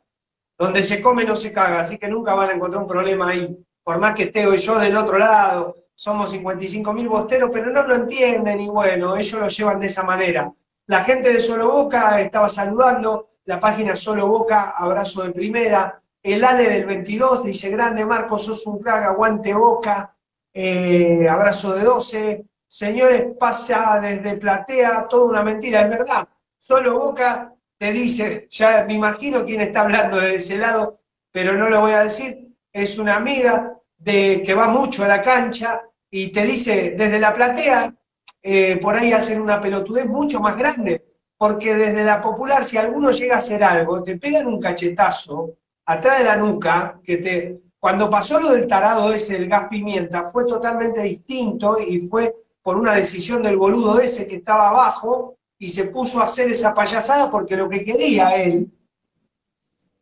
Donde 0.58 0.82
se 0.82 1.02
come 1.02 1.24
no 1.24 1.36
se 1.36 1.54
caga, 1.54 1.82
así 1.82 1.98
que 1.98 2.08
nunca 2.08 2.34
van 2.34 2.50
a 2.50 2.54
encontrar 2.54 2.82
un 2.82 2.90
problema 2.90 3.30
ahí. 3.30 3.58
Por 3.84 4.00
más 4.00 4.16
que 4.16 4.24
esté 4.24 4.48
hoy 4.48 4.58
yo 4.58 4.80
del 4.80 4.98
otro 4.98 5.18
lado, 5.18 5.76
somos 5.94 6.32
55 6.32 6.94
mil 6.94 7.08
bosteros, 7.08 7.50
pero 7.52 7.72
no 7.72 7.84
lo 7.84 7.96
entienden 7.96 8.60
y 8.60 8.68
bueno, 8.68 9.16
ellos 9.18 9.40
lo 9.40 9.48
llevan 9.48 9.80
de 9.80 9.88
esa 9.88 10.04
manera. 10.04 10.52
La 10.88 11.04
gente 11.04 11.34
de 11.34 11.40
Solo 11.40 11.72
Boca 11.72 12.20
estaba 12.22 12.48
saludando, 12.50 13.32
la 13.46 13.60
página 13.60 13.96
Solo 13.96 14.28
Boca, 14.28 14.74
abrazo 14.76 15.24
de 15.24 15.32
primera. 15.32 16.02
El 16.22 16.44
Ale 16.44 16.70
del 16.70 16.86
22 16.86 17.44
dice, 17.44 17.70
grande 17.70 18.06
Marcos, 18.06 18.46
sos 18.46 18.66
un 18.68 18.80
crack, 18.80 19.06
aguante 19.06 19.54
Boca. 19.54 20.16
Eh, 20.54 21.28
abrazo 21.30 21.76
de 21.76 21.84
12. 21.84 22.46
Señores, 22.68 23.26
pasa 23.40 24.00
desde 24.02 24.38
Platea, 24.38 25.08
toda 25.08 25.30
una 25.30 25.44
mentira, 25.44 25.82
es 25.82 25.90
verdad. 25.90 26.28
Solo 26.58 27.00
Boca 27.00 27.54
te 27.78 27.92
dice, 27.92 28.48
ya 28.50 28.84
me 28.86 28.94
imagino 28.96 29.46
quién 29.46 29.62
está 29.62 29.82
hablando 29.82 30.18
de 30.18 30.36
ese 30.36 30.58
lado, 30.58 31.00
pero 31.32 31.54
no 31.54 31.70
lo 31.70 31.82
voy 31.82 31.92
a 31.92 32.04
decir, 32.04 32.48
es 32.74 32.98
una 32.98 33.16
amiga 33.16 33.78
de, 33.98 34.42
que 34.44 34.54
va 34.54 34.68
mucho 34.68 35.04
a 35.04 35.08
la 35.08 35.22
cancha 35.22 35.82
y 36.10 36.30
te 36.30 36.44
dice, 36.44 36.96
desde 36.98 37.20
la 37.20 37.34
platea, 37.34 37.94
eh, 38.42 38.78
por 38.78 38.96
ahí 38.96 39.12
hacen 39.12 39.42
una 39.42 39.60
pelotudez 39.60 40.06
mucho 40.06 40.40
más 40.40 40.58
grande, 40.58 41.06
porque 41.38 41.76
desde 41.76 42.04
la 42.04 42.22
popular, 42.22 42.64
si 42.64 42.78
alguno 42.78 43.12
llega 43.12 43.36
a 43.36 43.40
hacer 43.40 43.64
algo, 43.64 44.02
te 44.04 44.18
pegan 44.18 44.48
un 44.48 44.60
cachetazo 44.60 45.56
atrás 45.86 46.20
de 46.20 46.26
la 46.26 46.38
nuca, 46.38 47.00
que 47.04 47.18
te... 47.18 47.62
Cuando 47.80 48.10
pasó 48.10 48.40
lo 48.40 48.52
del 48.52 48.66
tarado 48.66 49.14
ese, 49.14 49.36
el 49.36 49.48
gas 49.48 49.68
pimienta, 49.70 50.24
fue 50.24 50.46
totalmente 50.46 51.04
distinto 51.04 51.78
y 51.80 52.00
fue 52.00 52.36
por 52.64 52.76
una 52.76 52.96
decisión 52.96 53.44
del 53.44 53.56
boludo 53.56 54.00
ese 54.00 54.28
que 54.28 54.38
estaba 54.38 54.70
abajo, 54.70 55.38
y 55.60 55.68
se 55.70 55.86
puso 55.86 56.20
a 56.20 56.26
hacer 56.26 56.50
esa 56.52 56.74
payasada 56.74 57.30
porque 57.32 57.56
lo 57.56 57.68
que 57.70 57.84
quería 57.84 58.36
él 58.36 58.70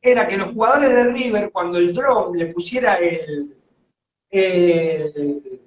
era 0.02 0.28
que 0.28 0.38
los 0.38 0.54
jugadores 0.54 0.94
de 0.94 1.06
River, 1.06 1.52
cuando 1.52 1.78
el 1.78 1.94
dron 1.94 2.38
le 2.38 2.48
pusiera 2.48 2.96
el, 2.96 3.56
el- 4.30 5.62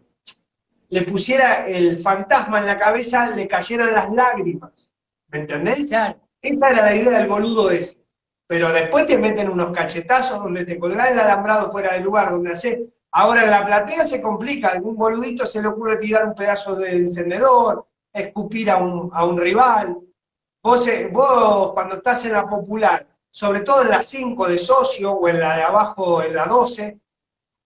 le 0.91 1.03
pusiera 1.03 1.67
el 1.69 1.99
fantasma 1.99 2.61
en 2.61 2.67
la 2.67 2.79
cabeza, 2.79 3.29
le 3.35 3.47
cayeran 3.47 3.93
las 3.93 4.11
lágrimas. 4.13 4.95
¿Me 5.29 5.41
entendés? 5.41 5.85
Claro. 5.87 6.19
Esa 6.41 6.71
era 6.71 6.83
la 6.87 6.95
idea 6.97 7.19
del 7.19 7.29
boludo 7.29 7.71
ese. 7.71 7.99
Pero 8.47 8.73
después 8.73 9.07
te 9.07 9.19
meten 9.19 9.51
unos 9.51 9.71
cachetazos 9.73 10.43
donde 10.43 10.65
te 10.65 10.79
colgás 10.79 11.11
el 11.11 11.19
alambrado 11.19 11.71
fuera 11.71 11.93
del 11.93 12.05
lugar, 12.05 12.31
donde 12.31 12.53
haces. 12.53 12.79
Ahora 13.13 13.45
en 13.45 13.51
la 13.51 13.67
platea 13.67 14.03
se 14.05 14.23
complica, 14.23 14.69
algún 14.69 14.97
boludito 14.97 15.45
se 15.45 15.61
le 15.61 15.69
ocurre 15.69 15.99
tirar 15.99 16.25
un 16.27 16.35
pedazo 16.35 16.75
de 16.77 16.93
encendedor, 16.93 17.87
escupir 18.13 18.71
a 18.71 18.77
un, 18.79 19.11
a 19.13 19.25
un 19.27 19.39
rival. 19.39 19.99
Vos, 20.63 20.87
eh, 20.89 21.09
vos 21.13 21.73
cuando 21.73 21.97
estás 21.97 22.25
en 22.27 22.33
la 22.33 22.47
popular, 22.47 23.07
sobre 23.31 23.61
todo 23.61 23.83
en 23.83 23.91
la 23.91 24.03
5 24.03 24.49
de 24.49 24.59
socio 24.59 25.13
o 25.13 25.29
en 25.29 25.41
la 25.41 25.57
de 25.57 25.63
abajo, 25.63 26.23
en 26.23 26.35
la 26.35 26.47
12, 26.47 26.99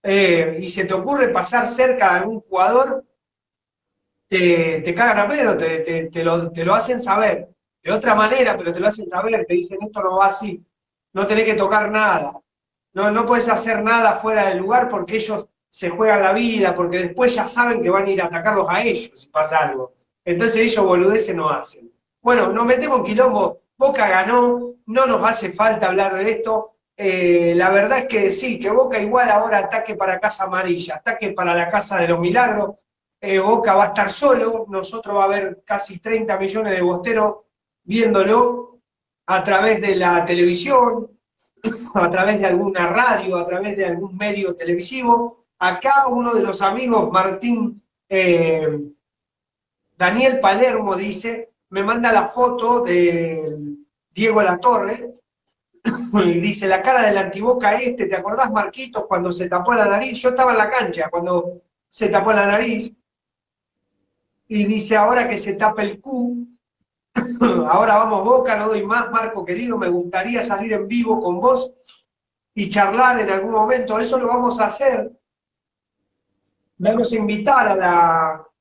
eh, 0.03 0.59
y 0.61 0.68
se 0.68 0.84
te 0.86 0.95
ocurre 0.95 1.28
pasar 1.30 1.66
cerca 1.66 2.12
de 2.14 2.20
algún 2.20 2.40
jugador, 2.40 3.05
te, 4.28 4.80
te 4.80 4.95
cagan 4.95 5.18
a 5.18 5.28
pedo, 5.28 5.57
te, 5.57 5.80
te- 5.80 6.07
te 6.11 6.24
lo, 6.24 6.51
te 6.51 6.64
lo 6.64 6.74
hacen 6.74 7.01
saber. 7.01 7.49
De 7.82 7.93
otra 7.93 8.14
manera, 8.14 8.57
pero 8.57 8.72
te 8.72 8.80
lo 8.80 8.88
hacen 8.88 9.09
saber, 9.09 9.45
te 9.47 9.55
dicen 9.55 9.78
esto 9.82 10.03
no 10.03 10.16
va 10.16 10.26
así, 10.26 10.64
no 11.14 11.26
tenés 11.26 11.45
que 11.47 11.55
tocar 11.55 11.90
nada, 11.90 12.38
no, 12.95 13.11
no 13.11 13.26
puedes 13.26 13.49
hacer 13.49 13.82
nada 13.82 14.14
fuera 14.14 14.49
del 14.49 14.59
lugar 14.59 14.88
porque 14.88 15.16
ellos 15.16 15.47
se 15.68 15.90
juegan 15.90 16.22
la 16.22 16.32
vida, 16.32 16.74
porque 16.76 16.99
después 16.99 17.34
ya 17.34 17.47
saben 17.47 17.82
que 17.82 17.90
van 17.90 18.07
a 18.07 18.11
ir 18.11 18.22
a 18.22 18.26
atacarlos 18.26 18.66
a 18.68 18.82
ellos 18.84 19.11
si 19.14 19.28
pasa 19.28 19.59
algo. 19.59 19.93
Entonces 20.24 20.56
ellos 20.56 20.84
boludeces 20.84 21.34
no 21.34 21.50
hacen. 21.50 21.90
Bueno, 22.20 22.52
nos 22.52 22.64
metemos 22.64 22.98
en 22.98 23.04
quilombo, 23.04 23.62
Boca 23.76 24.08
ganó, 24.08 24.74
no 24.86 25.06
nos 25.06 25.28
hace 25.28 25.52
falta 25.52 25.88
hablar 25.88 26.16
de 26.16 26.30
esto. 26.30 26.76
Eh, 26.96 27.54
la 27.56 27.70
verdad 27.70 27.98
es 27.98 28.06
que 28.06 28.30
sí, 28.30 28.60
que 28.60 28.70
Boca 28.70 29.00
igual 29.00 29.28
ahora 29.28 29.58
ataque 29.58 29.96
para 29.96 30.20
Casa 30.20 30.44
Amarilla, 30.44 30.96
ataque 30.96 31.32
para 31.32 31.54
la 31.54 31.68
Casa 31.68 31.98
de 31.98 32.08
los 32.08 32.20
Milagros. 32.20 32.76
Eh, 33.20 33.38
Boca 33.40 33.74
va 33.74 33.84
a 33.84 33.86
estar 33.88 34.10
solo, 34.10 34.66
nosotros 34.68 35.16
va 35.16 35.22
a 35.22 35.26
haber 35.26 35.62
casi 35.64 35.98
30 35.98 36.38
millones 36.38 36.74
de 36.74 36.82
bosteros 36.82 37.36
viéndolo 37.82 38.78
a 39.26 39.42
través 39.42 39.80
de 39.80 39.96
la 39.96 40.24
televisión, 40.24 41.10
a 41.94 42.10
través 42.10 42.40
de 42.40 42.46
alguna 42.46 42.86
radio, 42.86 43.36
a 43.36 43.44
través 43.44 43.76
de 43.76 43.86
algún 43.86 44.16
medio 44.16 44.54
televisivo. 44.54 45.46
Acá 45.58 46.06
uno 46.08 46.34
de 46.34 46.42
los 46.42 46.62
amigos, 46.62 47.10
Martín 47.10 47.82
eh, 48.08 48.78
Daniel 50.03 50.40
Palermo, 50.40 50.96
dice, 50.96 51.53
me 51.70 51.84
manda 51.84 52.11
la 52.11 52.26
foto 52.26 52.80
de 52.80 53.76
Diego 54.11 54.42
Latorre, 54.42 55.14
y 56.24 56.40
dice, 56.40 56.66
la 56.66 56.82
cara 56.82 57.03
del 57.03 57.16
antiboca 57.16 57.80
este, 57.80 58.07
¿te 58.07 58.16
acordás, 58.16 58.50
Marquitos, 58.50 59.07
cuando 59.07 59.30
se 59.30 59.48
tapó 59.48 59.74
la 59.74 59.86
nariz? 59.86 60.20
Yo 60.20 60.30
estaba 60.30 60.50
en 60.50 60.59
la 60.59 60.68
cancha 60.68 61.09
cuando 61.09 61.62
se 61.88 62.09
tapó 62.09 62.32
la 62.32 62.46
nariz. 62.46 62.92
Y 64.48 64.64
dice, 64.64 64.96
ahora 64.96 65.28
que 65.28 65.38
se 65.38 65.55
tapa 65.55 65.82
el 65.82 66.00
Q, 66.00 66.48
ahora 67.68 67.98
vamos 67.98 68.24
Boca, 68.24 68.57
no 68.57 68.70
doy 68.70 68.84
más, 68.84 69.09
Marco 69.09 69.44
querido, 69.44 69.78
me 69.78 69.88
gustaría 69.88 70.42
salir 70.42 70.72
en 70.72 70.88
vivo 70.88 71.20
con 71.20 71.38
vos 71.38 71.74
y 72.55 72.68
charlar 72.68 73.20
en 73.20 73.30
algún 73.30 73.53
momento. 73.53 74.00
Eso 74.00 74.18
lo 74.18 74.26
vamos 74.26 74.59
a 74.61 74.66
hacer. 74.66 75.12
Vamos 76.78 77.12
a 77.12 77.16
invitar 77.16 77.68
a 77.68 77.76
la, 77.76 78.51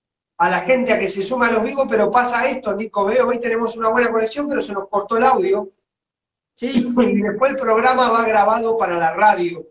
a 0.43 0.49
la 0.49 0.61
gente 0.61 0.91
a 0.91 0.97
que 0.97 1.07
se 1.07 1.21
sume 1.23 1.45
a 1.45 1.51
los 1.51 1.61
vivos, 1.63 1.85
pero 1.87 2.09
pasa 2.09 2.47
esto, 2.47 2.73
Nico, 2.73 3.05
veo, 3.05 3.27
hoy 3.27 3.39
tenemos 3.39 3.77
una 3.77 3.89
buena 3.89 4.11
conexión, 4.11 4.47
pero 4.49 4.59
se 4.59 4.73
nos 4.73 4.89
cortó 4.89 5.17
el 5.17 5.23
audio. 5.23 5.69
Sí, 6.53 6.67
y 6.75 7.21
después 7.21 7.51
el 7.51 7.57
programa 7.57 8.11
va 8.11 8.23
grabado 8.27 8.77
para 8.77 8.95
la 8.95 9.13
radio. 9.13 9.65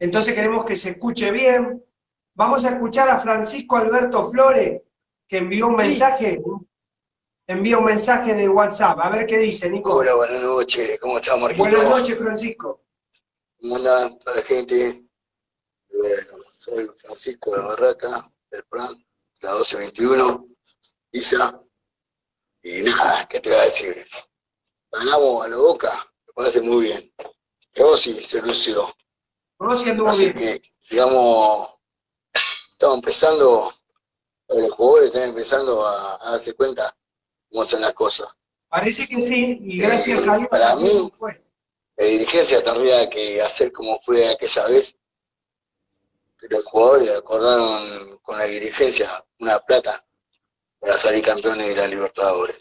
Entonces 0.00 0.34
queremos 0.34 0.64
que 0.64 0.74
se 0.74 0.90
escuche 0.90 1.30
bien. 1.30 1.84
Vamos 2.34 2.64
a 2.64 2.70
escuchar 2.70 3.08
a 3.08 3.20
Francisco 3.20 3.76
Alberto 3.76 4.28
Flores, 4.30 4.82
que 5.28 5.38
envió 5.38 5.68
un 5.68 5.78
Sí. 5.78 5.86
mensaje, 5.86 6.42
envía 7.46 7.78
un 7.78 7.84
mensaje 7.84 8.34
de 8.34 8.48
WhatsApp. 8.48 8.98
A 9.00 9.10
ver 9.10 9.26
qué 9.26 9.38
dice, 9.38 9.70
Nico. 9.70 9.94
Hola, 9.96 10.14
buenas 10.14 10.40
noches. 10.40 10.98
¿Cómo 11.00 11.18
está, 11.18 11.36
Marquito? 11.36 11.62
Buenas 11.62 11.88
noches, 11.88 12.18
Francisco. 12.18 12.82
¿Cómo 13.60 13.76
andan 13.76 14.18
toda 14.18 14.36
la 14.36 14.42
gente? 14.42 15.04
Bueno, 15.92 16.44
soy 16.52 16.90
Francisco 17.00 17.54
de 17.54 17.62
Barraca, 17.62 18.32
del 18.50 18.64
PRAN, 18.68 19.04
la 19.40 19.52
1221, 19.54 20.46
Isa. 21.12 21.62
Y 22.62 22.82
nada, 22.82 23.26
¿qué 23.28 23.40
te 23.40 23.48
voy 23.50 23.58
a 23.58 23.62
decir? 23.64 24.06
Ganamos 24.92 25.44
a 25.44 25.48
la 25.48 25.56
boca, 25.56 26.12
me 26.26 26.32
parece 26.34 26.60
muy 26.60 26.84
bien. 26.86 27.14
Rossi 27.74 28.22
se 28.22 28.42
lució. 28.42 28.94
Rossi 29.58 29.90
anduvo 29.90 30.08
Así 30.10 30.30
bien. 30.32 30.60
que, 30.60 30.62
digamos, 30.90 31.70
estamos 32.72 32.96
empezando, 32.98 33.72
los 34.48 34.70
jugadores 34.72 35.06
están 35.06 35.28
empezando 35.30 35.86
a, 35.86 36.18
a 36.26 36.30
darse 36.32 36.54
cuenta 36.54 36.94
cómo 37.50 37.64
son 37.64 37.80
las 37.80 37.94
cosas. 37.94 38.28
Parece 38.68 39.08
que 39.08 39.20
sí, 39.22 39.58
y 39.62 39.78
gracias 39.78 40.26
a 40.28 40.36
Dios. 40.36 40.48
Para 40.48 40.76
mí- 40.76 41.12
fue. 41.18 41.42
La 41.96 42.04
dirigencia 42.06 42.62
tendría 42.64 43.08
que 43.10 43.42
hacer 43.42 43.72
como 43.72 44.00
fue 44.02 44.26
aquella 44.28 44.64
vez, 44.66 44.96
que 46.38 46.46
los 46.48 46.64
jugadores 46.64 47.10
acordaron 47.10 48.18
con 48.22 48.38
la 48.38 48.44
dirigencia 48.44 49.22
una 49.40 49.58
plata 49.58 50.04
para 50.78 50.96
salir 50.96 51.24
campeones 51.24 51.74
de 51.74 51.80
la 51.80 51.86
Libertadores. 51.88 52.56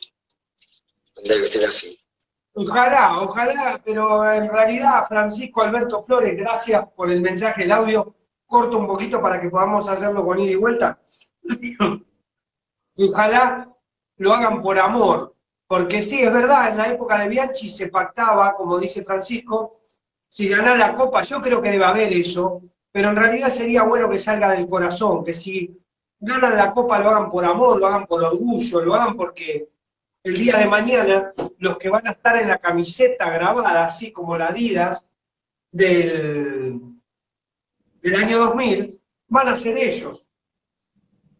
Tendría 1.14 1.38
que 1.38 1.48
ser 1.48 1.64
así. 1.66 2.00
Ojalá, 2.54 3.22
ojalá, 3.22 3.82
pero 3.84 4.34
en 4.34 4.50
realidad, 4.50 5.06
Francisco 5.08 5.62
Alberto 5.62 6.04
Flores, 6.04 6.36
gracias 6.36 6.84
por 6.96 7.12
el 7.12 7.22
mensaje, 7.22 7.64
el 7.64 7.72
audio. 7.72 8.16
Corto 8.46 8.80
un 8.80 8.88
poquito 8.88 9.22
para 9.22 9.40
que 9.40 9.50
podamos 9.50 9.88
hacerlo 9.88 10.26
con 10.26 10.40
ida 10.40 10.52
y 10.52 10.56
vuelta. 10.56 11.00
Ojalá 12.98 13.72
lo 14.18 14.34
hagan 14.34 14.62
por 14.62 14.80
amor, 14.80 15.36
porque 15.68 16.02
sí, 16.02 16.22
es 16.22 16.34
verdad, 16.34 16.70
en 16.70 16.78
la 16.78 16.88
época 16.90 17.20
de 17.20 17.30
Bianchi 17.30 17.70
se 17.70 17.88
pactaba, 17.90 18.56
como 18.56 18.80
dice 18.80 19.04
Francisco, 19.04 19.82
si 20.28 20.50
ganar 20.50 20.78
la 20.78 20.94
copa, 20.94 21.24
yo 21.24 21.40
creo 21.40 21.62
que 21.62 21.72
debe 21.72 21.86
haber 21.86 22.12
eso, 22.12 22.62
pero 22.92 23.10
en 23.10 23.16
realidad 23.16 23.50
sería 23.50 23.84
bueno 23.84 24.10
que 24.10 24.18
salga 24.18 24.52
del 24.52 24.68
corazón, 24.68 25.24
que 25.24 25.34
si 25.34 25.80
ganan 26.20 26.58
la 26.58 26.72
copa 26.72 27.00
lo 27.00 27.10
hagan 27.10 27.32
por 27.32 27.46
amor, 27.46 27.80
lo 27.80 27.88
hagan 27.88 28.06
por 28.06 28.24
orgullo, 28.24 28.82
lo 28.82 28.94
hagan 28.94 29.16
porque 29.16 29.70
el 30.24 30.38
día 30.38 30.58
de 30.58 30.68
mañana 30.68 31.32
los 31.60 31.78
que 31.78 31.90
van 31.90 32.08
a 32.08 32.12
estar 32.12 32.38
en 32.38 32.50
la 32.50 32.58
camiseta 32.58 33.30
grabada, 33.30 33.86
así 33.86 34.12
como 34.12 34.38
la 34.38 34.48
Adidas 34.48 35.06
del, 35.72 36.80
del 38.02 38.16
año 38.16 38.38
2000, 38.38 39.02
van 39.28 39.48
a 39.48 39.56
ser 39.56 39.78
ellos. 39.78 40.28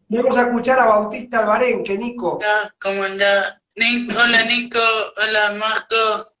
Vamos 0.08 0.36
a 0.36 0.42
escuchar 0.42 0.80
a 0.80 0.86
Bautista 0.86 1.40
Albarenque, 1.40 1.96
Nico. 1.96 2.38
Hola, 2.38 2.74
¿cómo 2.80 3.04
anda? 3.04 3.62
Nico, 3.76 4.12
hola 4.20 4.42
Nico, 4.44 4.80
hola 5.16 5.52
Marco. 5.52 6.32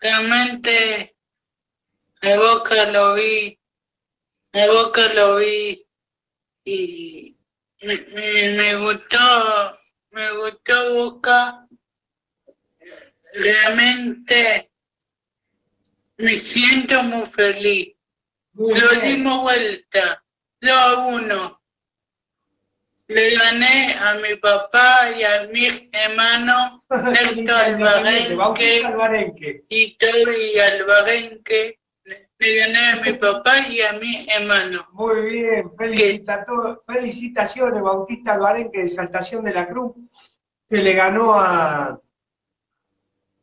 Realmente 0.00 1.16
a 2.22 2.36
Boca 2.36 2.90
lo 2.90 3.14
vi, 3.14 3.58
a 4.52 4.66
Boca 4.68 5.12
lo 5.14 5.36
vi 5.36 5.84
y 6.64 7.37
me, 7.82 7.96
me, 8.14 8.50
me 8.50 8.76
gustó, 8.76 9.78
me 10.10 10.36
gustó 10.36 10.94
Boca. 10.94 11.66
Realmente 13.34 14.70
me 16.16 16.38
siento 16.38 17.02
muy 17.02 17.26
feliz. 17.26 17.94
Muy 18.52 18.78
Lo 18.78 18.90
bien. 18.90 19.02
dimos 19.02 19.42
vuelta, 19.42 20.24
2 20.60 20.72
a 20.72 20.96
1. 21.06 21.62
Le 23.08 23.34
gané 23.36 23.94
a 23.94 24.14
mi 24.16 24.34
papá 24.36 25.10
y 25.16 25.22
a 25.22 25.48
mi 25.50 25.88
hermano 25.92 26.84
Son 26.90 27.16
Héctor 27.16 27.54
Albarenque 27.56 29.64
y 29.68 29.96
Toby 29.96 30.58
Albarenque. 30.60 31.78
Le 32.40 32.56
gané 32.56 32.86
a 32.86 32.96
mi 33.00 33.14
papá 33.14 33.66
y 33.66 33.80
a 33.80 33.94
mi 33.94 34.26
hermano. 34.30 34.86
Muy 34.92 35.22
bien, 35.22 35.72
felicitaciones, 36.86 37.82
Bautista 37.82 38.34
Albarenque 38.34 38.84
de 38.84 38.88
Saltación 38.88 39.44
de 39.44 39.54
la 39.54 39.66
Cruz, 39.66 39.92
que 40.68 40.76
le 40.76 40.92
ganó 40.92 41.34
a, 41.34 42.00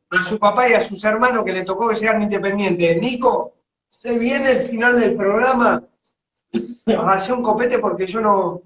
a 0.09 0.23
su 0.23 0.39
papá 0.39 0.69
y 0.69 0.73
a 0.73 0.81
sus 0.81 1.03
hermanos 1.03 1.43
que 1.43 1.51
le 1.51 1.63
tocó 1.63 1.89
que 1.89 1.95
sean 1.95 2.21
independientes. 2.21 2.97
Nico, 2.97 3.55
se 3.89 4.17
viene 4.17 4.51
el 4.51 4.61
final 4.61 4.97
del 4.99 5.15
programa. 5.15 5.83
Hace 7.07 7.33
un 7.33 7.43
copete 7.43 7.79
porque 7.79 8.07
yo 8.07 8.21
no. 8.21 8.61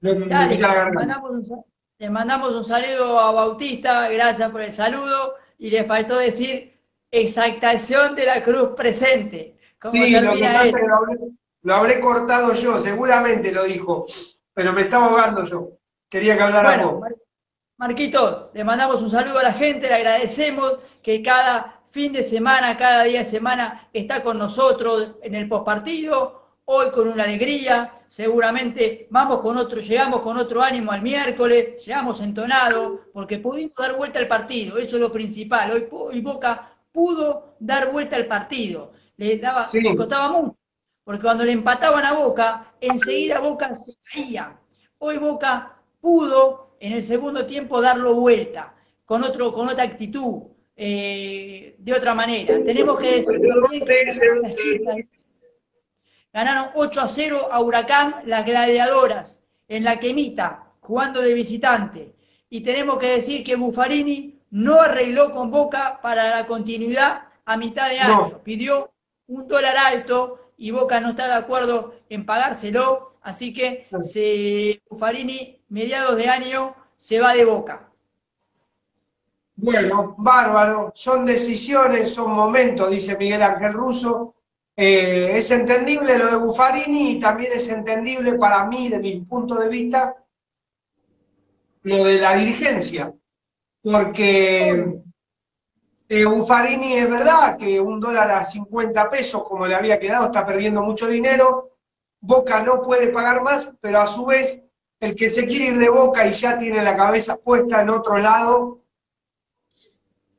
no 0.00 0.14
me 0.14 0.28
Dale, 0.28 0.58
la 0.58 0.90
mandamos, 0.92 1.50
un, 1.50 1.64
le 1.98 2.10
mandamos 2.10 2.54
un 2.54 2.64
saludo 2.64 3.18
a 3.20 3.32
Bautista, 3.32 4.08
gracias 4.08 4.50
por 4.50 4.62
el 4.62 4.72
saludo, 4.72 5.34
y 5.58 5.68
le 5.68 5.84
faltó 5.84 6.16
decir 6.16 6.75
exaltación 7.10 8.14
de 8.14 8.26
la 8.26 8.42
cruz 8.42 8.70
presente. 8.76 9.56
¿Cómo 9.80 9.92
Sí, 9.92 10.10
lo 10.20 10.34
que 10.34 10.40
pasa 10.44 10.62
es 10.64 10.74
que 10.74 10.86
lo 10.86 10.96
habré, 10.96 11.16
lo 11.62 11.74
habré 11.74 12.00
cortado 12.00 12.52
yo, 12.54 12.78
seguramente 12.78 13.52
lo 13.52 13.64
dijo, 13.64 14.06
pero 14.54 14.72
me 14.72 14.82
estaba 14.82 15.06
ahogando 15.06 15.44
yo. 15.44 15.70
Quería 16.08 16.36
que 16.36 16.42
hablara 16.42 16.68
Bueno, 16.70 16.90
vos. 16.92 17.00
Mar- 17.00 17.16
Marquito, 17.78 18.50
le 18.54 18.64
mandamos 18.64 19.02
un 19.02 19.10
saludo 19.10 19.38
a 19.38 19.42
la 19.42 19.52
gente, 19.52 19.88
le 19.88 19.94
agradecemos 19.94 20.78
que 21.02 21.22
cada 21.22 21.80
fin 21.90 22.12
de 22.12 22.22
semana, 22.24 22.76
cada 22.76 23.04
día 23.04 23.18
de 23.20 23.24
semana 23.24 23.88
está 23.92 24.22
con 24.22 24.38
nosotros 24.38 25.16
en 25.22 25.34
el 25.34 25.46
postpartido, 25.48 26.42
hoy 26.64 26.90
con 26.90 27.06
una 27.08 27.24
alegría, 27.24 27.92
seguramente 28.06 29.06
vamos 29.10 29.40
con 29.40 29.56
otro, 29.58 29.80
llegamos 29.80 30.20
con 30.20 30.36
otro 30.38 30.62
ánimo 30.62 30.90
al 30.92 31.02
miércoles, 31.02 31.84
llegamos 31.84 32.20
entonados, 32.22 33.00
porque 33.12 33.38
pudimos 33.38 33.76
dar 33.76 33.94
vuelta 33.94 34.18
al 34.18 34.26
partido, 34.28 34.78
eso 34.78 34.96
es 34.96 35.00
lo 35.02 35.12
principal, 35.12 35.70
hoy, 35.72 35.86
hoy 35.90 36.20
Boca 36.20 36.72
pudo 36.96 37.56
dar 37.60 37.92
vuelta 37.92 38.16
al 38.16 38.24
partido, 38.26 38.92
le, 39.18 39.36
daba, 39.36 39.62
Sí. 39.62 39.82
le 39.82 39.94
costaba 39.94 40.32
mucho, 40.32 40.56
porque 41.04 41.20
cuando 41.20 41.44
le 41.44 41.52
empataban 41.52 42.06
a 42.06 42.14
Boca, 42.14 42.72
enseguida 42.80 43.38
Boca 43.38 43.74
se 43.74 43.92
caía. 44.10 44.58
Hoy 44.96 45.18
Boca 45.18 45.76
pudo 46.00 46.74
en 46.80 46.92
el 46.92 47.02
segundo 47.02 47.44
tiempo 47.44 47.82
darlo 47.82 48.14
vuelta, 48.14 48.74
con, 49.04 49.22
otro, 49.24 49.52
con 49.52 49.68
otra 49.68 49.84
actitud, 49.84 50.44
eh, 50.74 51.76
de 51.78 51.92
otra 51.92 52.14
manera. 52.14 52.64
Tenemos 52.64 52.98
que 52.98 53.16
decir 53.16 53.40
que 53.84 55.08
ganaron 56.32 56.70
8 56.76 57.00
a 57.02 57.08
0 57.08 57.48
a 57.52 57.60
Huracán, 57.60 58.22
las 58.24 58.46
gladiadoras, 58.46 59.44
en 59.68 59.84
la 59.84 60.00
quemita, 60.00 60.72
jugando 60.80 61.20
de 61.20 61.34
visitante. 61.34 62.14
Y 62.48 62.62
tenemos 62.62 62.98
que 62.98 63.10
decir 63.10 63.44
que 63.44 63.54
Buffarini 63.54 64.35
no 64.50 64.80
arregló 64.80 65.32
con 65.32 65.50
Boca 65.50 66.00
para 66.02 66.30
la 66.30 66.46
continuidad 66.46 67.24
a 67.44 67.56
mitad 67.56 67.88
de 67.88 68.00
año. 68.00 68.28
No. 68.32 68.42
Pidió 68.42 68.92
un 69.26 69.48
dólar 69.48 69.76
alto 69.76 70.52
y 70.56 70.70
Boca 70.70 71.00
no 71.00 71.10
está 71.10 71.26
de 71.26 71.34
acuerdo 71.34 71.94
en 72.08 72.24
pagárselo, 72.24 73.18
así 73.22 73.52
que 73.52 73.88
se, 74.02 74.82
Buffarini, 74.88 75.60
mediados 75.68 76.16
de 76.16 76.28
año, 76.28 76.74
se 76.96 77.20
va 77.20 77.34
de 77.34 77.44
Boca. 77.44 77.90
Bueno, 79.56 80.14
bárbaro. 80.18 80.92
Son 80.94 81.24
decisiones, 81.24 82.12
son 82.12 82.32
momentos, 82.32 82.90
dice 82.90 83.16
Miguel 83.16 83.42
Ángel 83.42 83.72
Russo. 83.72 84.34
Eh, 84.76 85.32
es 85.34 85.50
entendible 85.50 86.18
lo 86.18 86.26
de 86.26 86.36
Buffarini 86.36 87.12
y 87.12 87.20
también 87.20 87.52
es 87.54 87.70
entendible 87.70 88.34
para 88.34 88.66
mí, 88.66 88.90
de 88.90 89.00
mi 89.00 89.20
punto 89.22 89.54
de 89.54 89.68
vista, 89.70 90.14
lo 91.82 92.04
de 92.04 92.20
la 92.20 92.34
dirigencia. 92.34 93.14
Porque 93.88 95.00
eh, 96.08 96.24
Buffarini 96.24 96.94
es 96.94 97.08
verdad 97.08 97.56
que 97.56 97.78
un 97.80 98.00
dólar 98.00 98.28
a 98.32 98.44
50 98.44 99.08
pesos, 99.08 99.44
como 99.44 99.64
le 99.64 99.76
había 99.76 100.00
quedado, 100.00 100.26
está 100.26 100.44
perdiendo 100.44 100.82
mucho 100.82 101.06
dinero. 101.06 101.76
Boca 102.20 102.64
no 102.64 102.82
puede 102.82 103.10
pagar 103.10 103.42
más, 103.42 103.72
pero 103.80 104.00
a 104.00 104.08
su 104.08 104.26
vez, 104.26 104.60
el 104.98 105.14
que 105.14 105.28
se 105.28 105.46
quiere 105.46 105.66
ir 105.66 105.78
de 105.78 105.88
Boca 105.88 106.26
y 106.26 106.32
ya 106.32 106.58
tiene 106.58 106.82
la 106.82 106.96
cabeza 106.96 107.36
puesta 107.36 107.80
en 107.80 107.90
otro 107.90 108.18
lado, 108.18 108.80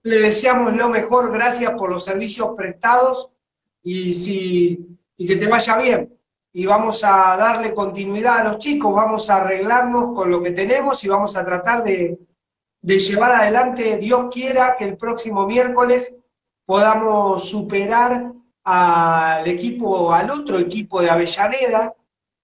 le 0.04 0.18
deseamos 0.18 0.74
lo 0.74 0.90
mejor, 0.90 1.32
gracias 1.32 1.72
por 1.72 1.90
los 1.90 2.04
servicios 2.04 2.50
prestados 2.54 3.32
y, 3.82 4.14
si, 4.14 5.00
y 5.16 5.26
que 5.26 5.38
te 5.38 5.48
vaya 5.48 5.78
bien. 5.78 6.20
Y 6.52 6.66
vamos 6.66 7.02
a 7.06 7.38
darle 7.38 7.74
continuidad 7.74 8.40
a 8.40 8.44
los 8.44 8.58
chicos, 8.58 8.94
vamos 8.94 9.30
a 9.30 9.38
arreglarnos 9.38 10.14
con 10.14 10.30
lo 10.30 10.44
que 10.44 10.52
tenemos 10.52 11.02
y 11.06 11.08
vamos 11.08 11.38
a 11.38 11.46
tratar 11.46 11.82
de, 11.82 12.20
de 12.88 13.00
llevar 13.00 13.34
adelante, 13.34 13.98
Dios 13.98 14.28
quiera, 14.32 14.78
que 14.78 14.86
el 14.86 14.96
próximo 14.96 15.46
miércoles 15.46 16.16
podamos 16.66 17.50
superar 17.50 18.32
al 18.64 19.46
equipo, 19.46 20.14
al 20.14 20.32
otro 20.32 20.58
equipo 20.58 21.02
de 21.02 21.10
Avellaneda, 21.10 21.94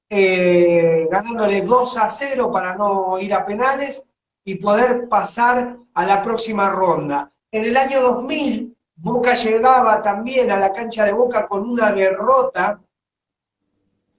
eh, 0.09 1.07
ganándole 1.09 1.61
2 1.61 1.97
a 1.97 2.09
0 2.09 2.51
para 2.51 2.75
no 2.75 3.17
ir 3.19 3.33
a 3.33 3.45
penales 3.45 4.05
y 4.43 4.55
poder 4.55 5.07
pasar 5.07 5.77
a 5.93 6.05
la 6.05 6.21
próxima 6.21 6.69
ronda. 6.69 7.31
En 7.49 7.63
el 7.63 7.77
año 7.77 8.01
2000, 8.01 8.75
Boca 8.95 9.35
llegaba 9.35 10.01
también 10.01 10.51
a 10.51 10.57
la 10.57 10.73
cancha 10.73 11.05
de 11.05 11.13
Boca 11.13 11.45
con 11.45 11.69
una 11.69 11.93
derrota 11.93 12.81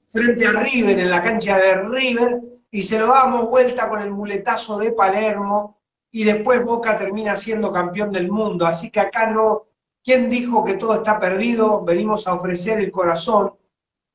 frente 0.07 0.47
a 0.47 0.53
River, 0.53 1.01
en 1.01 1.11
la 1.11 1.23
cancha 1.23 1.59
de 1.59 1.83
River, 1.83 2.41
y 2.71 2.81
se 2.81 2.99
lo 2.99 3.09
damos 3.09 3.51
vuelta 3.51 3.91
con 3.91 4.01
el 4.01 4.11
muletazo 4.11 4.79
de 4.79 4.93
Palermo, 4.93 5.84
y 6.15 6.23
después 6.23 6.65
Boca 6.65 6.97
termina 6.97 7.37
siendo 7.37 7.73
campeón 7.73 8.13
del 8.13 8.31
mundo. 8.31 8.65
Así 8.65 8.89
que 8.89 9.01
acá 9.01 9.27
no, 9.27 9.65
¿quién 10.05 10.31
dijo 10.31 10.65
que 10.65 10.75
todo 10.75 10.95
está 10.95 11.19
perdido? 11.19 11.85
Venimos 11.85 12.29
a 12.29 12.35
ofrecer 12.35 12.79
el 12.79 12.93
corazón, 12.93 13.55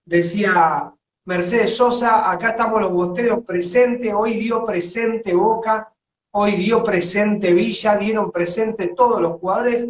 decía 0.06 0.94
Mercedes 1.26 1.76
Sosa, 1.76 2.32
acá 2.32 2.52
estamos 2.52 2.80
los 2.80 2.94
bosteros 2.94 3.44
presentes, 3.44 4.14
hoy 4.16 4.36
dio 4.36 4.64
presente 4.64 5.34
Boca, 5.34 5.94
hoy 6.32 6.54
dio 6.54 6.82
presente 6.84 7.54
Villa, 7.54 7.98
dieron 7.98 8.32
presente 8.32 8.94
todos 8.96 9.20
los 9.20 9.38
jugadores. 9.38 9.86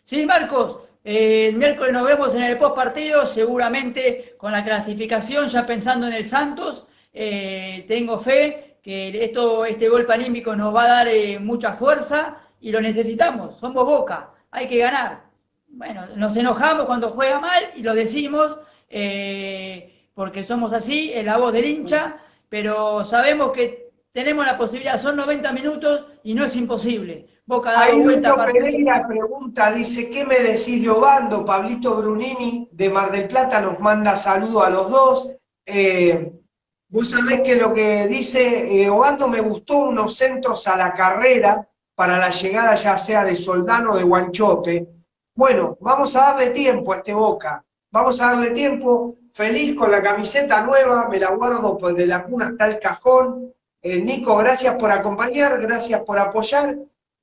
Sí, 0.02 0.26
Marcos, 0.26 0.80
el 1.04 1.54
miércoles 1.54 1.92
nos 1.92 2.04
vemos 2.04 2.34
en 2.34 2.42
el 2.42 2.58
post 2.58 2.74
partido, 2.74 3.24
seguramente 3.24 4.34
con 4.36 4.50
la 4.50 4.64
clasificación, 4.64 5.48
ya 5.48 5.64
pensando 5.64 6.08
en 6.08 6.14
el 6.14 6.26
Santos. 6.26 6.84
Eh, 7.12 7.84
tengo 7.86 8.18
fe 8.18 8.78
que 8.82 9.24
esto, 9.24 9.64
este 9.64 9.88
golpe 9.88 10.14
anímico 10.14 10.56
nos 10.56 10.74
va 10.74 10.82
a 10.82 10.88
dar 10.88 11.06
eh, 11.06 11.38
mucha 11.38 11.74
fuerza 11.74 12.38
y 12.60 12.72
lo 12.72 12.80
necesitamos. 12.80 13.56
Somos 13.56 13.84
Boca, 13.84 14.30
hay 14.50 14.66
que 14.66 14.78
ganar. 14.78 15.27
Bueno, 15.68 16.06
nos 16.16 16.36
enojamos 16.36 16.86
cuando 16.86 17.10
juega 17.10 17.40
mal 17.40 17.62
y 17.76 17.82
lo 17.82 17.94
decimos 17.94 18.58
porque 20.14 20.42
somos 20.44 20.72
así, 20.72 21.12
es 21.12 21.24
la 21.24 21.36
voz 21.36 21.52
del 21.52 21.64
hincha, 21.64 22.16
pero 22.48 23.04
sabemos 23.04 23.52
que 23.52 23.92
tenemos 24.12 24.44
la 24.44 24.58
posibilidad, 24.58 25.00
son 25.00 25.16
90 25.16 25.52
minutos 25.52 26.06
y 26.24 26.34
no 26.34 26.44
es 26.44 26.56
imposible. 26.56 27.28
Boca 27.46 27.80
Hay 27.80 28.02
Lucho 28.02 28.34
Pereira 28.34 29.06
pregunta, 29.06 29.70
dice, 29.70 30.10
¿qué 30.10 30.26
me 30.26 30.40
decís 30.40 30.82
de 30.82 30.90
Obando? 30.90 31.44
Pablito 31.46 31.96
Brunini 31.96 32.68
de 32.72 32.90
Mar 32.90 33.12
del 33.12 33.28
Plata 33.28 33.60
nos 33.60 33.78
manda 33.78 34.16
saludo 34.16 34.64
a 34.64 34.70
los 34.70 34.90
dos. 34.90 35.30
Eh, 35.64 36.32
vos 36.88 37.08
sabés 37.08 37.42
que 37.42 37.54
lo 37.54 37.72
que 37.72 38.08
dice 38.08 38.82
eh, 38.82 38.90
Obando 38.90 39.28
me 39.28 39.40
gustó 39.40 39.78
unos 39.78 40.16
centros 40.16 40.66
a 40.66 40.76
la 40.76 40.94
carrera 40.94 41.66
para 41.94 42.18
la 42.18 42.30
llegada 42.30 42.74
ya 42.74 42.96
sea 42.96 43.24
de 43.24 43.36
Soldano 43.36 43.92
o 43.92 43.96
de 43.96 44.02
Guanchope. 44.02 44.88
Bueno, 45.38 45.78
vamos 45.80 46.14
a 46.16 46.32
darle 46.32 46.50
tiempo 46.50 46.92
a 46.92 46.96
este 46.96 47.14
Boca. 47.14 47.64
Vamos 47.92 48.20
a 48.20 48.32
darle 48.32 48.50
tiempo. 48.50 49.18
Feliz 49.32 49.76
con 49.76 49.88
la 49.88 50.02
camiseta 50.02 50.66
nueva, 50.66 51.06
me 51.08 51.20
la 51.20 51.30
guardo 51.30 51.78
pues 51.78 51.94
de 51.94 52.08
la 52.08 52.24
cuna 52.24 52.48
hasta 52.48 52.66
el 52.66 52.80
cajón. 52.80 53.54
Eh, 53.80 54.02
Nico, 54.02 54.36
gracias 54.36 54.74
por 54.74 54.90
acompañar, 54.90 55.60
gracias 55.60 56.00
por 56.00 56.18
apoyar. 56.18 56.76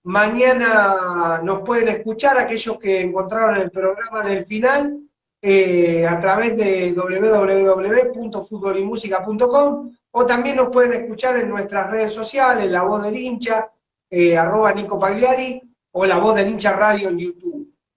Mañana 0.03 1.41
nos 1.43 1.59
pueden 1.63 1.89
escuchar 1.89 2.38
aquellos 2.38 2.80
que 2.80 3.01
encontraron 3.01 3.57
el 3.57 3.70
programa 3.70 4.22
en 4.22 4.28
el 4.38 4.45
final 4.45 4.97
eh, 5.41 6.07
a 6.07 6.18
través 6.18 6.55
de 6.55 6.93
www.futbolimusica.com 6.93 9.91
o 10.11 10.26
también 10.26 10.55
nos 10.55 10.70
pueden 10.70 10.93
escuchar 10.93 11.36
en 11.36 11.49
nuestras 11.49 11.91
redes 11.91 12.13
sociales, 12.13 12.72
La 12.72 12.84
Voz 12.84 13.03
del 13.03 13.18
Hincha, 13.18 13.70
eh, 14.09 14.38
arroba 14.38 14.72
Nico 14.72 14.97
Pagliari 14.97 15.61
o 15.91 16.05
La 16.05 16.18
Voz 16.18 16.36
del 16.36 16.47
Hincha 16.47 16.72
Radio 16.72 17.09
en 17.09 17.20
YouTube. 17.20 17.55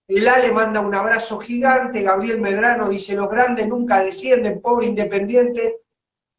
El 0.08 0.26
Ale 0.26 0.52
manda 0.52 0.80
un 0.80 0.94
abrazo 0.94 1.38
gigante, 1.38 2.02
Gabriel 2.02 2.40
Medrano 2.40 2.88
dice, 2.88 3.14
los 3.14 3.28
grandes 3.28 3.68
nunca 3.68 4.00
descienden, 4.00 4.62
pobre 4.62 4.86
independiente, 4.86 5.82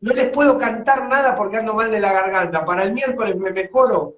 no 0.02 0.14
les 0.14 0.30
puedo 0.30 0.58
cantar 0.58 1.08
nada 1.08 1.36
porque 1.36 1.58
ando 1.58 1.76
mal 1.76 1.92
de 1.92 2.00
la 2.00 2.12
garganta. 2.12 2.66
Para 2.66 2.84
el 2.84 2.94
miércoles 2.94 3.36
me 3.36 3.52
mejoro. 3.52 4.16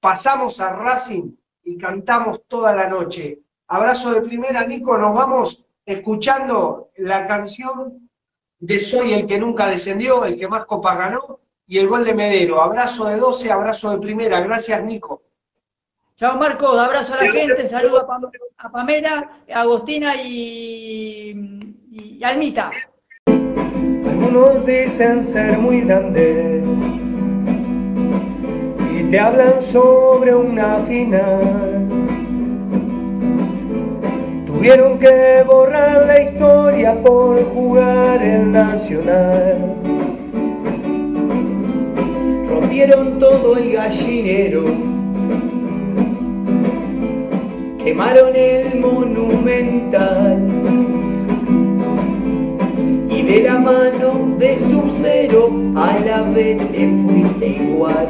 Pasamos 0.00 0.60
a 0.60 0.74
Racing 0.74 1.34
y 1.62 1.78
cantamos 1.78 2.42
toda 2.46 2.74
la 2.74 2.88
noche. 2.88 3.38
Abrazo 3.68 4.12
de 4.12 4.22
primera, 4.22 4.66
Nico. 4.66 4.98
Nos 4.98 5.14
vamos 5.14 5.64
escuchando 5.86 6.90
la 6.96 7.26
canción 7.26 8.10
de 8.58 8.80
Soy 8.80 9.14
el 9.14 9.26
que 9.26 9.38
nunca 9.38 9.68
descendió, 9.68 10.24
el 10.24 10.36
que 10.36 10.48
más 10.48 10.64
copas 10.64 10.98
ganó, 10.98 11.40
y 11.66 11.78
el 11.78 11.88
gol 11.88 12.04
de 12.04 12.14
Medero. 12.14 12.60
Abrazo 12.60 13.06
de 13.06 13.16
12, 13.16 13.52
abrazo 13.52 13.92
de 13.92 13.98
primera. 13.98 14.40
Gracias, 14.40 14.82
Nico. 14.82 15.22
Chao, 16.16 16.36
Marcos. 16.36 16.76
Abrazo 16.76 17.14
a 17.14 17.24
la 17.24 17.32
gente. 17.32 17.66
Saludo 17.68 18.00
a 18.00 18.06
Pamela, 18.68 19.30
a 19.52 19.60
Agostina 19.60 20.16
y, 20.22 21.74
y 21.90 22.22
Almita. 22.22 22.70
Algunos 23.26 24.66
dicen 24.66 25.24
ser 25.24 25.56
muy 25.58 25.80
grandes 25.80 26.64
y 28.94 29.04
te 29.10 29.18
hablan 29.18 29.62
sobre 29.62 30.34
una 30.34 30.76
final. 30.76 31.86
Tuvieron 34.46 34.98
que 34.98 35.42
borrar 35.46 36.06
la 36.06 36.20
historia 36.20 36.94
por 37.02 37.42
jugar 37.44 38.22
el 38.22 38.52
Nacional. 38.52 39.74
Rompieron 42.46 43.18
todo 43.18 43.56
el 43.56 43.72
gallinero, 43.72 44.64
quemaron 47.84 48.34
el 48.34 48.80
monumental 48.80 50.46
de 53.30 53.42
la 53.44 53.58
mano 53.60 54.34
de 54.38 54.58
su 54.58 54.90
cero 55.00 55.50
a 55.76 55.96
la 56.04 56.22
vez 56.22 56.58
te 56.72 56.90
fuiste 57.04 57.46
igual. 57.46 58.08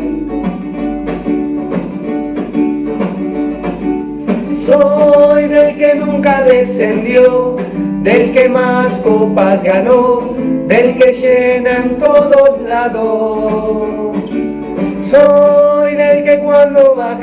Soy 4.64 5.44
del 5.44 5.76
que 5.76 5.94
nunca 5.96 6.42
descendió, 6.42 7.56
del 8.02 8.32
que 8.32 8.48
más 8.48 8.94
copas 9.04 9.62
ganó, 9.62 10.34
del 10.66 10.96
que 10.96 11.12
llena 11.12 11.84
en 11.84 11.98
todos 11.98 12.62
lados. 12.62 14.30
Soy 15.04 15.96
del 15.96 16.24
que 16.24 16.38
cuando 16.42 16.96
va 16.96 17.12
a 17.12 17.18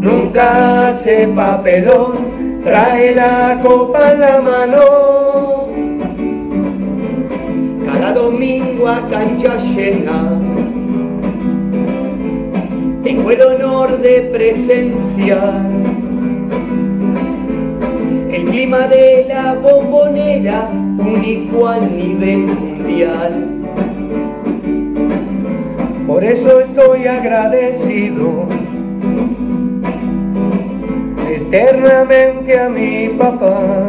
nunca 0.00 0.88
hace 0.88 1.28
papelón, 1.28 2.60
trae 2.64 3.14
la 3.14 3.58
copa 3.62 4.12
en 4.12 4.20
la 4.20 4.38
mano 4.40 5.20
domingo 8.14 8.88
a 8.88 9.08
cancha 9.08 9.56
llena. 9.56 10.38
Tengo 13.02 13.30
el 13.30 13.40
honor 13.40 13.98
de 13.98 14.30
presenciar 14.32 15.62
el 18.30 18.44
clima 18.44 18.86
de 18.88 19.26
la 19.28 19.54
bombonera, 19.54 20.68
único 20.98 21.68
a 21.68 21.78
nivel 21.78 22.46
mundial. 22.46 23.46
Por 26.06 26.24
eso 26.24 26.60
estoy 26.60 27.06
agradecido 27.06 28.46
eternamente 31.52 32.56
a 32.56 32.68
mi 32.68 33.08
papá 33.08 33.86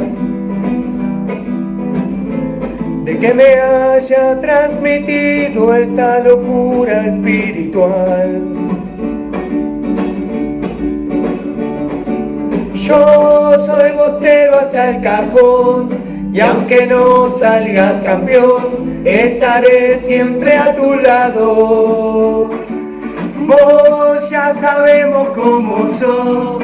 de 3.04 3.20
que 3.20 3.34
me 3.36 3.54
haya 3.54 4.40
transmitido 4.42 5.76
esta 5.76 6.22
locura 6.22 7.06
espiritual. 7.06 8.42
Yo 12.74 13.64
soy 13.64 13.92
botero 13.92 14.60
hasta 14.60 14.90
el 14.90 15.04
cajón 15.04 15.90
y 16.34 16.40
aunque 16.40 16.88
no 16.88 17.30
salgas 17.30 18.02
campeón, 18.02 19.04
estaré 19.06 20.00
siempre 20.00 20.58
a 20.58 20.76
tu 20.76 20.96
lado. 20.96 22.50
Vos 23.46 24.30
ya 24.32 24.52
sabemos 24.56 25.30
cómo 25.30 25.90
sos, 25.90 26.64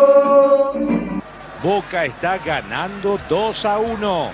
Boca 1.63 2.05
está 2.05 2.37
ganando 2.37 3.19
2 3.29 3.65
a 3.65 3.77
1. 3.77 4.31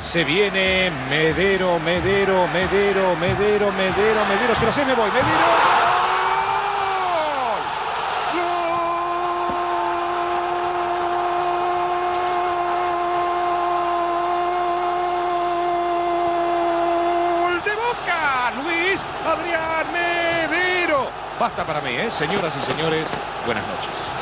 Se 0.00 0.24
viene 0.24 0.90
Medero, 1.10 1.78
Medero, 1.80 2.48
Medero, 2.48 3.16
Medero, 3.16 3.70
Medero, 3.72 4.24
Medero. 4.24 4.54
Se 4.54 4.64
lo 4.64 4.72
sé, 4.72 4.84
me 4.84 4.94
voy. 4.94 5.10
Medero. 5.10 5.90
Adrián 19.24 19.92
Medero. 19.92 21.08
Basta 21.38 21.64
para 21.64 21.80
mí, 21.80 21.90
¿eh? 21.90 22.10
Señoras 22.10 22.56
y 22.56 22.60
señores, 22.62 23.06
buenas 23.46 23.66
noches. 23.66 24.19